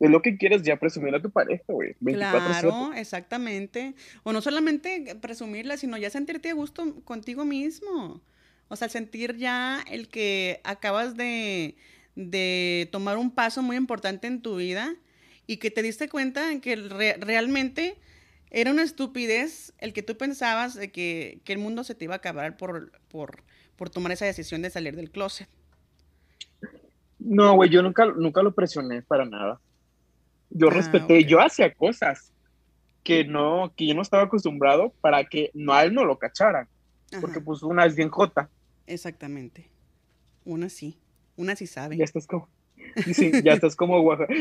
es 0.00 0.10
lo 0.10 0.22
que 0.22 0.36
quieres 0.36 0.62
ya 0.62 0.76
presumir 0.76 1.14
a 1.14 1.20
tu 1.20 1.30
pareja, 1.30 1.64
güey. 1.68 1.94
24/7. 2.00 2.16
Claro, 2.16 2.92
exactamente. 2.94 3.94
O 4.22 4.32
no 4.32 4.40
solamente 4.40 5.16
presumirla, 5.20 5.76
sino 5.76 5.96
ya 5.98 6.10
sentirte 6.10 6.50
a 6.50 6.54
gusto 6.54 6.94
contigo 7.04 7.44
mismo. 7.44 8.20
O 8.68 8.76
sea, 8.76 8.88
sentir 8.88 9.36
ya 9.36 9.80
el 9.90 10.08
que 10.08 10.60
acabas 10.64 11.14
de, 11.16 11.76
de 12.14 12.88
tomar 12.92 13.18
un 13.18 13.30
paso 13.30 13.62
muy 13.62 13.76
importante 13.76 14.26
en 14.26 14.42
tu 14.42 14.56
vida 14.56 14.94
y 15.46 15.58
que 15.58 15.70
te 15.70 15.82
diste 15.82 16.08
cuenta 16.08 16.52
en 16.52 16.60
que 16.60 16.76
re- 16.76 17.16
realmente 17.20 17.96
era 18.50 18.70
una 18.70 18.82
estupidez 18.82 19.72
el 19.78 19.92
que 19.92 20.02
tú 20.02 20.16
pensabas 20.16 20.74
de 20.74 20.92
que, 20.92 21.40
que 21.44 21.52
el 21.54 21.58
mundo 21.58 21.84
se 21.84 21.94
te 21.94 22.04
iba 22.04 22.14
a 22.14 22.18
acabar 22.18 22.56
por, 22.56 22.92
por, 23.08 23.44
por 23.76 23.90
tomar 23.90 24.12
esa 24.12 24.26
decisión 24.26 24.62
de 24.62 24.70
salir 24.70 24.96
del 24.96 25.10
closet. 25.10 25.48
No, 27.18 27.54
güey, 27.54 27.70
yo 27.70 27.82
nunca, 27.82 28.06
nunca 28.06 28.42
lo 28.42 28.54
presioné 28.54 29.02
para 29.02 29.24
nada. 29.24 29.60
Yo 30.50 30.70
Ah, 30.70 31.10
respeté, 31.10 31.24
yo 31.26 31.40
hacía 31.40 31.74
cosas 31.74 32.32
que 33.04 33.24
no, 33.24 33.74
que 33.76 33.88
yo 33.88 33.94
no 33.94 34.02
estaba 34.02 34.24
acostumbrado 34.24 34.94
para 35.00 35.24
que 35.26 35.50
no, 35.54 35.74
a 35.74 35.84
él 35.84 35.94
no 35.94 36.04
lo 36.06 36.18
cacharan, 36.18 36.68
porque 37.20 37.40
pues 37.40 37.62
una 37.62 37.86
es 37.86 37.96
bien 37.96 38.10
jota, 38.10 38.50
exactamente. 38.86 39.70
Una 40.44 40.70
sí, 40.70 41.01
una 41.36 41.56
sí 41.56 41.66
sabe. 41.66 41.96
ya 41.96 42.04
estás 42.04 42.26
como, 42.26 42.48
sí, 43.14 43.32
ya 43.42 43.52
estás 43.54 43.76
como 43.76 44.00
Oaxaca. 44.00 44.32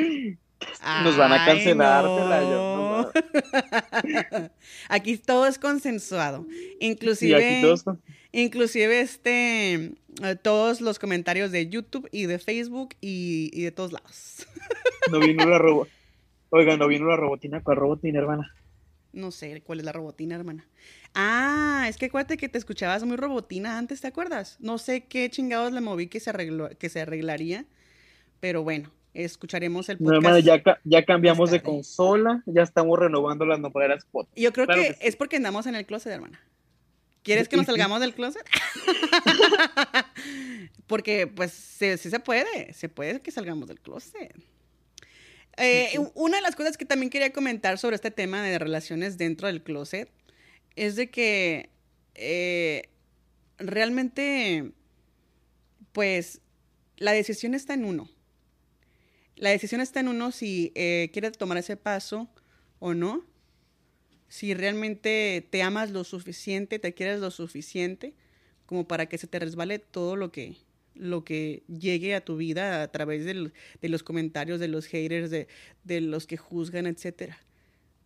Nos 1.04 1.17
van 1.17 1.34
a 1.34 1.45
cancelar, 1.45 2.04
no. 2.04 3.12
Van 3.12 3.12
Aquí 4.89 5.17
todo 5.17 5.47
es 5.47 5.58
consensuado. 5.58 6.45
Sí, 6.49 6.77
Inclusive, 6.80 7.36
aquí 7.36 7.62
todos 7.62 7.84
inclusive 8.32 9.01
este, 9.01 9.73
eh, 9.73 10.36
todos 10.41 10.82
los 10.82 10.99
comentarios 10.99 11.51
de 11.51 11.67
YouTube 11.67 12.08
y 12.12 12.25
de 12.25 12.39
Facebook 12.39 12.95
y, 13.01 13.49
y 13.54 13.63
de 13.63 13.71
todos 13.71 13.91
lados. 13.91 14.47
no 15.12 15.19
vino 15.19 15.45
la 15.45 15.58
robot. 15.58 15.89
Oiga, 16.49 16.77
no 16.77 16.88
vino 16.88 17.08
la 17.08 17.15
robotina, 17.15 17.62
¿cuál 17.63 17.77
robotina, 17.77 18.19
hermana? 18.19 18.54
No 19.13 19.32
sé 19.32 19.62
cuál 19.62 19.80
es 19.80 19.86
la 19.86 19.91
robotina, 19.91 20.36
hermana. 20.36 20.67
Ah, 21.13 21.86
es 21.89 21.97
que 21.97 22.06
acuérdate 22.06 22.38
que 22.38 22.50
te 22.50 22.58
escuchabas 22.58 23.04
muy 23.04 23.17
robotina 23.17 23.78
antes, 23.78 24.02
¿te 24.02 24.08
acuerdas? 24.08 24.58
No 24.60 24.78
sé 24.78 25.06
qué 25.06 25.30
chingados 25.30 25.74
le 25.74 25.82
moví 25.82 26.08
que 26.08 26.19
se 26.19 26.30
arregló, 26.30 26.69
que 26.78 26.89
se 26.89 27.02
arreglaría, 27.02 27.65
pero 28.39 28.63
bueno, 28.63 28.91
escucharemos 29.13 29.89
el 29.89 29.97
No, 30.00 30.06
podcast. 30.06 30.24
hermana, 30.24 30.39
ya, 30.39 30.63
ca- 30.63 30.80
ya 30.86 31.04
cambiamos 31.04 31.52
de 31.52 31.62
consola, 31.62 32.43
ya 32.45 32.62
estamos 32.62 32.97
renovando 32.97 33.45
las 33.45 33.60
pot. 34.06 34.30
Yo 34.38 34.54
creo 34.54 34.67
Claro 34.67 34.82
que, 34.82 34.88
que 34.89 34.93
sí. 34.93 35.00
es 35.02 35.15
porque 35.17 35.36
andamos 35.36 35.65
en 35.67 35.76
el 35.76 35.86
closet, 35.86 36.13
hermana. 36.13 36.39
¿Quieres 37.24 37.50
que 37.50 37.58
nos 37.58 37.65
salgamos 37.67 38.00
del 38.00 38.15
closet? 38.15 38.43
porque, 40.88 41.28
pues, 41.28 41.52
sí, 41.52 41.97
sí 41.97 42.10
se 42.10 42.19
puede. 42.19 42.74
Se 42.74 42.89
puede 42.89 43.21
que 43.21 43.32
salgamos 43.32 43.67
del 43.67 43.80
closet. 43.80 44.34
Eh, 45.58 45.91
Una 46.15 46.38
de 46.38 46.41
las 46.41 46.56
cosas 46.56 46.78
que 46.78 46.86
también 46.86 47.10
quería 47.10 47.32
comentar 47.34 47.78
sobre 47.78 47.95
este 47.95 48.10
tema 48.10 48.41
de 48.41 48.58
relaciones 48.58 49.17
dentro 49.17 49.47
del 49.47 49.62
closet 49.62 50.10
es 50.76 50.96
de 50.96 51.10
que 51.10 51.70
eh, 52.16 52.90
realmente, 53.58 54.72
pues, 55.92 56.42
la 56.98 57.12
decisión 57.12 57.54
está 57.54 57.74
en 57.74 57.86
uno. 57.86 58.10
La 59.36 59.50
decisión 59.50 59.82
está 59.82 60.00
en 60.00 60.08
uno 60.08 60.32
si 60.32 60.72
eh, 60.76 61.10
quiere 61.13 61.32
tomar 61.32 61.58
ese 61.58 61.78
paso 61.78 62.30
o 62.80 62.94
no. 62.94 63.26
Si 64.28 64.54
realmente 64.54 65.46
te 65.50 65.62
amas 65.62 65.92
lo 65.92 66.04
suficiente, 66.04 66.80
te 66.80 66.94
quieres 66.94 67.19
lo 67.19 67.32
suficiente, 67.32 68.13
como 68.65 68.88
para 68.88 69.08
que 69.08 69.17
se 69.17 69.28
te 69.28 69.40
resbale 69.40 69.80
todo 69.80 70.15
lo 70.15 70.32
que, 70.32 70.58
lo 70.94 71.26
que 71.26 71.63
llegue 71.67 72.15
a 72.15 72.24
tu 72.24 72.38
vida 72.38 72.84
a 72.84 72.92
través 72.92 73.26
de 73.26 73.90
los 73.90 74.04
comentarios, 74.04 74.60
de 74.60 74.67
los 74.67 74.86
haters, 74.86 75.32
de, 75.32 75.48
de 75.84 76.02
los 76.02 76.28
que 76.28 76.38
juzgan, 76.38 76.86
etc. 76.86 77.34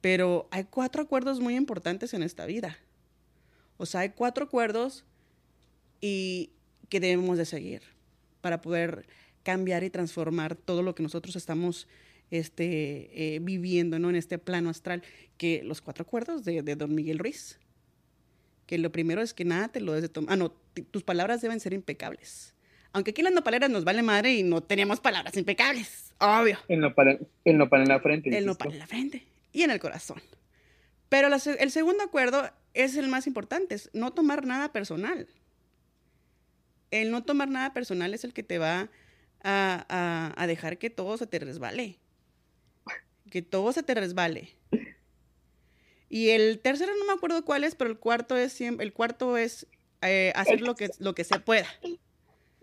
Pero 0.06 0.48
hay 0.52 0.66
cuatro 0.66 1.02
acuerdos 1.02 1.40
muy 1.40 1.56
importantes 1.56 2.14
en 2.14 2.22
esta 2.22 2.46
vida. 2.46 2.78
O 3.78 3.88
sea, 3.88 4.02
hay 4.02 4.10
cuatro 4.10 4.46
acuerdos 4.46 5.04
y 6.00 6.52
que 6.90 7.00
debemos 7.00 7.40
de 7.40 7.46
seguir 7.46 7.82
para 8.40 8.62
poder 8.62 9.08
cambiar 9.42 9.84
y 9.84 9.90
transformar 9.90 10.56
todo 10.56 10.84
lo 10.84 10.94
que 10.94 11.02
nosotros 11.02 11.36
estamos 11.36 11.88
este, 12.30 13.10
eh, 13.36 13.40
viviendo 13.40 13.98
¿no? 13.98 14.12
en 14.12 14.16
este 14.16 14.38
plano 14.38 14.70
astral, 14.70 15.02
que 15.40 15.64
los 15.64 15.82
cuatro 15.82 16.04
acuerdos 16.04 16.46
de, 16.46 16.62
de 16.62 16.76
don 16.76 16.94
Miguel 16.94 17.18
Ruiz, 17.18 17.60
que 18.68 18.78
lo 18.78 18.92
primero 18.92 19.24
es 19.24 19.34
que 19.34 19.44
nada 19.44 19.70
te 19.70 19.82
lo 19.82 19.94
des 19.94 20.04
de 20.04 20.10
tomar, 20.10 20.34
ah, 20.34 20.36
no, 20.36 20.52
tus 20.92 21.02
palabras 21.02 21.42
deben 21.42 21.60
ser 21.60 21.74
impecables. 21.74 22.54
Aunque 22.94 23.10
aquí 23.10 23.22
en 23.22 23.26
las 23.26 23.34
nopaleras 23.34 23.72
nos 23.72 23.84
vale 23.84 24.04
madre 24.04 24.36
y 24.36 24.44
no 24.44 24.62
tenemos 24.62 25.00
palabras 25.00 25.36
impecables, 25.36 26.14
obvio. 26.20 26.60
El 26.68 26.82
nopal, 26.82 27.28
el 27.44 27.58
nopal 27.58 27.82
en 27.82 27.88
la 27.88 28.00
frente. 28.00 28.38
El 28.38 28.46
nopal 28.46 28.72
en 28.72 28.78
la 28.78 28.86
frente 28.86 29.35
y 29.56 29.64
en 29.64 29.72
el 29.72 29.80
corazón. 29.80 30.22
Pero 31.08 31.30
el 31.30 31.72
segundo 31.72 32.04
acuerdo 32.04 32.52
es 32.74 32.98
el 32.98 33.08
más 33.08 33.26
importante, 33.26 33.76
es 33.76 33.90
no 33.94 34.12
tomar 34.12 34.46
nada 34.46 34.74
personal. 34.74 35.30
El 36.92 37.10
no 37.10 37.24
tomar 37.24 37.48
nada 37.48 37.74
personal 37.74 38.14
es 38.14 38.26
el 38.26 38.34
que 38.34 38.44
te 38.44 38.60
va 38.60 38.90
a, 39.44 40.34
a 40.36 40.48
dejar 40.48 40.78
que 40.78 40.90
todo 40.90 41.18
se 41.18 41.26
te 41.26 41.40
resbale. 41.40 42.00
Que 43.32 43.42
todo 43.42 43.72
se 43.72 43.82
te 43.82 43.96
resbale. 43.96 44.58
Y 46.10 46.30
el 46.30 46.60
tercero 46.60 46.92
no 46.98 47.06
me 47.06 47.14
acuerdo 47.14 47.46
cuál 47.46 47.64
es, 47.64 47.76
pero 47.76 47.90
el 47.90 47.98
cuarto 47.98 48.36
es 48.36 48.60
el 48.60 48.94
cuarto 48.94 49.38
es 49.38 49.68
eh, 50.02 50.34
hacer 50.36 50.62
lo 50.62 50.76
que, 50.76 50.90
lo 51.00 51.16
que 51.16 51.24
se 51.24 51.40
pueda. 51.40 51.68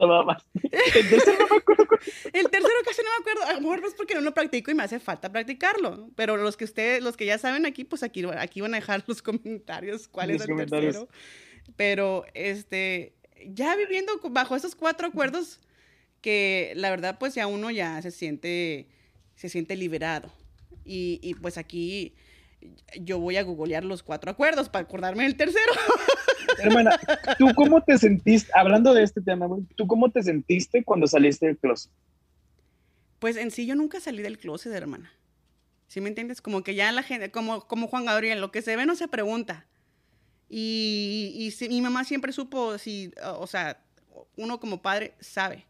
El 0.95 1.09
tercero 1.09 1.39
no 1.39 1.49
me 1.49 1.57
acuerdo. 1.57 1.87
El 2.33 2.51
tercero 2.51 2.75
casi 2.85 3.03
no 3.03 3.11
me 3.11 3.21
acuerdo. 3.21 3.45
A 3.47 3.55
lo 3.55 3.61
mejor 3.61 3.85
es 3.87 3.95
porque 3.95 4.15
no 4.15 4.21
lo 4.21 4.35
practico 4.35 4.71
y 4.71 4.75
me 4.75 4.83
hace 4.83 4.99
falta 4.99 5.31
practicarlo. 5.31 6.11
Pero 6.17 6.37
los 6.37 6.57
que 6.57 6.65
ustedes, 6.65 7.03
los 7.03 7.17
que 7.17 7.27
ya 7.27 7.39
saben 7.39 7.67
aquí, 7.67 7.85
pues 7.85 8.03
aquí, 8.03 8.25
aquí 8.37 8.61
van 8.61 8.75
a 8.75 8.79
dejar 8.79 9.05
los 9.07 9.23
comentarios 9.23 10.09
cuál 10.09 10.31
es 10.31 10.43
el 10.49 10.57
tercero. 10.57 11.09
Pero 11.77 12.25
este, 12.35 13.15
ya 13.47 13.77
viviendo 13.77 14.13
bajo 14.31 14.57
esos 14.57 14.75
cuatro 14.75 15.09
acuerdos, 15.09 15.61
que 16.21 16.73
la 16.77 16.91
verdad, 16.91 17.19
pues 17.19 17.35
ya 17.35 17.47
uno 17.47 17.71
ya 17.71 18.01
se 18.03 18.11
siente, 18.11 18.89
se 19.37 19.49
siente 19.49 19.77
liberado. 19.77 20.33
Y, 20.85 21.21
y 21.23 21.35
pues 21.35 21.59
aquí 21.59 22.15
yo 23.01 23.19
voy 23.19 23.37
a 23.37 23.43
googlear 23.43 23.85
los 23.85 24.03
cuatro 24.03 24.31
acuerdos 24.31 24.69
para 24.69 24.85
acordarme 24.85 25.25
del 25.25 25.37
tercero. 25.37 25.73
Hermana, 26.59 26.99
¿tú 27.39 27.49
cómo 27.55 27.83
te 27.83 27.99
sentiste, 27.99 28.51
hablando 28.55 28.95
de 28.95 29.03
este 29.03 29.21
tema, 29.21 29.49
¿tú 29.77 29.87
cómo 29.87 30.11
te 30.11 30.23
sentiste 30.23 30.85
cuando 30.85 31.07
saliste 31.07 31.47
del 31.47 31.59
closet? 31.59 31.91
Pues 33.19 33.37
en 33.37 33.51
sí 33.51 33.67
yo 33.67 33.75
nunca 33.75 34.01
salí 34.01 34.23
del 34.23 34.39
closet, 34.39 34.73
hermana. 34.73 35.13
¿Sí 35.87 36.01
me 36.01 36.09
entiendes? 36.09 36.41
Como 36.41 36.63
que 36.63 36.75
ya 36.75 36.91
la 36.93 37.03
gente, 37.03 37.31
como, 37.31 37.67
como 37.67 37.87
Juan 37.87 38.05
Gabriel, 38.05 38.41
lo 38.41 38.51
que 38.51 38.63
se 38.63 38.77
ve 38.77 38.87
no 38.87 38.97
se 38.97 39.09
pregunta. 39.09 39.67
Y, 40.49 41.53
y 41.61 41.69
mi 41.69 41.81
mamá 41.81 42.05
siempre 42.05 42.33
supo, 42.33 42.79
si, 42.79 43.13
o 43.39 43.47
sea, 43.47 43.83
uno 44.37 44.61
como 44.61 44.83
padre 44.83 45.15
sabe. 45.21 45.67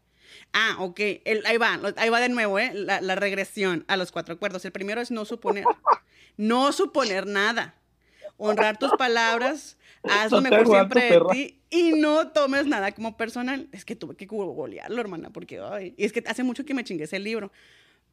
Ah, 0.51 0.77
ok, 0.79 0.99
ahí 1.45 1.57
va, 1.57 1.79
ahí 1.97 2.09
va 2.09 2.19
de 2.19 2.29
nuevo, 2.29 2.59
¿eh? 2.59 2.71
La, 2.73 3.01
la, 3.01 3.15
regresión 3.15 3.85
a 3.87 3.97
los 3.97 4.11
cuatro 4.11 4.35
acuerdos. 4.35 4.65
El 4.65 4.71
primero 4.71 5.01
es 5.01 5.11
no 5.11 5.25
suponer, 5.25 5.65
no 6.37 6.71
suponer 6.71 7.27
nada. 7.27 7.75
Honrar 8.37 8.77
tus 8.77 8.91
palabras, 8.93 9.77
haz 10.03 10.31
lo 10.31 10.41
mejor 10.41 10.67
siempre 10.67 11.09
de 11.09 11.21
ti 11.31 11.61
y 11.69 11.91
no 11.93 12.29
tomes 12.29 12.65
nada 12.65 12.91
como 12.91 13.15
personal. 13.17 13.67
Es 13.71 13.85
que 13.85 13.95
tuve 13.95 14.15
que 14.15 14.25
golearlo, 14.25 14.99
hermana, 14.99 15.31
porque 15.31 15.59
ay, 15.59 15.93
y 15.97 16.05
es 16.05 16.11
que 16.11 16.23
hace 16.25 16.43
mucho 16.43 16.65
que 16.65 16.73
me 16.73 16.83
chingué 16.83 17.05
ese 17.05 17.19
libro. 17.19 17.51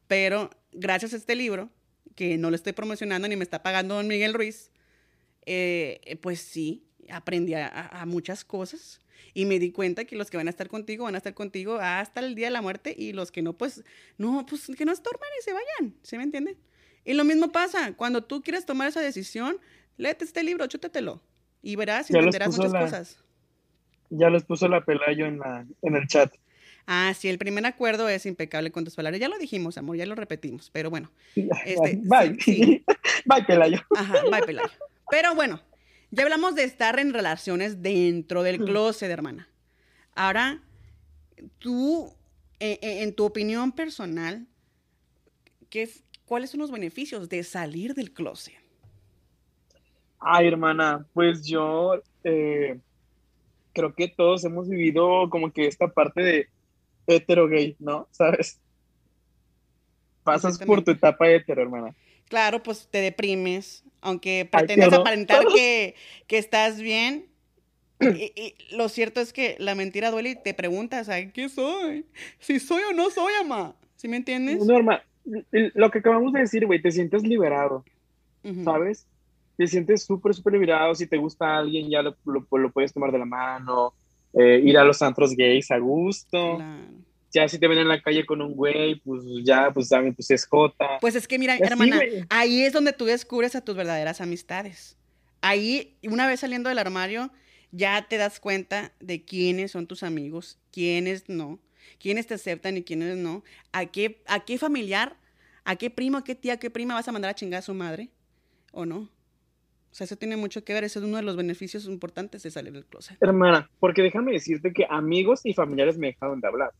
Pero 0.07 0.49
gracias 0.71 1.13
a 1.13 1.17
este 1.17 1.35
libro, 1.35 1.69
que 2.15 2.37
no 2.37 2.49
lo 2.49 2.55
estoy 2.55 2.73
promocionando 2.73 3.27
ni 3.27 3.35
me 3.35 3.43
está 3.43 3.63
pagando 3.63 3.95
don 3.95 4.07
Miguel 4.07 4.33
Ruiz, 4.33 4.71
eh, 5.45 6.19
pues 6.21 6.39
sí, 6.41 6.85
aprendí 7.09 7.53
a, 7.53 8.03
muchas 8.07 8.43
cosas 8.43 9.01
y 9.33 9.45
me 9.45 9.59
di 9.59 9.71
cuenta 9.71 10.05
que 10.05 10.15
los 10.15 10.29
que 10.29 10.37
van 10.37 10.47
a 10.47 10.49
estar 10.49 10.67
contigo 10.67 11.05
van 11.05 11.15
a 11.15 11.17
estar 11.17 11.33
contigo 11.33 11.77
hasta 11.79 12.19
el 12.19 12.35
día 12.35 12.47
de 12.47 12.51
la 12.51 12.61
muerte 12.61 12.93
y 12.97 13.13
los 13.13 13.31
que 13.31 13.41
no, 13.41 13.57
pues 13.57 13.83
no, 14.17 14.45
pues 14.45 14.67
que 14.77 14.85
no 14.85 14.91
estorben 14.91 15.29
y 15.39 15.43
se 15.43 15.53
vayan, 15.53 15.95
¿se 16.03 16.17
me 16.17 16.23
entiende? 16.23 16.57
Y 17.03 17.13
lo 17.13 17.23
mismo 17.23 17.51
pasa, 17.51 17.93
cuando 17.93 18.23
tú 18.23 18.41
quieres 18.41 18.65
tomar 18.65 18.87
esa 18.87 19.01
decisión, 19.01 19.57
léete 19.97 20.25
este 20.25 20.43
libro, 20.43 20.67
chútetelo 20.67 21.21
y 21.61 21.75
verás 21.75 22.09
y 22.09 22.13
entenderás 22.15 22.57
muchas 22.57 22.73
cosas. 22.73 23.19
Ya 24.09 24.29
les 24.29 24.43
puso 24.43 24.67
la 24.67 24.83
Pelayo 24.83 25.25
en, 25.25 25.39
la, 25.39 25.65
en 25.81 25.95
el 25.95 26.07
chat. 26.07 26.33
Ah, 26.85 27.13
sí, 27.17 27.29
el 27.29 27.37
primer 27.37 27.65
acuerdo 27.65 28.09
es 28.09 28.25
impecable 28.25 28.71
con 28.71 28.83
tus 28.83 28.95
palabras. 28.95 29.19
Ya 29.19 29.29
lo 29.29 29.37
dijimos, 29.37 29.77
amor, 29.77 29.97
ya 29.97 30.05
lo 30.05 30.15
repetimos, 30.15 30.69
pero 30.69 30.89
bueno. 30.89 31.11
Este, 31.35 31.99
bye. 32.03 32.37
bye, 33.25 33.43
Pelayo. 33.47 33.79
Ajá, 33.95 34.21
bye, 34.29 34.41
Pelayo. 34.43 34.69
Pero 35.09 35.35
bueno, 35.35 35.61
ya 36.09 36.23
hablamos 36.23 36.55
de 36.55 36.63
estar 36.63 36.99
en 36.99 37.13
relaciones 37.13 37.81
dentro 37.81 38.43
del 38.43 38.57
closet, 38.57 39.09
hermana. 39.09 39.47
Ahora, 40.13 40.61
tú, 41.59 42.13
e, 42.59 42.79
e, 42.81 43.03
en, 43.03 43.15
tu 43.15 43.23
opinión 43.23 43.71
personal, 43.71 44.47
¿qué, 45.69 45.89
¿cuáles 46.31 46.49
son 46.49 46.61
los 46.61 46.71
beneficios 46.71 47.27
de 47.27 47.43
salir 47.43 47.93
del 47.93 48.13
closet? 48.13 48.55
Ay, 50.17 50.47
hermana, 50.47 51.05
pues 51.13 51.45
yo 51.45 52.01
eh, 52.23 52.79
creo 53.73 53.93
que 53.93 54.07
todos 54.07 54.45
hemos 54.45 54.69
vivido 54.69 55.29
como 55.29 55.51
que 55.51 55.67
esta 55.67 55.89
parte 55.89 56.21
de 56.21 56.47
hetero 57.05 57.49
gay, 57.49 57.75
¿no? 57.79 58.07
¿Sabes? 58.11 58.61
Pasas 60.23 60.57
por 60.57 60.81
tu 60.85 60.91
etapa 60.91 61.29
hetero, 61.29 61.63
hermana. 61.63 61.93
Claro, 62.29 62.63
pues 62.63 62.87
te 62.89 62.99
deprimes, 62.99 63.83
aunque 63.99 64.47
pretendes 64.49 64.93
aparentar 64.93 65.43
que, 65.53 65.95
estás 66.29 66.79
bien. 66.79 67.27
Y, 67.99 68.55
lo 68.73 68.87
cierto 68.87 69.19
es 69.19 69.33
que 69.33 69.57
la 69.59 69.75
mentira 69.75 70.11
duele 70.11 70.29
y 70.29 70.35
te 70.35 70.53
preguntas, 70.53 71.09
¿ay, 71.09 71.31
¿qué 71.33 71.49
soy? 71.49 72.05
Si 72.39 72.61
soy 72.61 72.83
o 72.83 72.93
no 72.93 73.09
soy, 73.09 73.33
ama. 73.41 73.75
¿Sí 73.97 74.07
me 74.07 74.15
entiendes? 74.15 74.65
Norma, 74.65 75.03
lo 75.25 75.91
que 75.91 75.99
acabamos 75.99 76.33
de 76.33 76.41
decir, 76.41 76.65
güey, 76.65 76.81
te 76.81 76.91
sientes 76.91 77.23
liberado, 77.23 77.83
¿sabes? 78.63 79.05
Te 79.57 79.67
sientes 79.67 80.03
súper, 80.03 80.33
súper 80.33 80.53
liberado. 80.53 80.95
Si 80.95 81.07
te 81.07 81.17
gusta 81.17 81.57
alguien, 81.57 81.89
ya 81.89 82.01
lo, 82.01 82.15
puedes 82.73 82.93
tomar 82.93 83.11
de 83.11 83.19
la 83.19 83.25
mano, 83.25 83.93
eh, 84.33 84.61
ir 84.63 84.77
a 84.77 84.83
los 84.83 85.01
antros 85.01 85.35
gays 85.35 85.71
a 85.71 85.77
gusto. 85.77 86.57
Claro 86.57 87.01
ya 87.31 87.47
si 87.47 87.57
te 87.57 87.67
ven 87.67 87.79
en 87.79 87.87
la 87.87 88.01
calle 88.01 88.25
con 88.25 88.41
un 88.41 88.53
güey, 88.53 88.95
pues 88.95 89.23
ya, 89.43 89.71
pues 89.73 89.87
saben, 89.87 90.13
pues 90.13 90.29
es 90.31 90.45
Jota. 90.45 90.99
Pues 90.99 91.15
es 91.15 91.27
que 91.27 91.39
mira, 91.39 91.57
hermana, 91.57 91.99
ahí 92.29 92.63
es 92.63 92.73
donde 92.73 92.93
tú 92.93 93.05
descubres 93.05 93.55
a 93.55 93.61
tus 93.61 93.75
verdaderas 93.75 94.21
amistades. 94.21 94.97
Ahí, 95.41 95.95
una 96.03 96.27
vez 96.27 96.41
saliendo 96.41 96.69
del 96.69 96.77
armario, 96.77 97.31
ya 97.71 98.05
te 98.07 98.17
das 98.17 98.39
cuenta 98.39 98.91
de 98.99 99.23
quiénes 99.23 99.71
son 99.71 99.87
tus 99.87 100.03
amigos, 100.03 100.59
quiénes 100.71 101.29
no, 101.29 101.59
quiénes 101.99 102.27
te 102.27 102.33
aceptan 102.33 102.77
y 102.77 102.83
quiénes 102.83 103.17
no, 103.17 103.43
a 103.71 103.85
qué, 103.85 104.21
a 104.27 104.45
qué 104.45 104.57
familiar, 104.57 105.15
a 105.63 105.75
qué 105.75 105.89
primo, 105.89 106.17
a 106.17 106.23
qué 106.23 106.35
tía, 106.35 106.53
a 106.53 106.57
qué 106.57 106.69
prima 106.69 106.95
vas 106.95 107.07
a 107.07 107.11
mandar 107.11 107.31
a 107.31 107.35
chingar 107.35 107.59
a 107.59 107.61
su 107.61 107.73
madre, 107.73 108.09
o 108.71 108.85
no. 108.85 109.09
O 109.91 109.93
sea, 109.93 110.05
eso 110.05 110.15
tiene 110.15 110.37
mucho 110.37 110.63
que 110.63 110.73
ver, 110.73 110.85
eso 110.85 110.99
es 110.99 111.05
uno 111.05 111.17
de 111.17 111.23
los 111.23 111.35
beneficios 111.35 111.85
importantes 111.85 112.43
de 112.43 112.51
salir 112.51 112.71
del 112.71 112.85
closet. 112.85 113.17
Hermana, 113.21 113.69
porque 113.79 114.01
déjame 114.01 114.31
decirte 114.31 114.71
que 114.71 114.85
amigos 114.89 115.41
y 115.43 115.53
familiares 115.53 115.97
me 115.97 116.07
dejaron 116.07 116.39
de 116.39 116.47
hablar. 116.47 116.71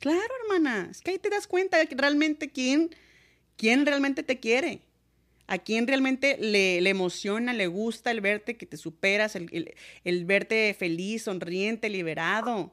Claro, 0.00 0.34
hermana, 0.42 0.88
es 0.90 1.00
que 1.00 1.10
ahí 1.10 1.18
te 1.18 1.28
das 1.28 1.46
cuenta 1.46 1.78
de 1.78 1.86
que 1.86 1.94
realmente 1.94 2.50
quién, 2.50 2.90
quién 3.56 3.84
realmente 3.84 4.22
te 4.22 4.40
quiere, 4.40 4.80
a 5.46 5.58
quién 5.58 5.86
realmente 5.86 6.38
le, 6.38 6.88
emociona, 6.88 7.52
le 7.52 7.66
gusta 7.66 8.10
el 8.10 8.20
verte 8.20 8.56
que 8.56 8.66
te 8.66 8.76
superas, 8.76 9.36
el, 9.36 10.24
verte 10.24 10.74
feliz, 10.78 11.24
sonriente, 11.24 11.90
liberado. 11.90 12.70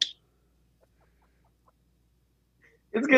Es 2.92 3.08
que 3.08 3.18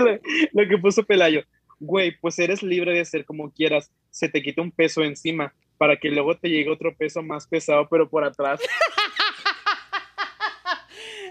lo, 0.51 0.67
que 0.67 0.77
puso 0.77 1.03
Pelayo, 1.03 1.43
güey, 1.79 2.17
pues 2.19 2.37
eres 2.39 2.61
libre 2.63 2.93
de 2.93 3.05
ser 3.05 3.25
como 3.25 3.51
quieras, 3.51 3.91
se 4.09 4.29
te 4.29 4.41
quita 4.41 4.61
un 4.61 4.71
peso 4.71 5.03
encima 5.03 5.53
para 5.77 5.97
que 5.97 6.09
luego 6.09 6.37
te 6.37 6.49
llegue 6.49 6.69
otro 6.69 6.95
peso 6.95 7.21
más 7.23 7.47
pesado, 7.47 7.87
pero 7.89 8.07
por 8.09 8.23
atrás. 8.23 8.61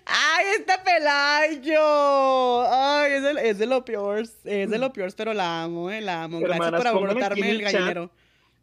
¡Ay, 0.05 0.47
este 0.59 0.73
Pelayo! 0.85 2.63
¡Ay, 2.69 3.13
es 3.13 3.23
de, 3.23 3.51
es 3.51 3.59
de, 3.59 3.67
lo 3.67 3.85
peor! 3.85 4.19
Es 4.21 4.43
de 4.45 4.79
lo 4.79 4.93
peor, 4.93 5.13
pero 5.17 5.33
la 5.33 5.63
amo, 5.63 5.91
eh, 5.91 6.01
la 6.01 6.25
amo. 6.25 6.41
Gracias 6.41 6.71
por 6.71 6.87
abrotarme 6.87 7.51
el, 7.51 7.63
gallinero. 7.63 8.11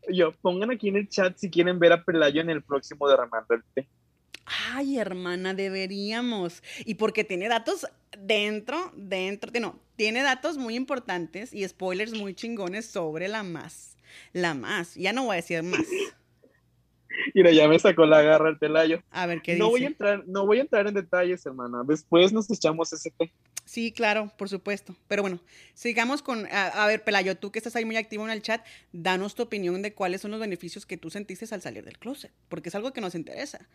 yo, 0.09 0.34
pongan 0.41 0.71
aquí 0.71 0.89
en 0.89 0.97
el 0.97 1.07
chat 1.07 1.38
si 1.38 1.49
quieren 1.49 1.80
ver 1.80 1.93
a 1.93 2.03
Pelayo 2.03 2.41
en 2.41 2.49
el 2.49 2.61
próximo 2.61 3.07
Derramando 3.07 3.55
el 3.55 3.63
Té. 3.73 3.88
Ay, 4.74 4.97
hermana, 4.97 5.54
deberíamos. 5.54 6.64
Y 6.86 6.95
porque 6.95 7.24
tiene 7.24 7.47
datos 7.47 7.88
dentro, 8.18 8.91
dentro, 8.95 9.52
no, 9.60 9.80
tiene 9.95 10.24
datos 10.24 10.58
muy 10.58 10.76
importantes 10.76 11.54
y 11.54 11.68
spoilers 11.68 12.14
muy 12.14 12.34
chingones 12.34 12.86
sobre 12.86 13.28
la 13.28 13.43
más. 13.43 13.97
La 14.34 14.54
más. 14.54 14.95
Ya 14.95 15.14
no 15.14 15.26
voy 15.26 15.34
a 15.34 15.36
decir 15.38 15.62
más. 15.64 15.86
Mira, 17.34 17.52
ya 17.52 17.68
me 17.68 17.78
sacó 17.78 18.06
la 18.06 18.22
garra 18.22 18.50
el 18.50 18.58
Pelayo. 18.58 19.04
A 19.12 19.26
ver, 19.26 19.41
¿qué 19.41 19.56
no 19.56 19.66
dice? 19.66 19.72
Voy 19.72 19.84
a 19.84 19.88
entrar, 19.88 20.24
no 20.28 20.45
voy 20.45 20.58
a 20.60 20.62
entrar 20.62 20.88
en 20.88 20.93
detalles, 20.93 21.45
hermana. 21.45 21.84
Después 21.86 22.32
nos 22.32 22.50
echamos 22.50 22.91
ese 22.93 23.12
té. 23.12 23.32
Sí, 23.66 23.91
claro, 23.91 24.32
por 24.38 24.50
supuesto. 24.50 24.95
Pero 25.08 25.22
bueno, 25.22 25.39
sigamos 25.74 26.22
con, 26.22 26.47
a, 26.52 26.88
ver, 26.88 27.04
Pelayo, 27.04 27.38
tú 27.38 27.52
que 27.52 27.60
estás 27.60 27.76
ahí 27.76 27.86
muy 27.86 27.97
activo 27.97 28.24
en 28.26 28.32
el 28.32 28.41
chat, 28.41 28.66
danos 28.93 29.36
tu 29.36 29.43
opinión 29.43 29.82
de 29.82 29.93
cuáles 29.93 30.22
son 30.22 30.32
los 30.32 30.39
beneficios 30.39 30.86
que 30.86 30.97
tú 30.97 31.10
sentiste 31.10 31.54
al 31.54 31.62
salir 31.62 31.84
del 31.86 32.00
closet, 32.00 32.32
porque 32.47 32.70
es 32.70 32.76
algo 32.76 32.93
que 32.93 33.02
nos 33.02 33.16
interesa. 33.16 33.68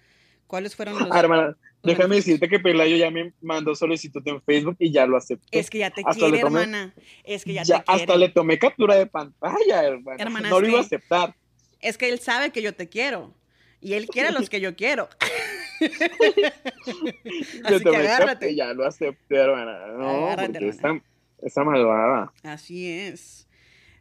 ¿Cuáles 0.47 0.77
fueron 0.77 0.99
los...? 0.99 1.09
Ah, 1.11 1.21
hermana, 1.21 1.57
déjame 1.83 2.17
decirte 2.17 2.49
que 2.49 2.61
Pelayo 2.61 2.97
ya 2.97 3.11
me 3.11 3.33
mandó 3.41 3.75
solicitud 3.75 4.23
en 4.27 4.43
Facebook 4.43 4.77
y 4.79 4.93
ya 4.93 5.07
lo 5.07 5.17
acepté. 5.17 5.59
Es 5.59 5.71
que 5.71 5.79
ya 5.79 5.91
te 5.91 6.03
quiere, 6.03 6.41
hermana. 6.41 6.95
Es 7.25 7.45
que 7.45 7.55
ya, 7.55 7.63
te 7.63 7.69
quiere. 7.69 7.85
Hasta 7.87 8.17
le 8.17 8.29
tomé 8.29 8.59
captura 8.59 8.95
de 8.95 9.07
pantalla, 9.07 9.85
hermana. 9.85 10.23
hermana 10.23 10.51
no 10.51 10.61
lo 10.61 10.69
iba 10.69 10.79
a 10.79 10.83
aceptar. 10.83 11.35
Es 11.81 11.99
que 11.99 12.09
él 12.09 12.19
sabe 12.19 12.51
que 12.51 12.63
yo 12.63 12.75
te 12.75 12.89
quiero. 12.89 13.35
Y 13.81 13.93
él 13.95 14.07
quiere 14.07 14.29
a 14.29 14.33
los 14.33 14.49
que 14.49 14.61
yo 14.61 14.75
quiero. 14.77 15.09
Así 17.65 17.85
que 17.85 17.97
agárrate. 17.97 18.55
Ya 18.55 18.73
lo 18.73 18.87
acepté, 18.87 19.37
hermana. 19.37 19.87
No, 19.89 20.35
porque 20.37 20.69
Está, 20.69 21.01
está 21.43 21.65
malvada. 21.65 22.33
Así 22.43 22.91
es. 22.91 23.49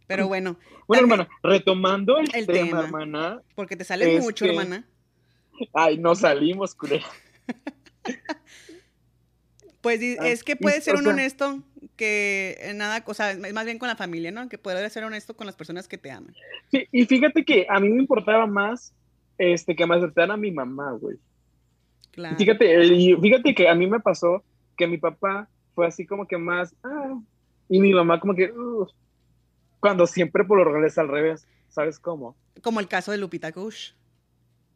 Pero 0.07 0.27
bueno. 0.27 0.57
Bueno, 0.87 1.03
hermana, 1.03 1.29
retomando 1.41 2.17
el, 2.17 2.45
tema, 2.45 2.81
hermana. 2.81 3.41
Porque 3.55 3.75
te 3.75 3.83
sale 3.83 4.19
mucho, 4.19 4.45
hermana. 4.45 4.85
Ay, 5.73 5.97
no 5.97 6.15
salimos, 6.15 6.75
culera. 6.75 7.05
Pues 9.81 9.99
ah, 10.17 10.29
es 10.29 10.45
que 10.45 10.55
puede 10.55 10.79
ser 10.79 10.95
un 10.95 11.05
honesto 11.07 11.61
que 11.97 12.71
nada, 12.75 13.03
o 13.05 13.13
sea, 13.13 13.37
más 13.53 13.65
bien 13.65 13.79
con 13.79 13.89
la 13.89 13.97
familia, 13.97 14.31
¿no? 14.31 14.47
Que 14.47 14.57
puede 14.57 14.89
ser 14.89 15.03
honesto 15.03 15.35
con 15.35 15.45
las 15.45 15.57
personas 15.57 15.89
que 15.89 15.97
te 15.97 16.09
aman. 16.09 16.33
Sí, 16.71 16.87
y 16.89 17.05
fíjate 17.05 17.43
que 17.43 17.67
a 17.69 17.81
mí 17.81 17.89
me 17.89 17.99
importaba 17.99 18.47
más 18.47 18.93
este 19.37 19.75
que 19.75 19.85
me 19.85 19.95
aceptaran 19.95 20.31
a 20.31 20.37
mi 20.37 20.51
mamá, 20.51 20.93
güey. 20.93 21.17
Claro. 22.11 22.37
Fíjate, 22.37 23.17
fíjate 23.19 23.53
que 23.53 23.67
a 23.67 23.75
mí 23.75 23.85
me 23.87 23.99
pasó 23.99 24.41
que 24.77 24.87
mi 24.87 24.97
papá 24.97 25.49
fue 25.75 25.85
así 25.85 26.05
como 26.05 26.27
que 26.27 26.37
más, 26.37 26.73
ah, 26.83 27.19
y 27.67 27.79
mi 27.81 27.93
mamá 27.93 28.21
como 28.21 28.35
que, 28.35 28.53
cuando 29.81 30.07
siempre 30.07 30.45
por 30.45 30.65
lo 30.65 30.85
es 30.85 30.97
al 30.97 31.09
revés, 31.09 31.45
¿sabes 31.67 31.99
cómo? 31.99 32.37
Como 32.61 32.79
el 32.79 32.87
caso 32.87 33.11
de 33.11 33.17
Lupita 33.17 33.51
Kush. 33.51 33.91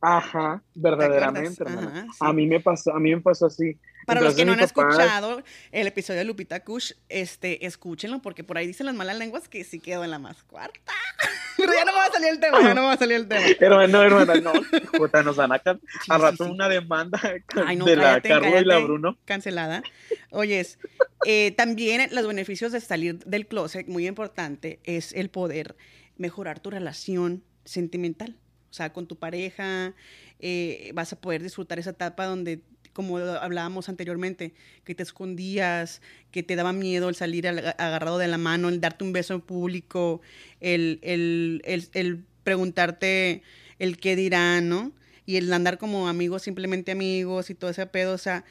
Ajá, 0.01 0.61
verdaderamente, 0.75 1.63
hermano. 1.63 2.07
A 2.19 2.33
mí 2.33 2.45
me 2.45 2.59
pasó, 2.59 2.93
a 2.93 2.99
mí 2.99 3.15
me 3.15 3.21
pasó 3.21 3.47
así. 3.47 3.77
Para 4.05 4.21
los 4.21 4.35
que 4.35 4.45
no 4.45 4.53
han 4.53 4.61
escuchado 4.61 5.43
el 5.71 5.87
episodio 5.87 6.19
de 6.19 6.25
Lupita 6.25 6.63
Kush, 6.63 6.93
este, 7.09 7.65
escúchenlo, 7.65 8.21
porque 8.21 8.41
por 8.41 8.57
ahí 8.57 8.65
dicen 8.65 8.85
las 8.85 8.95
malas 8.95 9.17
lenguas 9.17 9.49
que 9.49 9.65
sí 9.65 9.81
quedó 9.81 10.05
en 10.05 10.11
la 10.11 10.17
más 10.17 10.43
cuarta. 10.43 10.93
Pero 11.57 11.73
ya 11.73 11.83
no 11.83 11.91
me 11.91 11.97
va 11.97 12.05
a 12.05 12.11
salir 12.11 12.29
el 12.29 12.39
tema, 12.39 12.61
ya 12.61 12.73
no 12.73 12.81
me 12.81 12.87
va 12.87 12.93
a 12.93 12.97
salir 12.97 13.17
el 13.17 13.27
tema. 13.27 13.45
Hermano, 13.59 14.03
hermana, 14.03 14.35
no. 14.35 14.53
Puta, 14.97 15.23
nos 15.23 15.35
van 15.35 15.51
a, 15.51 15.61
a 16.09 16.17
rato 16.17 16.45
una 16.45 16.69
demanda 16.69 17.19
de 17.85 17.95
la 17.95 18.21
Carlos 18.21 18.61
y 18.61 18.65
la 18.65 18.77
Bruno. 18.79 19.17
Cancelada. 19.25 19.83
Oyes, 20.29 20.79
eh, 21.25 21.51
también 21.57 22.07
los 22.13 22.27
beneficios 22.27 22.71
de 22.71 22.79
salir 22.79 23.19
del 23.25 23.47
closet, 23.47 23.87
muy 23.87 24.07
importante, 24.07 24.79
es 24.83 25.11
el 25.11 25.29
poder 25.29 25.75
mejorar 26.15 26.59
tu 26.59 26.69
relación 26.69 27.43
sentimental. 27.65 28.37
O 28.69 28.73
sea, 28.73 28.91
con 28.93 29.07
tu 29.07 29.17
pareja, 29.17 29.93
eh, 30.39 30.91
vas 30.93 31.13
a 31.13 31.19
poder 31.19 31.41
disfrutar 31.41 31.79
esa 31.79 31.91
etapa 31.91 32.25
donde, 32.25 32.61
como 32.93 33.17
hablábamos 33.17 33.89
anteriormente, 33.89 34.53
que 34.83 34.95
te 34.95 35.03
escondías, 35.03 36.01
que 36.31 36.43
te 36.43 36.55
daba 36.55 36.73
miedo 36.73 37.09
el 37.09 37.15
salir 37.15 37.47
agarrado 37.47 38.17
de 38.17 38.27
la 38.27 38.37
mano, 38.37 38.69
el 38.69 38.81
darte 38.81 39.03
un 39.03 39.13
beso 39.13 39.33
en 39.33 39.41
público, 39.41 40.21
el, 40.59 40.99
el, 41.01 41.61
el 41.93 42.25
preguntarte 42.43 43.43
el 43.79 43.97
qué 43.97 44.15
dirán, 44.15 44.69
¿no? 44.69 44.91
Y 45.25 45.37
el 45.37 45.51
andar 45.51 45.77
como 45.77 46.07
amigos, 46.07 46.43
simplemente 46.43 46.91
amigos 46.91 47.49
y 47.49 47.55
todo 47.55 47.69
ese 47.69 47.85
pedo. 47.85 48.13
O 48.13 48.17
sea, 48.17 48.45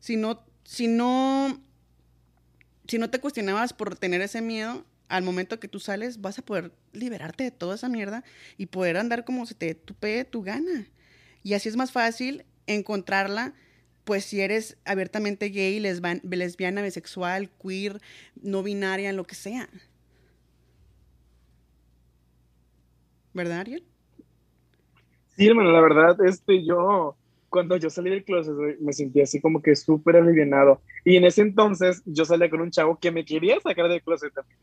si 0.00 0.16
no, 0.16 0.44
si 0.64 0.86
no, 0.86 1.60
si 2.86 2.98
no 2.98 3.10
te 3.10 3.18
cuestionabas 3.20 3.72
por 3.72 3.96
tener 3.96 4.20
ese 4.20 4.40
miedo, 4.40 4.84
al 5.08 5.22
momento 5.22 5.60
que 5.60 5.68
tú 5.68 5.78
sales 5.78 6.20
vas 6.20 6.38
a 6.38 6.42
poder 6.42 6.72
liberarte 6.92 7.44
de 7.44 7.50
toda 7.50 7.76
esa 7.76 7.88
mierda 7.88 8.24
y 8.56 8.66
poder 8.66 8.96
andar 8.96 9.24
como 9.24 9.46
se 9.46 9.54
te 9.54 9.74
tupe 9.74 10.24
tu 10.24 10.42
gana. 10.42 10.88
Y 11.42 11.54
así 11.54 11.68
es 11.68 11.76
más 11.76 11.92
fácil 11.92 12.44
encontrarla, 12.66 13.54
pues 14.04 14.24
si 14.24 14.40
eres 14.40 14.76
abiertamente 14.84 15.48
gay, 15.50 15.80
lesbiana, 15.80 16.82
bisexual, 16.82 17.50
queer, 17.62 18.00
no 18.40 18.62
binaria, 18.62 19.12
lo 19.12 19.24
que 19.24 19.34
sea. 19.34 19.68
¿Verdad, 23.32 23.60
Ariel? 23.60 23.84
Sí, 25.36 25.46
hermano, 25.46 25.70
la 25.70 25.80
verdad, 25.80 26.16
este, 26.24 26.64
yo, 26.64 27.16
cuando 27.50 27.76
yo 27.76 27.90
salí 27.90 28.08
del 28.08 28.24
closet, 28.24 28.54
me 28.80 28.92
sentí 28.92 29.20
así 29.20 29.40
como 29.40 29.60
que 29.60 29.76
súper 29.76 30.16
alivianado. 30.16 30.80
Y 31.04 31.16
en 31.16 31.24
ese 31.24 31.42
entonces, 31.42 32.02
yo 32.06 32.24
salía 32.24 32.48
con 32.48 32.62
un 32.62 32.70
chavo 32.70 32.98
que 32.98 33.10
me 33.10 33.24
quería 33.24 33.60
sacar 33.60 33.88
del 33.88 34.02
closet 34.02 34.32
también. 34.32 34.58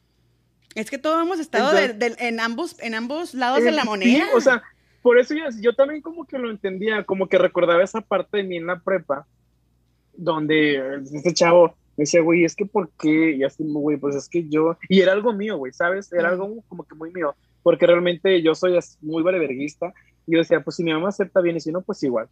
Es 0.76 0.90
que 0.90 0.98
todos 0.98 1.22
hemos 1.22 1.40
estado 1.40 1.78
en, 1.78 2.40
ambos, 2.40 2.76
en 2.80 2.96
ambos 2.96 3.34
lados 3.34 3.64
de 3.64 3.72
la 3.72 3.84
moneda. 3.84 4.26
o 4.34 4.42
sea, 4.42 4.64
por 5.02 5.20
eso 5.20 5.36
yo, 5.60 5.74
también 5.74 6.02
como 6.02 6.26
que 6.26 6.40
lo 6.40 6.50
entendía, 6.50 7.04
como 7.04 7.28
que 7.28 7.38
recordaba 7.38 7.84
esa 7.84 8.02
parte 8.02 8.38
de 8.38 8.44
mí 8.44 8.58
en 8.58 8.68
la 8.68 8.80
prepa, 8.80 9.28
donde 10.16 11.02
este 11.14 11.34
chavo 11.34 11.76
me 11.98 12.04
decía, 12.04 12.22
güey, 12.22 12.46
es 12.46 12.56
que 12.56 12.66
¿por 12.66 12.90
qué? 13.00 13.36
Y 13.36 13.44
así, 13.44 13.64
güey, 13.66 13.98
pues 13.98 14.16
es 14.16 14.30
que 14.30 14.48
yo, 14.48 14.78
y 14.90 15.02
era 15.02 15.12
algo 15.12 15.34
mío, 15.34 15.58
güey, 15.58 15.74
¿sabes? 15.74 16.12
Era 16.12 16.30
algo 16.30 16.64
como 16.68 16.86
que 16.86 16.96
muy 16.96 17.12
mío, 17.12 17.36
porque 17.62 17.86
realmente 17.86 18.42
yo 18.42 18.56
soy 18.56 18.80
muy 19.02 19.22
valeverguista, 19.22 19.94
y 20.26 20.34
yo 20.34 20.40
decía, 20.40 20.62
pues 20.62 20.78
si 20.78 20.84
mi 20.84 20.94
mamá 20.94 21.10
acepta 21.10 21.42
bien, 21.42 21.58
y 21.58 21.60
si 21.60 21.72
no, 21.72 21.82
pues 21.82 22.02
igual. 22.04 22.28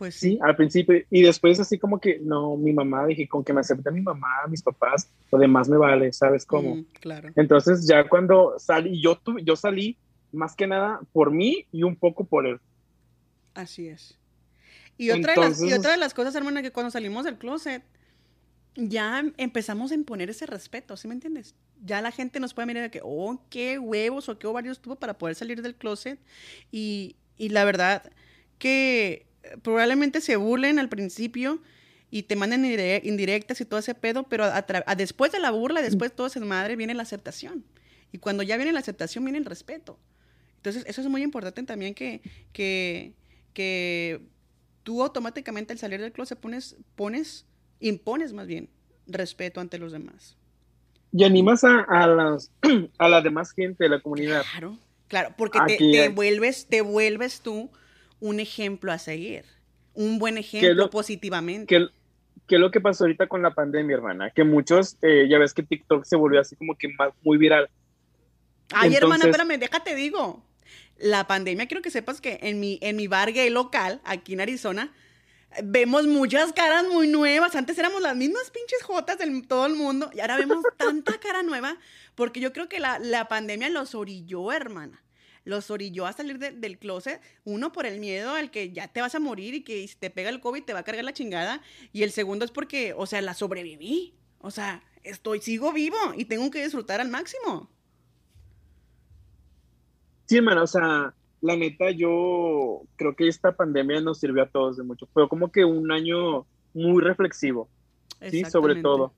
Pues 0.00 0.14
sí. 0.14 0.38
al 0.40 0.56
principio. 0.56 0.98
Y 1.10 1.20
después 1.20 1.60
así 1.60 1.78
como 1.78 2.00
que, 2.00 2.20
no, 2.20 2.56
mi 2.56 2.72
mamá, 2.72 3.04
dije, 3.04 3.28
con 3.28 3.44
que 3.44 3.52
me 3.52 3.60
acepte 3.60 3.90
mi 3.90 4.00
mamá, 4.00 4.28
mis 4.48 4.62
papás, 4.62 5.10
lo 5.30 5.36
demás 5.36 5.68
me 5.68 5.76
vale, 5.76 6.10
¿sabes 6.14 6.46
cómo? 6.46 6.76
Mm, 6.76 6.84
claro. 6.98 7.28
Entonces 7.36 7.86
ya 7.86 8.08
cuando 8.08 8.54
salí, 8.58 9.02
yo, 9.02 9.16
tuve, 9.16 9.44
yo 9.44 9.56
salí 9.56 9.98
más 10.32 10.56
que 10.56 10.66
nada 10.66 11.02
por 11.12 11.30
mí 11.30 11.66
y 11.70 11.82
un 11.82 11.96
poco 11.96 12.24
por 12.24 12.46
él. 12.46 12.58
Así 13.52 13.88
es. 13.88 14.18
Y 14.96 15.10
otra, 15.10 15.34
de 15.34 15.40
las, 15.40 15.62
y 15.62 15.70
otra 15.70 15.90
de 15.90 15.98
las 15.98 16.14
cosas, 16.14 16.34
hermana, 16.34 16.62
que 16.62 16.72
cuando 16.72 16.90
salimos 16.90 17.26
del 17.26 17.36
closet, 17.36 17.82
ya 18.76 19.22
empezamos 19.36 19.90
a 19.90 19.94
imponer 19.96 20.30
ese 20.30 20.46
respeto, 20.46 20.96
¿sí 20.96 21.08
me 21.08 21.14
entiendes? 21.14 21.54
Ya 21.84 22.00
la 22.00 22.10
gente 22.10 22.40
nos 22.40 22.54
puede 22.54 22.64
mirar 22.64 22.84
de 22.84 22.90
que, 22.90 23.02
oh, 23.04 23.38
qué 23.50 23.78
huevos 23.78 24.30
o 24.30 24.38
qué 24.38 24.46
ovarios 24.46 24.80
tuvo 24.80 24.96
para 24.96 25.18
poder 25.18 25.34
salir 25.34 25.60
del 25.60 25.74
closet. 25.74 26.18
Y, 26.72 27.16
y 27.36 27.50
la 27.50 27.66
verdad 27.66 28.10
que 28.58 29.28
probablemente 29.62 30.20
se 30.20 30.36
burlen 30.36 30.78
al 30.78 30.88
principio 30.88 31.60
y 32.10 32.24
te 32.24 32.36
manden 32.36 32.64
indirectas 33.04 33.60
y 33.60 33.64
todo 33.64 33.80
ese 33.80 33.94
pedo, 33.94 34.24
pero 34.24 34.46
después 34.96 35.32
de 35.32 35.38
la 35.38 35.50
burla, 35.50 35.80
después 35.80 36.10
de 36.10 36.16
todo 36.16 36.26
ese 36.26 36.40
madre, 36.40 36.76
viene 36.76 36.94
la 36.94 37.02
aceptación. 37.02 37.64
Y 38.12 38.18
cuando 38.18 38.42
ya 38.42 38.56
viene 38.56 38.72
la 38.72 38.80
aceptación, 38.80 39.24
viene 39.24 39.38
el 39.38 39.44
respeto. 39.44 39.98
Entonces, 40.56 40.84
eso 40.86 41.00
es 41.00 41.08
muy 41.08 41.22
importante 41.22 41.62
también 41.62 41.94
que, 41.94 42.20
que, 42.52 43.14
que 43.54 44.20
tú 44.82 45.02
automáticamente 45.02 45.72
al 45.72 45.78
salir 45.78 46.00
del 46.00 46.12
closet 46.12 46.38
pones, 46.38 46.76
pones, 46.96 47.46
impones 47.78 48.32
más 48.32 48.46
bien 48.46 48.68
respeto 49.06 49.60
ante 49.60 49.78
los 49.78 49.92
demás. 49.92 50.36
Y 51.12 51.24
animas 51.24 51.64
a, 51.64 51.80
a, 51.80 52.06
las, 52.08 52.50
a 52.98 53.08
la 53.08 53.20
demás 53.22 53.52
gente 53.52 53.84
de 53.84 53.90
la 53.90 54.00
comunidad. 54.00 54.44
Claro, 54.50 54.78
claro, 55.08 55.34
porque 55.36 55.60
te, 55.66 55.76
te, 55.76 56.08
vuelves, 56.08 56.66
te 56.66 56.80
vuelves 56.82 57.40
tú 57.40 57.70
un 58.20 58.40
ejemplo 58.40 58.92
a 58.92 58.98
seguir, 58.98 59.44
un 59.94 60.18
buen 60.18 60.38
ejemplo 60.38 60.90
positivamente. 60.90 61.66
¿qué, 61.66 61.86
¿Qué 62.46 62.56
es 62.56 62.60
lo 62.60 62.70
que 62.70 62.80
pasó 62.80 63.04
ahorita 63.04 63.28
con 63.28 63.42
la 63.42 63.54
pandemia, 63.54 63.94
hermana? 63.94 64.30
Que 64.30 64.44
muchos, 64.44 64.96
eh, 65.02 65.26
ya 65.28 65.38
ves 65.38 65.54
que 65.54 65.62
TikTok 65.62 66.04
se 66.04 66.16
volvió 66.16 66.40
así 66.40 66.56
como 66.56 66.76
que 66.76 66.88
más, 66.88 67.12
muy 67.22 67.38
viral. 67.38 67.70
Ay, 68.72 68.94
hermana, 68.94 69.24
espérame, 69.24 69.58
déjate 69.58 69.94
digo. 69.94 70.44
La 70.98 71.26
pandemia, 71.26 71.66
quiero 71.66 71.80
que 71.80 71.90
sepas 71.90 72.20
que 72.20 72.40
en 72.42 72.60
mi, 72.60 72.78
en 72.82 72.96
mi 72.96 73.06
bar 73.06 73.32
gay 73.32 73.50
local, 73.50 74.00
aquí 74.04 74.34
en 74.34 74.40
Arizona, 74.40 74.92
vemos 75.62 76.06
muchas 76.06 76.52
caras 76.52 76.84
muy 76.88 77.08
nuevas. 77.08 77.54
Antes 77.56 77.78
éramos 77.78 78.02
las 78.02 78.16
mismas 78.16 78.50
pinches 78.50 78.82
jotas 78.82 79.18
de 79.18 79.42
todo 79.48 79.66
el 79.66 79.74
mundo 79.74 80.10
y 80.12 80.20
ahora 80.20 80.36
vemos 80.36 80.64
tanta 80.76 81.18
cara 81.20 81.42
nueva 81.42 81.76
porque 82.14 82.40
yo 82.40 82.52
creo 82.52 82.68
que 82.68 82.80
la, 82.80 82.98
la 82.98 83.28
pandemia 83.28 83.70
los 83.70 83.94
orilló, 83.94 84.52
hermana 84.52 85.00
los 85.44 85.70
orilló 85.70 86.06
a 86.06 86.12
salir 86.12 86.38
del 86.38 86.78
closet, 86.78 87.20
uno 87.44 87.72
por 87.72 87.86
el 87.86 88.00
miedo 88.00 88.34
al 88.34 88.50
que 88.50 88.72
ya 88.72 88.88
te 88.88 89.00
vas 89.00 89.14
a 89.14 89.20
morir 89.20 89.54
y 89.54 89.62
que 89.62 89.86
si 89.86 89.96
te 89.96 90.10
pega 90.10 90.30
el 90.30 90.40
COVID 90.40 90.64
te 90.64 90.72
va 90.72 90.80
a 90.80 90.84
cargar 90.84 91.04
la 91.04 91.12
chingada, 91.12 91.62
y 91.92 92.02
el 92.02 92.10
segundo 92.10 92.44
es 92.44 92.50
porque, 92.50 92.94
o 92.96 93.06
sea, 93.06 93.20
la 93.22 93.34
sobreviví, 93.34 94.14
o 94.40 94.50
sea, 94.50 94.82
estoy, 95.02 95.40
sigo 95.40 95.72
vivo 95.72 95.96
y 96.16 96.24
tengo 96.24 96.50
que 96.50 96.62
disfrutar 96.62 97.00
al 97.00 97.08
máximo. 97.08 97.70
Sí, 100.26 100.36
hermano, 100.36 100.62
o 100.62 100.66
sea, 100.66 101.14
la 101.40 101.56
neta, 101.56 101.90
yo 101.90 102.82
creo 102.96 103.16
que 103.16 103.26
esta 103.26 103.56
pandemia 103.56 104.00
nos 104.00 104.20
sirvió 104.20 104.42
a 104.42 104.48
todos 104.48 104.76
de 104.76 104.84
mucho. 104.84 105.08
Fue 105.12 105.28
como 105.28 105.50
que 105.50 105.64
un 105.64 105.90
año 105.90 106.46
muy 106.74 107.02
reflexivo, 107.02 107.68
sí, 108.30 108.44
sobre 108.44 108.82
todo. 108.82 109.12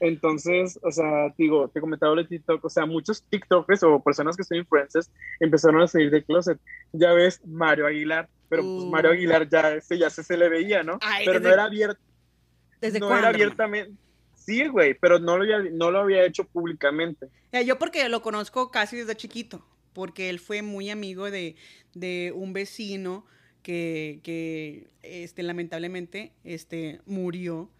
Entonces, 0.00 0.78
o 0.82 0.92
sea, 0.92 1.34
digo, 1.36 1.68
te 1.68 1.80
comentaba 1.80 2.14
de 2.14 2.24
TikTok, 2.24 2.64
o 2.64 2.70
sea, 2.70 2.86
muchos 2.86 3.22
TikTokers 3.24 3.82
o 3.82 4.00
personas 4.00 4.36
que 4.36 4.44
son 4.44 4.58
influencers 4.58 5.10
empezaron 5.40 5.82
a 5.82 5.86
salir 5.88 6.10
del 6.10 6.24
closet. 6.24 6.58
Ya 6.92 7.12
ves, 7.12 7.40
Mario 7.44 7.86
Aguilar, 7.86 8.28
pero 8.48 8.62
pues 8.62 8.84
uh. 8.84 8.90
Mario 8.90 9.10
Aguilar 9.10 9.48
ya, 9.48 9.78
ya 9.90 10.10
se, 10.10 10.36
le 10.36 10.48
veía, 10.48 10.82
¿no? 10.82 10.98
pero 11.24 11.40
no 11.40 11.48
era 11.48 11.64
abierto. 11.64 12.00
¿Desde 12.80 13.00
no 13.00 13.16
era 13.16 13.28
abiertamente. 13.28 13.92
Sí, 14.34 14.66
güey, 14.68 14.94
pero 14.94 15.18
no 15.18 15.36
lo, 15.36 15.42
había, 15.42 15.70
no 15.72 15.90
lo 15.90 15.98
había 16.00 16.24
hecho 16.24 16.44
públicamente. 16.44 17.28
yo 17.66 17.78
porque 17.78 18.08
lo 18.08 18.22
conozco 18.22 18.70
casi 18.70 18.96
desde 18.96 19.16
chiquito, 19.16 19.66
porque 19.92 20.30
él 20.30 20.38
fue 20.38 20.62
muy 20.62 20.90
amigo 20.90 21.30
de, 21.30 21.56
de 21.94 22.32
un 22.34 22.52
vecino 22.52 23.26
que, 23.62 24.20
que 24.22 24.88
este, 25.02 25.42
lamentablemente 25.42 26.32
este, 26.44 27.00
murió. 27.04 27.70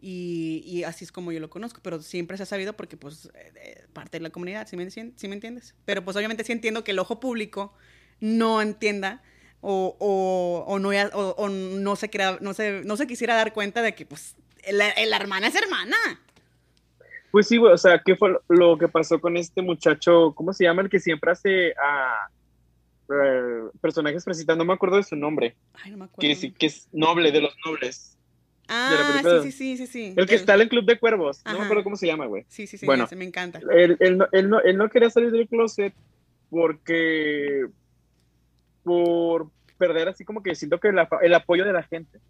Y, 0.00 0.62
y, 0.64 0.84
así 0.84 1.04
es 1.04 1.10
como 1.10 1.32
yo 1.32 1.40
lo 1.40 1.50
conozco, 1.50 1.80
pero 1.82 2.00
siempre 2.00 2.36
se 2.36 2.44
ha 2.44 2.46
sabido 2.46 2.74
porque 2.74 2.96
pues 2.96 3.30
eh, 3.34 3.84
parte 3.92 4.18
de 4.18 4.22
la 4.22 4.30
comunidad, 4.30 4.68
¿sí 4.68 4.76
me, 4.76 4.88
¿sí 4.90 5.02
me 5.02 5.34
entiendes? 5.34 5.74
Pero 5.84 6.04
pues 6.04 6.16
obviamente 6.16 6.44
sí 6.44 6.52
entiendo 6.52 6.84
que 6.84 6.92
el 6.92 7.00
ojo 7.00 7.18
público 7.18 7.74
no 8.20 8.62
entienda 8.62 9.22
o, 9.60 9.96
o, 9.98 10.64
o 10.68 10.78
no, 10.78 10.90
o, 10.90 11.34
o, 11.36 11.48
no, 11.48 11.96
se 11.96 12.10
quiera, 12.10 12.38
no, 12.40 12.54
se, 12.54 12.82
no 12.84 12.96
se 12.96 13.06
quisiera 13.06 13.34
dar 13.34 13.52
cuenta 13.52 13.82
de 13.82 13.94
que 13.94 14.06
pues 14.06 14.36
la, 14.70 14.94
la 15.06 15.16
hermana 15.16 15.48
es 15.48 15.54
hermana. 15.54 15.96
Pues 17.30 17.48
sí, 17.48 17.56
güey, 17.56 17.72
o 17.72 17.78
sea, 17.78 18.00
¿qué 18.04 18.16
fue 18.16 18.38
lo 18.48 18.78
que 18.78 18.88
pasó 18.88 19.20
con 19.20 19.36
este 19.36 19.62
muchacho? 19.62 20.32
¿Cómo 20.34 20.52
se 20.52 20.64
llama? 20.64 20.82
El 20.82 20.88
que 20.88 21.00
siempre 21.00 21.30
hace 21.30 21.72
a 21.72 22.30
uh, 23.08 23.78
personajes 23.80 24.24
presentando, 24.24 24.64
no 24.64 24.68
me 24.68 24.74
acuerdo 24.74 24.96
de 24.96 25.02
su 25.02 25.16
nombre. 25.16 25.54
Ay, 25.74 25.90
no 25.90 25.98
me 25.98 26.04
acuerdo. 26.04 26.20
Que 26.20 26.32
es, 26.32 26.54
que 26.56 26.66
es 26.66 26.88
noble, 26.92 27.30
de 27.30 27.42
los 27.42 27.54
nobles. 27.66 28.16
Ah, 28.68 29.22
sí, 29.42 29.52
sí, 29.52 29.76
sí, 29.76 29.86
sí, 29.86 30.14
El 30.14 30.26
que 30.26 30.34
está 30.34 30.54
en 30.54 30.60
el 30.62 30.68
Club 30.68 30.84
de 30.84 30.98
Cuervos. 30.98 31.40
No 31.46 31.58
me 31.58 31.64
acuerdo 31.64 31.84
cómo 31.84 31.96
se 31.96 32.06
llama, 32.06 32.26
güey. 32.26 32.44
Sí, 32.48 32.66
sí, 32.66 32.76
sí, 32.76 32.86
bueno, 32.86 33.08
me 33.16 33.24
encanta. 33.24 33.60
Él, 33.72 33.96
él, 33.98 34.18
no, 34.18 34.26
él, 34.30 34.50
no, 34.50 34.60
él 34.60 34.76
no 34.76 34.90
quería 34.90 35.08
salir 35.10 35.30
del 35.30 35.48
closet 35.48 35.94
porque 36.50 37.66
por 38.82 39.50
perder 39.78 40.08
así 40.08 40.24
como 40.24 40.42
que 40.42 40.54
siento 40.54 40.80
que 40.80 40.88
el 40.88 41.34
apoyo 41.34 41.64
de 41.64 41.72
la 41.72 41.82
gente. 41.82 42.20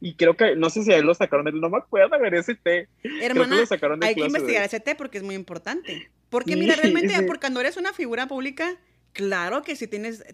Y 0.00 0.14
creo 0.14 0.36
que, 0.36 0.54
no 0.54 0.68
sé 0.68 0.82
si 0.82 0.92
a 0.92 0.98
él 0.98 1.06
lo 1.06 1.14
sacaron 1.14 1.46
del, 1.46 1.60
no 1.60 1.70
me 1.70 1.78
acuerdo, 1.78 2.18
ver 2.18 2.34
ese 2.34 2.54
té. 2.54 2.88
Hermana, 3.22 3.60
que 3.60 3.66
sacaron 3.66 4.02
hay 4.04 4.14
que 4.14 4.20
investigar 4.20 4.64
ese 4.64 4.80
té 4.80 4.94
porque 4.94 5.18
es 5.18 5.24
muy 5.24 5.34
importante. 5.34 6.10
Porque 6.28 6.56
mira, 6.56 6.76
realmente, 6.76 7.14
porque 7.22 7.40
cuando 7.40 7.60
eres 7.60 7.76
una 7.76 7.92
figura 7.92 8.26
pública, 8.26 8.76
claro 9.12 9.62
que 9.62 9.76
sí 9.76 9.86
tienes, 9.86 10.24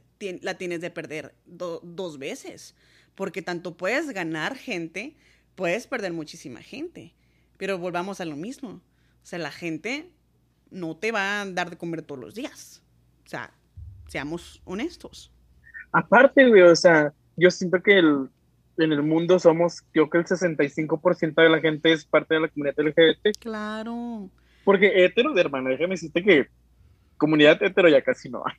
la 0.40 0.54
tienes 0.54 0.80
de 0.80 0.90
perder 0.90 1.34
do, 1.46 1.80
dos 1.84 2.18
veces. 2.18 2.74
Porque 3.20 3.42
tanto 3.42 3.76
puedes 3.76 4.08
ganar 4.14 4.56
gente, 4.56 5.14
puedes 5.54 5.86
perder 5.86 6.14
muchísima 6.14 6.62
gente. 6.62 7.12
Pero 7.58 7.76
volvamos 7.76 8.18
a 8.22 8.24
lo 8.24 8.34
mismo. 8.34 8.70
O 8.70 9.26
sea, 9.26 9.38
la 9.38 9.50
gente 9.50 10.08
no 10.70 10.96
te 10.96 11.12
va 11.12 11.42
a 11.42 11.44
dar 11.44 11.68
de 11.68 11.76
comer 11.76 12.00
todos 12.00 12.18
los 12.18 12.34
días. 12.34 12.82
O 13.26 13.28
sea, 13.28 13.52
seamos 14.08 14.62
honestos. 14.64 15.30
Aparte, 15.92 16.48
güey, 16.48 16.62
o 16.62 16.74
sea, 16.74 17.12
yo 17.36 17.50
siento 17.50 17.82
que 17.82 17.98
el, 17.98 18.30
en 18.78 18.90
el 18.90 19.02
mundo 19.02 19.38
somos, 19.38 19.82
creo 19.92 20.08
que 20.08 20.16
el 20.16 20.24
65% 20.24 21.42
de 21.42 21.48
la 21.50 21.60
gente 21.60 21.92
es 21.92 22.06
parte 22.06 22.36
de 22.36 22.40
la 22.40 22.48
comunidad 22.48 22.78
LGBT. 22.78 23.36
Claro. 23.38 24.30
Porque 24.64 25.04
hetero, 25.04 25.34
de 25.34 25.42
hermano, 25.42 25.68
déjame 25.68 25.90
decirte 25.90 26.22
que 26.22 26.48
comunidad 27.18 27.62
hetero 27.62 27.90
ya 27.90 28.00
casi 28.00 28.30
no 28.30 28.42
hay. 28.46 28.54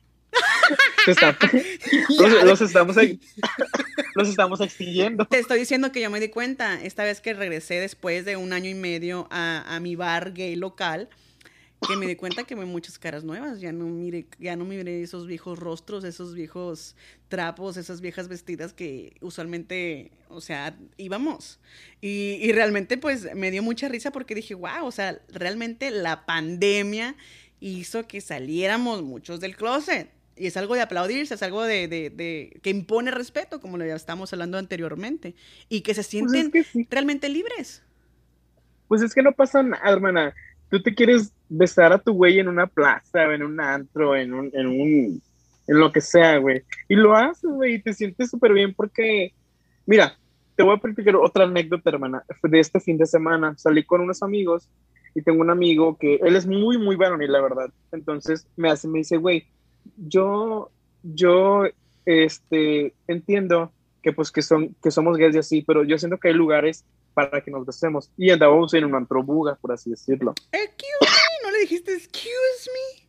Está, 1.06 1.36
los, 2.18 2.44
los, 2.44 2.60
estamos, 2.60 2.96
los 4.14 4.28
estamos 4.28 4.60
extinguiendo. 4.60 5.26
Te 5.26 5.38
estoy 5.38 5.58
diciendo 5.58 5.92
que 5.92 6.00
yo 6.00 6.10
me 6.10 6.20
di 6.20 6.28
cuenta 6.28 6.82
esta 6.82 7.04
vez 7.04 7.20
que 7.20 7.34
regresé 7.34 7.74
después 7.80 8.24
de 8.24 8.36
un 8.36 8.52
año 8.52 8.70
y 8.70 8.74
medio 8.74 9.28
a, 9.30 9.64
a 9.74 9.80
mi 9.80 9.96
bar 9.96 10.32
gay 10.32 10.56
local 10.56 11.08
que 11.86 11.96
me 11.96 12.06
di 12.06 12.16
cuenta 12.16 12.44
que 12.44 12.54
ve 12.54 12.64
muchas 12.64 12.98
caras 12.98 13.24
nuevas, 13.24 13.60
ya 13.60 13.72
no 13.72 13.86
mire, 13.86 14.26
ya 14.38 14.56
no 14.56 14.64
miré 14.64 15.02
esos 15.02 15.26
viejos 15.26 15.58
rostros, 15.58 16.04
esos 16.04 16.34
viejos 16.34 16.96
trapos, 17.28 17.76
esas 17.76 18.00
viejas 18.00 18.28
vestidas 18.28 18.72
que 18.72 19.16
usualmente, 19.20 20.12
o 20.28 20.40
sea, 20.40 20.76
íbamos. 20.96 21.58
Y, 22.00 22.38
y 22.40 22.52
realmente 22.52 22.98
pues 22.98 23.34
me 23.34 23.50
dio 23.50 23.62
mucha 23.62 23.88
risa 23.88 24.12
porque 24.12 24.34
dije, 24.34 24.54
wow, 24.54 24.84
o 24.84 24.92
sea, 24.92 25.20
realmente 25.28 25.90
la 25.90 26.24
pandemia 26.24 27.16
hizo 27.60 28.06
que 28.06 28.20
saliéramos 28.20 29.02
muchos 29.02 29.40
del 29.40 29.56
closet. 29.56 30.10
Y 30.42 30.46
es 30.48 30.56
algo 30.56 30.74
de 30.74 30.80
aplaudirse, 30.80 31.34
es 31.34 31.42
algo 31.42 31.62
de, 31.62 31.86
de, 31.88 32.10
de 32.10 32.58
que 32.62 32.70
impone 32.70 33.10
respeto, 33.10 33.60
como 33.60 33.78
lo 33.78 33.86
ya 33.86 33.94
estamos 33.94 34.32
hablando 34.32 34.58
anteriormente, 34.58 35.34
y 35.68 35.82
que 35.82 35.94
se 35.94 36.02
sienten 36.02 36.50
pues 36.50 36.66
es 36.66 36.72
que 36.72 36.80
sí. 36.80 36.88
realmente 36.90 37.28
libres. 37.28 37.82
Pues 38.88 39.02
es 39.02 39.14
que 39.14 39.22
no 39.22 39.32
pasa 39.32 39.62
nada, 39.62 39.90
hermana 39.90 40.34
tú 40.72 40.82
te 40.82 40.94
quieres 40.94 41.34
besar 41.50 41.92
a 41.92 41.98
tu 41.98 42.14
güey 42.14 42.38
en 42.38 42.48
una 42.48 42.66
plaza, 42.66 43.24
en 43.34 43.42
un 43.42 43.60
antro, 43.60 44.16
en 44.16 44.32
un, 44.32 44.50
en 44.54 44.66
un, 44.68 45.22
en 45.66 45.78
lo 45.78 45.92
que 45.92 46.00
sea, 46.00 46.38
güey. 46.38 46.62
Y 46.88 46.94
lo 46.94 47.14
haces, 47.14 47.50
güey, 47.50 47.74
y 47.74 47.82
te 47.82 47.92
sientes 47.92 48.30
súper 48.30 48.54
bien 48.54 48.72
porque, 48.72 49.34
mira, 49.84 50.16
te 50.56 50.62
voy 50.62 50.74
a 50.74 50.80
platicar 50.80 51.14
otra 51.16 51.44
anécdota, 51.44 51.90
hermana, 51.90 52.24
de 52.42 52.58
este 52.58 52.80
fin 52.80 52.96
de 52.96 53.04
semana. 53.04 53.52
Salí 53.58 53.84
con 53.84 54.00
unos 54.00 54.22
amigos 54.22 54.66
y 55.14 55.20
tengo 55.20 55.42
un 55.42 55.50
amigo 55.50 55.98
que, 55.98 56.14
él 56.22 56.36
es 56.36 56.46
muy, 56.46 56.78
muy 56.78 56.96
varonil, 56.96 57.30
la 57.30 57.42
verdad. 57.42 57.70
Entonces 57.92 58.48
me 58.56 58.70
hace, 58.70 58.88
me 58.88 59.00
dice, 59.00 59.18
güey, 59.18 59.46
yo, 59.96 60.70
yo, 61.02 61.64
este, 62.04 62.94
entiendo 63.06 63.72
que 64.02 64.12
pues 64.12 64.30
que 64.30 64.42
son, 64.42 64.74
que 64.82 64.90
somos 64.90 65.16
gays 65.16 65.34
y 65.36 65.38
así, 65.38 65.62
pero 65.62 65.84
yo 65.84 65.98
siento 65.98 66.18
que 66.18 66.28
hay 66.28 66.34
lugares 66.34 66.84
para 67.14 67.40
que 67.42 67.50
nos 67.50 67.66
besemos. 67.66 68.10
Y 68.16 68.30
andábamos 68.30 68.72
en 68.74 68.84
un 68.84 68.94
antrobuga, 68.94 69.56
por 69.56 69.72
así 69.72 69.90
decirlo. 69.90 70.34
Excuse 70.52 70.98
me, 71.00 71.46
¿no 71.46 71.52
le 71.52 71.60
dijiste 71.60 71.92
excuse 71.92 72.70
me? 72.72 73.08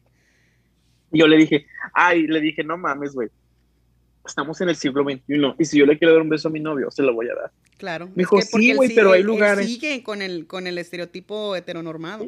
Y 1.12 1.20
yo 1.20 1.28
le 1.28 1.38
dije, 1.38 1.66
ay, 1.94 2.28
le 2.28 2.42
dije, 2.42 2.64
no 2.64 2.78
mames, 2.78 3.14
güey. 3.14 3.30
Estamos 4.26 4.60
en 4.62 4.70
el 4.70 4.76
siglo 4.76 5.04
XXI 5.04 5.56
y 5.60 5.66
si 5.66 5.78
yo 5.78 5.86
le 5.86 5.98
quiero 5.98 6.14
dar 6.14 6.22
un 6.22 6.30
beso 6.30 6.48
a 6.48 6.52
mi 6.52 6.60
novio, 6.60 6.90
se 6.92 7.04
lo 7.04 7.14
voy 7.14 7.28
a 7.28 7.36
dar. 7.36 7.52
Claro. 7.78 8.08
Me 8.08 8.22
dijo, 8.22 8.40
es 8.40 8.50
que 8.50 8.58
sí, 8.58 8.74
güey, 8.74 8.96
pero 8.96 9.12
hay 9.12 9.22
lugares. 9.22 9.66
sigue 9.66 10.02
con 10.02 10.22
el, 10.22 10.48
con 10.48 10.66
el 10.66 10.78
estereotipo 10.78 11.56
heteronormado. 11.56 12.26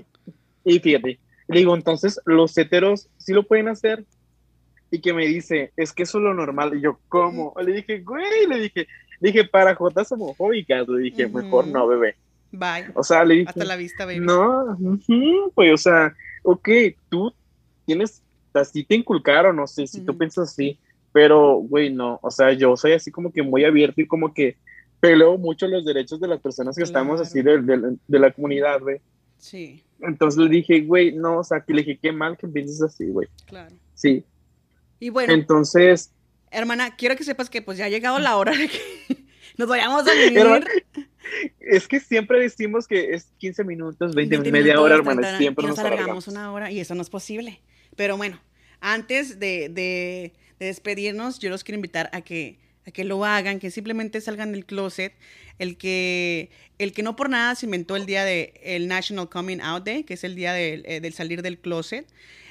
Y, 0.66 0.76
y 0.76 0.80
fíjate, 0.80 1.20
le 1.48 1.60
digo, 1.60 1.76
entonces, 1.76 2.20
los 2.26 2.58
heteros 2.58 3.08
sí 3.18 3.34
lo 3.34 3.43
pueden 3.43 3.70
hacer. 3.70 4.06
Y 4.96 5.02
que 5.02 5.14
me 5.14 5.28
dice, 5.28 5.74
es 5.76 5.91
que 5.91 6.04
eso 6.04 6.20
es 6.20 6.24
lo 6.24 6.34
normal. 6.34 6.74
Y 6.74 6.80
yo, 6.80 7.00
¿cómo? 7.10 7.54
Le 7.62 7.74
dije, 7.74 8.00
güey, 8.00 8.48
le 8.48 8.60
dije, 8.62 8.88
dije, 9.20 9.43
para 9.43 9.76
jotas 9.76 10.10
homofóbicas, 10.14 10.88
le 10.88 11.00
dije, 11.00 11.26
uh 11.26 11.30
-huh. 11.30 11.43
mejor 11.43 11.68
no, 11.68 11.86
bebé. 11.86 12.16
Bye. 12.54 12.91
O 12.93 13.04
sea, 13.04 13.26
le 13.26 13.34
dije, 13.34 13.50
hasta 13.50 13.66
la 13.66 13.76
vista, 13.76 14.06
baby. 14.06 14.22
No, 14.22 14.64
uh 14.64 14.98
-huh, 14.98 15.52
pues, 15.54 15.74
o 15.74 15.78
sea, 15.78 16.16
ok, 16.43 16.70
tú 17.10 17.34
tienes, 17.86 18.24
así 18.54 18.86
te 18.86 18.96
inculcaron, 18.96 19.58
no 19.58 19.68
sé, 19.68 19.86
si 19.86 20.00
uh 20.00 20.04
-huh. 20.04 20.06
tú 20.06 20.18
piensas 20.18 20.50
así, 20.50 20.80
pero, 21.12 21.56
güey, 21.56 21.91
no, 21.93 22.18
o 22.22 22.32
sea, 22.32 22.54
yo 22.54 22.78
soy 22.78 22.93
así 22.93 23.12
como 23.12 23.34
que 23.34 23.43
muy 23.43 23.66
abierto 23.66 24.00
y 24.00 24.08
como 24.08 24.34
que 24.34 24.56
peleo 25.02 25.38
mucho 25.38 25.68
los 25.68 25.84
derechos 25.84 26.22
de 26.22 26.30
las 26.30 26.39
personas 26.39 26.74
que 26.78 26.84
claro. 26.84 26.88
estamos 26.88 27.20
así 27.20 27.41
de, 27.41 27.62
de, 27.62 27.98
de 28.08 28.20
la 28.20 28.32
comunidad, 28.32 28.80
güey. 28.80 29.02
Sí. 29.39 29.84
Entonces 30.00 30.41
le 30.41 30.50
dije, 30.50 30.80
güey, 30.80 31.12
no, 31.12 31.39
o 31.39 31.43
sea, 31.43 31.60
que 31.60 31.74
le 31.74 31.84
dije, 31.84 32.00
qué 32.02 32.14
mal 32.14 32.38
que 32.38 32.48
pienses 32.48 32.82
así, 32.82 33.08
güey. 33.08 33.28
Claro. 33.46 33.76
Sí. 33.93 34.24
Y 35.00 35.10
bueno. 35.10 35.34
Entonces, 35.34 36.12
hermana, 36.52 36.96
quiero 36.96 37.16
que 37.16 37.24
sepas 37.24 37.50
que 37.50 37.62
pues 37.62 37.78
ya 37.78 37.86
ha 37.86 37.89
llegado 37.89 38.20
la 38.20 38.38
hora 38.38 38.56
de 38.56 38.68
que 38.68 38.80
nos 39.58 39.68
vayamos 39.68 40.08
a 40.08 40.14
vivir. 40.14 40.66
Es 41.60 41.88
que 41.88 42.00
siempre 42.00 42.39
decimos 42.39 42.88
que 42.88 43.14
es 43.14 43.32
15 43.38 43.64
minutos, 43.64 44.16
20, 44.16 44.38
20 44.38 44.52
media 44.52 44.80
hora, 44.80 44.96
hermana, 44.96 45.38
siempre 45.38 45.68
nos, 45.68 45.78
nos 45.78 45.86
alargamos 45.86 46.28
una 46.28 46.52
hora 46.54 46.72
y 46.72 46.80
eso 46.80 46.96
no 46.96 47.02
es 47.02 47.10
posible. 47.10 47.62
Pero 47.96 48.16
bueno, 48.18 48.39
antes 48.80 49.39
de, 49.39 49.70
de, 49.70 50.34
de, 50.60 50.66
despedirnos, 50.68 51.39
yo 51.39 51.50
los 51.50 51.64
quiero 51.64 51.78
invitar 51.78 52.10
a 52.14 52.22
que, 52.22 52.60
a 52.86 52.91
que 52.91 53.04
lo 53.04 53.26
hagan, 53.26 53.60
que 53.60 53.72
simplemente 53.72 54.22
salgan 54.22 54.52
del 54.52 54.66
closet. 54.66 55.14
El 55.58 55.78
que, 55.78 56.50
el 56.78 56.91
que 56.91 57.02
no 57.02 57.16
por 57.16 57.30
nada 57.30 57.56
se 57.56 57.66
inventó 57.66 57.96
el 57.96 58.06
día 58.06 58.26
del 58.26 58.52
el 58.62 58.88
National 58.88 59.30
Coming 59.30 59.62
Out 59.62 59.86
Day, 59.86 60.04
que 60.04 60.16
es 60.16 60.24
el 60.24 60.36
día 60.36 60.54
de, 60.54 60.84
eh, 60.86 61.00
del 61.00 61.14
salir 61.14 61.41
del 61.41 61.58
closet. 61.58 62.06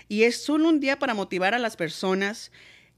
Y 0.08 0.24
es 0.24 0.42
solo 0.42 0.68
un 0.68 0.80
día 0.80 0.98
para 0.98 1.14
motivar 1.14 1.54
a 1.54 1.58
las 1.58 1.76
personas 1.76 2.52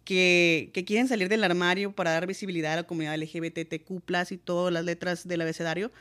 que, 0.04 0.70
que, 0.72 0.84
quieren 0.84 1.08
salir 1.08 1.28
del 1.28 1.44
armario 1.44 1.92
para 1.92 2.12
dar 2.12 2.26
visibilidad 2.26 2.72
a 2.74 2.76
la 2.76 2.82
comunidad 2.84 3.16
LGBTQ, 3.16 4.02
y 4.30 4.36
todas 4.38 4.72
las 4.72 4.84
letras 4.84 5.26
del 5.26 5.40
abecedario. 5.40 5.92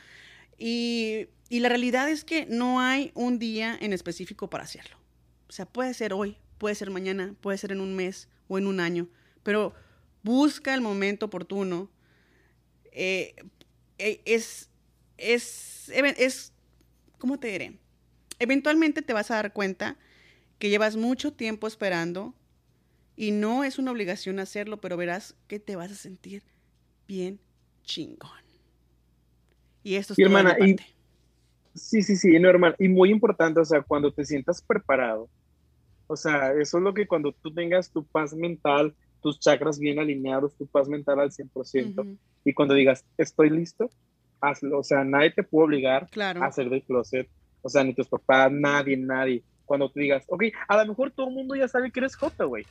Y, 0.58 1.28
y, 1.48 1.60
la 1.60 1.68
realidad 1.68 2.08
es 2.08 2.24
que 2.24 2.46
no 2.46 2.80
hay 2.80 3.10
un 3.14 3.38
día 3.38 3.76
en 3.80 3.92
específico 3.92 4.48
para 4.48 4.64
hacerlo. 4.64 4.96
O 5.48 5.52
sea, 5.52 5.66
puede 5.66 5.92
ser 5.92 6.12
hoy, 6.12 6.36
puede 6.58 6.74
ser 6.74 6.90
mañana, 6.90 7.34
puede 7.40 7.58
ser 7.58 7.72
en 7.72 7.80
un 7.80 7.94
mes 7.94 8.28
o 8.48 8.58
en 8.58 8.66
un 8.66 8.80
año, 8.80 9.08
pero 9.42 9.74
busca 10.22 10.74
el 10.74 10.80
momento 10.80 11.26
oportuno. 11.26 11.90
Eh, 12.92 13.34
es, 13.98 14.70
es, 15.18 15.88
es, 15.88 16.52
¿cómo 17.18 17.38
te 17.38 17.48
diré? 17.48 17.78
Eventualmente 18.38 19.02
te 19.02 19.12
vas 19.12 19.30
a 19.30 19.36
dar 19.36 19.52
cuenta 19.52 19.96
que 20.58 20.70
llevas 20.70 20.96
mucho 20.96 21.32
tiempo 21.32 21.66
esperando 21.66 22.34
y 23.16 23.30
no 23.30 23.64
es 23.64 23.78
una 23.78 23.92
obligación 23.92 24.38
hacerlo, 24.38 24.80
pero 24.80 24.96
verás 24.96 25.34
que 25.48 25.58
te 25.58 25.76
vas 25.76 25.90
a 25.90 25.94
sentir 25.94 26.42
bien 27.08 27.40
chingón. 27.82 28.30
Y 29.82 29.94
esto 29.94 30.12
es 30.12 30.18
y 30.18 30.22
hermana, 30.22 30.56
y, 30.58 30.76
sí, 31.74 32.02
sí, 32.02 32.16
sí, 32.16 32.38
no, 32.38 32.50
y 32.78 32.88
muy 32.88 33.10
importante, 33.10 33.60
o 33.60 33.64
sea, 33.64 33.82
cuando 33.82 34.12
te 34.12 34.24
sientas 34.24 34.60
preparado, 34.60 35.28
o 36.08 36.16
sea, 36.16 36.52
eso 36.52 36.78
es 36.78 36.84
lo 36.84 36.92
que 36.92 37.06
cuando 37.06 37.32
tú 37.32 37.52
tengas 37.52 37.90
tu 37.90 38.04
paz 38.04 38.34
mental, 38.34 38.94
tus 39.22 39.40
chakras 39.40 39.78
bien 39.78 39.98
alineados, 39.98 40.54
tu 40.56 40.66
paz 40.66 40.88
mental 40.88 41.20
al 41.20 41.30
100%, 41.30 41.48
uh 41.52 42.04
-huh. 42.04 42.18
y 42.44 42.52
cuando 42.52 42.74
digas, 42.74 43.04
estoy 43.16 43.50
listo, 43.50 43.90
hazlo, 44.40 44.80
o 44.80 44.84
sea, 44.84 45.04
nadie 45.04 45.30
te 45.30 45.42
puede 45.42 45.66
obligar 45.66 46.08
claro. 46.10 46.42
a 46.42 46.46
hacer 46.46 46.68
del 46.68 46.82
closet, 46.82 47.28
o 47.62 47.68
sea, 47.68 47.82
ni 47.82 47.94
tus 47.94 48.08
papás, 48.08 48.52
nadie, 48.52 48.96
nadie, 48.96 49.42
cuando 49.66 49.90
tú 49.90 50.00
digas, 50.00 50.24
ok, 50.28 50.44
a 50.68 50.76
lo 50.78 50.86
mejor 50.86 51.10
todo 51.10 51.28
el 51.28 51.34
mundo 51.34 51.54
ya 51.54 51.68
sabe 51.68 51.90
que 51.90 52.00
eres 52.00 52.16
J, 52.16 52.44
güey. 52.44 52.64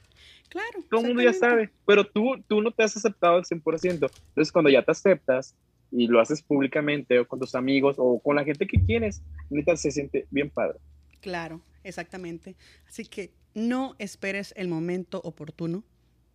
Claro. 0.50 0.80
Todo 0.89 1.02
el 1.02 1.08
mundo 1.08 1.22
ya 1.22 1.34
sabe, 1.34 1.70
pero 1.86 2.06
tú, 2.06 2.41
tú 2.48 2.62
no 2.62 2.72
te 2.72 2.84
has 2.84 2.98
aceptado 2.98 3.36
al 3.36 3.43
100%. 3.43 3.91
Entonces, 3.91 4.52
cuando 4.52 4.70
ya 4.70 4.84
te 4.84 4.91
aceptas 4.91 5.56
y 5.91 6.08
lo 6.08 6.20
haces 6.20 6.41
públicamente 6.41 7.20
o 7.20 7.28
con 7.28 7.39
tus 7.39 7.56
amigos 7.56 7.98
o 8.00 8.20
con 8.20 8.36
la 8.36 8.43
gente 8.43 8.66
que 8.66 8.84
quieres, 8.84 9.22
neta 9.50 9.76
se 9.76 9.91
siente 9.91 10.26
bien 10.32 10.50
padre. 10.50 10.80
Claro, 11.22 11.62
exactamente. 11.84 12.56
Así 12.88 13.06
que 13.06 13.32
no 13.54 13.96
esperes 14.00 14.54
el 14.58 14.68
momento 14.68 15.22
oportuno 15.24 15.84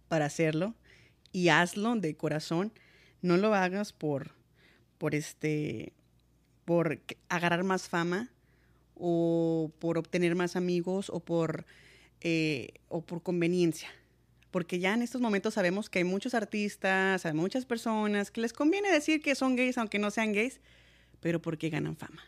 para 0.09 0.27
hacerlo 0.27 0.75
y 1.33 1.49
hazlo 1.49 1.97
de 1.97 2.17
corazón. 2.17 2.73
No 3.23 3.37
lo 3.37 3.55
hagas 3.55 3.93
por, 3.93 4.33
por 4.99 5.15
este, 5.15 5.93
por 6.65 7.01
agarrar 7.29 7.65
más 7.65 7.89
fama 7.89 8.31
o 9.01 9.73
por 9.79 9.99
obtener 9.99 10.35
más 10.35 10.57
amigos 10.57 11.11
o 11.11 11.21
por, 11.21 11.65
eh, 12.21 12.75
o 12.89 13.03
por 13.03 13.23
conveniencia. 13.23 13.89
Porque 14.51 14.79
ya 14.79 14.95
en 14.95 15.03
estos 15.03 15.21
momentos 15.21 15.55
sabemos 15.55 15.89
que 15.89 16.01
hay 16.01 16.05
muchos 16.05 16.35
artistas, 16.35 17.25
hay 17.25 17.33
muchas 17.33 17.65
personas 17.65 18.31
que 18.31 18.41
les 18.41 18.53
conviene 18.53 18.93
decir 18.93 19.23
que 19.23 19.35
son 19.35 19.57
gays 19.57 19.79
aunque 19.79 19.99
no 19.99 20.11
sean 20.11 20.33
gays, 20.33 20.61
pero 21.21 21.41
porque 21.41 21.71
ganan 21.71 21.97
fama. 21.97 22.23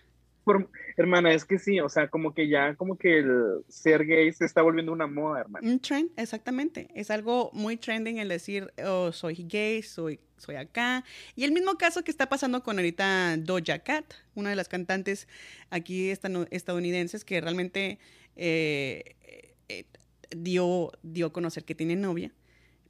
Hermana, 0.97 1.32
es 1.32 1.45
que 1.45 1.59
sí, 1.59 1.80
o 1.80 1.88
sea, 1.88 2.09
como 2.09 2.34
que 2.34 2.49
ya, 2.49 2.74
como 2.74 2.97
que 2.97 3.18
el 3.18 3.64
ser 3.68 4.05
gay 4.05 4.32
se 4.32 4.45
está 4.45 4.62
volviendo 4.62 4.93
una 4.93 5.07
moda, 5.07 5.40
hermana. 5.40 5.66
Un 5.68 5.80
trend, 5.80 6.11
exactamente. 6.16 6.88
Es 6.95 7.11
algo 7.11 7.51
muy 7.53 7.76
trending 7.76 8.18
el 8.18 8.28
decir, 8.28 8.72
oh, 8.84 9.12
soy 9.12 9.47
gay, 9.49 9.82
soy, 9.82 10.20
soy 10.36 10.57
acá. 10.57 11.05
Y 11.34 11.45
el 11.45 11.53
mismo 11.53 11.76
caso 11.76 12.03
que 12.03 12.11
está 12.11 12.28
pasando 12.28 12.62
con 12.62 12.78
ahorita 12.78 13.36
Doja 13.38 13.78
Cat, 13.80 14.14
una 14.34 14.51
de 14.51 14.57
las 14.57 14.68
cantantes 14.68 15.28
aquí 15.70 16.11
estadounidenses 16.11 17.24
que 17.24 17.40
realmente 17.40 17.99
eh, 18.36 19.16
eh, 19.68 19.84
dio, 20.36 20.93
dio 21.03 21.26
a 21.26 21.32
conocer 21.32 21.64
que 21.64 21.74
tiene 21.74 21.97
novia, 21.97 22.32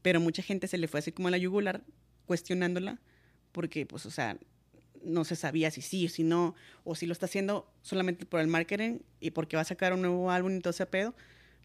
pero 0.03 0.21
mucha 0.21 0.43
gente 0.43 0.67
se 0.67 0.79
le 0.79 0.89
fue 0.89 1.01
así 1.01 1.13
como 1.13 1.29
a 1.29 1.31
la 1.31 1.39
yugular 1.39 1.83
cuestionándola 2.27 3.01
porque, 3.53 3.85
pues, 3.87 4.07
o 4.07 4.11
sea, 4.11 4.39
no 5.05 5.25
se 5.25 5.37
sabía 5.37 5.71
si 5.71 5.83
sí, 5.83 6.09
si 6.09 6.23
no, 6.23 6.55
o 6.85 6.95
si 6.95 7.07
lo 7.07 7.13
está 7.13 7.27
haciendo 7.27 7.67
solamente 7.83 8.27
por 8.27 8.41
el 8.41 8.47
marketing 8.47 8.99
y 9.21 9.31
porque 9.31 9.57
va 9.57 9.63
a 9.63 9.67
sacar 9.67 9.93
un 9.93 10.03
nuevo 10.03 10.31
álbum 10.31 10.57
y 10.57 10.61
todo 10.61 10.71
ese 10.71 10.87
pedo. 10.87 11.15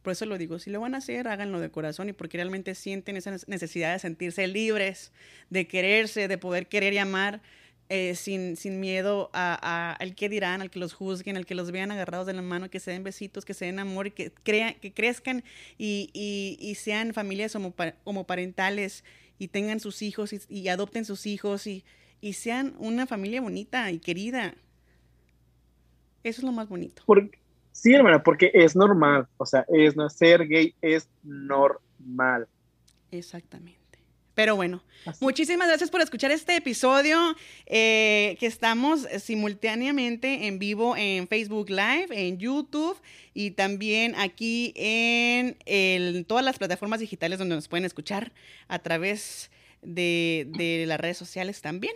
Por 0.02 0.14
eso 0.14 0.26
lo 0.26 0.38
digo, 0.38 0.60
si 0.60 0.70
lo 0.70 0.80
van 0.80 0.96
a 0.96 1.00
hacer, 1.00 1.28
háganlo 1.28 1.60
de 1.60 1.70
corazón 1.70 2.10
y 2.10 2.14
porque 2.14 2.38
realmente 2.38 2.76
sienten 2.76 3.18
esa 3.18 3.36
necesidad 3.48 3.94
de 3.94 4.00
sentirse 4.00 4.48
libres, 4.48 5.12
de 5.50 5.68
quererse, 5.68 6.28
de 6.28 6.38
poder 6.38 6.68
querer 6.68 6.94
y 6.94 6.98
amar 6.98 7.42
eh, 7.90 8.16
sin, 8.16 8.58
sin 8.58 8.82
miedo 8.82 9.30
a, 9.34 9.94
al 9.94 10.14
que 10.14 10.28
dirán, 10.28 10.62
al 10.62 10.70
que 10.70 10.78
los 10.78 10.94
juzguen, 10.94 11.38
al 11.38 11.46
que 11.46 11.56
los 11.56 11.72
vean 11.72 11.90
agarrados 11.90 12.28
de 12.28 12.34
la 12.34 12.42
mano, 12.42 12.70
que 12.70 12.82
se 12.82 12.92
den 12.92 13.04
besitos, 13.04 13.46
que 13.46 13.54
se 13.54 13.66
den 13.66 13.80
amor, 13.80 14.12
que, 14.12 14.32
crean, 14.44 14.74
que 14.76 14.92
crezcan 14.94 15.44
y, 15.78 16.10
y, 16.14 16.76
sean 16.76 17.14
familias 17.14 17.56
homoparentales 17.56 19.06
y 19.40 19.48
tengan 19.48 19.80
sus 19.80 20.02
hijos 20.02 20.36
y 20.50 20.68
adopten 20.68 21.06
sus 21.06 21.26
hijos 21.26 21.66
y 21.66 21.86
y 22.22 22.34
sean 22.34 22.76
una 22.80 23.06
familia 23.08 23.42
bonita 23.42 23.92
y 23.92 24.00
querida. 24.00 24.56
Eso 26.24 26.42
es 26.42 26.44
lo 26.44 26.52
más 26.52 26.68
bonito. 26.68 27.04
sí, 27.72 27.94
hermana, 27.94 28.24
porque 28.24 28.52
es 28.54 28.76
normal. 28.76 29.28
O 29.38 29.46
sea, 29.46 29.66
es 29.70 29.96
no 29.96 30.10
ser 30.10 30.48
gay 30.48 30.76
es 30.82 31.10
normal. 31.24 32.48
Exactamente. 33.12 33.78
Pero 34.38 34.56
bueno, 34.56 34.84
muchísimas 35.20 35.68
gracias 35.68 35.90
por 35.90 36.00
escuchar 36.00 36.30
este 36.30 36.56
episodio 36.56 37.18
eh, 37.66 38.38
que 38.40 38.46
estamos 38.46 39.08
simultáneamente 39.18 40.46
en 40.46 40.60
vivo 40.60 40.96
en 40.96 41.28
Facebook 41.28 41.72
Live, 41.72 42.10
en 42.12 42.38
YouTube 42.38 43.02
y 43.34 43.52
también 43.52 44.14
aquí 44.14 44.74
en, 44.76 45.58
en 45.66 46.24
todas 46.24 46.46
las 46.46 46.60
plataformas 46.60 47.00
digitales 47.00 47.40
donde 47.40 47.56
nos 47.56 47.68
pueden 47.68 47.86
escuchar 47.86 48.32
a 48.68 48.78
través 48.78 49.50
de, 49.82 50.48
de 50.56 50.86
las 50.86 51.00
redes 51.00 51.18
sociales 51.18 51.62
también. 51.64 51.96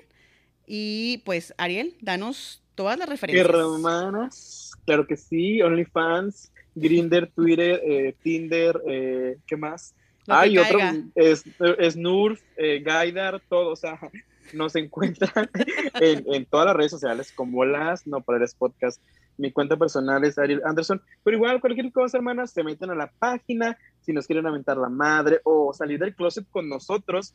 Y 0.65 1.21
pues, 1.25 1.53
Ariel, 1.57 1.95
danos 2.01 2.61
todas 2.75 2.97
las 2.97 3.09
referencias. 3.09 3.47
Hermanas, 3.47 4.71
claro 4.85 5.05
que 5.05 5.17
sí, 5.17 5.61
OnlyFans, 5.61 6.51
Grinder, 6.75 7.29
Twitter, 7.31 7.81
eh, 7.85 8.15
Tinder, 8.21 8.81
eh, 8.87 9.37
¿qué 9.45 9.57
más? 9.57 9.93
Hay 10.27 10.57
otro, 10.57 10.79
es, 11.15 11.43
es 11.79 11.97
Nurf, 11.97 12.41
eh, 12.55 12.79
Gaidar, 12.79 13.41
todo, 13.49 13.71
o 13.71 13.75
sea, 13.75 13.99
nos 14.53 14.75
encuentran 14.75 15.49
en, 15.95 16.23
en, 16.33 16.45
todas 16.45 16.67
las 16.67 16.75
redes 16.75 16.91
sociales 16.91 17.31
como 17.31 17.65
las 17.65 18.07
No 18.07 18.21
Paredes 18.21 18.55
Podcast. 18.55 19.01
Mi 19.37 19.51
cuenta 19.51 19.77
personal 19.77 20.23
es 20.23 20.37
Ariel 20.37 20.61
Anderson, 20.63 21.01
pero 21.23 21.37
igual 21.37 21.59
cualquier 21.59 21.91
cosa, 21.91 22.17
hermanas, 22.17 22.51
se 22.51 22.63
meten 22.63 22.91
a 22.91 22.95
la 22.95 23.11
página 23.11 23.77
si 24.01 24.13
nos 24.13 24.27
quieren 24.27 24.45
aventar 24.45 24.77
la 24.77 24.89
madre 24.89 25.39
o 25.43 25.73
salir 25.73 25.99
del 25.99 26.15
closet 26.15 26.45
con 26.51 26.69
nosotros 26.69 27.33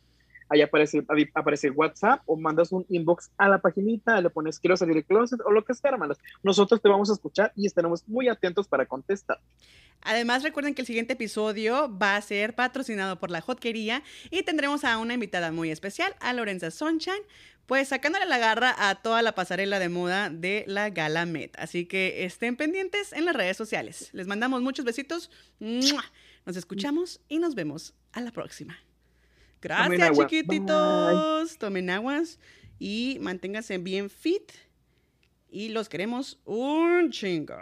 ahí 0.49 0.63
aparece, 0.63 1.05
aparece 1.35 1.71
WhatsApp 1.71 2.23
o 2.27 2.37
mandas 2.37 2.73
un 2.73 2.85
inbox 2.89 3.31
a 3.37 3.49
la 3.49 3.59
paginita, 3.59 4.21
le 4.21 4.31
pones 4.31 4.59
quiero 4.59 4.77
salir 4.77 4.95
del 4.95 5.05
closet 5.05 5.41
o 5.45 5.51
lo 5.51 5.65
que 5.65 5.75
sea, 5.75 5.91
hermanos. 5.93 6.19
Nosotros 6.43 6.81
te 6.81 6.89
vamos 6.89 7.11
a 7.11 7.15
escuchar 7.15 7.53
y 7.57 7.67
estaremos 7.67 8.07
muy 8.09 8.29
atentos 8.29 8.69
para 8.69 8.87
contestar. 8.87 9.41
Además, 10.03 10.43
recuerden 10.43 10.75
que 10.75 10.83
el 10.83 10.87
siguiente 10.87 11.15
episodio 11.15 11.97
va 11.97 12.17
a 12.17 12.23
ser 12.23 12.55
patrocinado 12.55 13.19
por 13.19 13.31
la 13.31 13.41
Hotquería 13.41 14.03
y 14.31 14.43
tendremos 14.43 14.85
a 14.85 14.99
una 14.99 15.15
invitada 15.15 15.51
muy 15.51 15.71
especial, 15.71 16.15
a 16.21 16.33
Lorenza 16.33 16.71
Sunshine, 16.71 17.23
pues 17.67 17.89
sacándole 17.89 18.27
la 18.27 18.39
garra 18.39 18.75
a 18.79 18.95
toda 19.03 19.23
la 19.23 19.35
pasarela 19.35 19.79
de 19.79 19.89
moda 19.89 20.31
de 20.31 20.65
la 20.69 20.91
Gala 20.91 21.27
Met. 21.27 21.59
Así 21.59 21.87
que 21.87 22.25
estén 22.25 22.57
pendientes 22.57 23.13
en 23.13 23.25
las 23.25 23.35
redes 23.35 23.57
sociales. 23.57 24.11
Les 24.13 24.29
mandamos 24.29 24.63
muchos 24.63 24.85
besitos. 24.85 25.31
Nos 25.59 26.57
escuchamos 26.57 27.21
y 27.29 27.39
nos 27.39 27.57
vemos 27.57 27.95
a 28.13 28.21
la 28.21 28.31
próxima. 28.31 28.79
Gracias, 29.61 30.19
chiquititos. 30.19 31.59
Tomen 31.59 31.91
aguas 31.91 32.39
y 32.79 33.19
manténganse 33.21 33.79
bien 33.79 34.11
fit. 34.11 34.53
Y 35.49 35.71
los 35.71 35.89
queremos 35.89 36.41
un 36.45 37.11
chingo. 37.11 37.55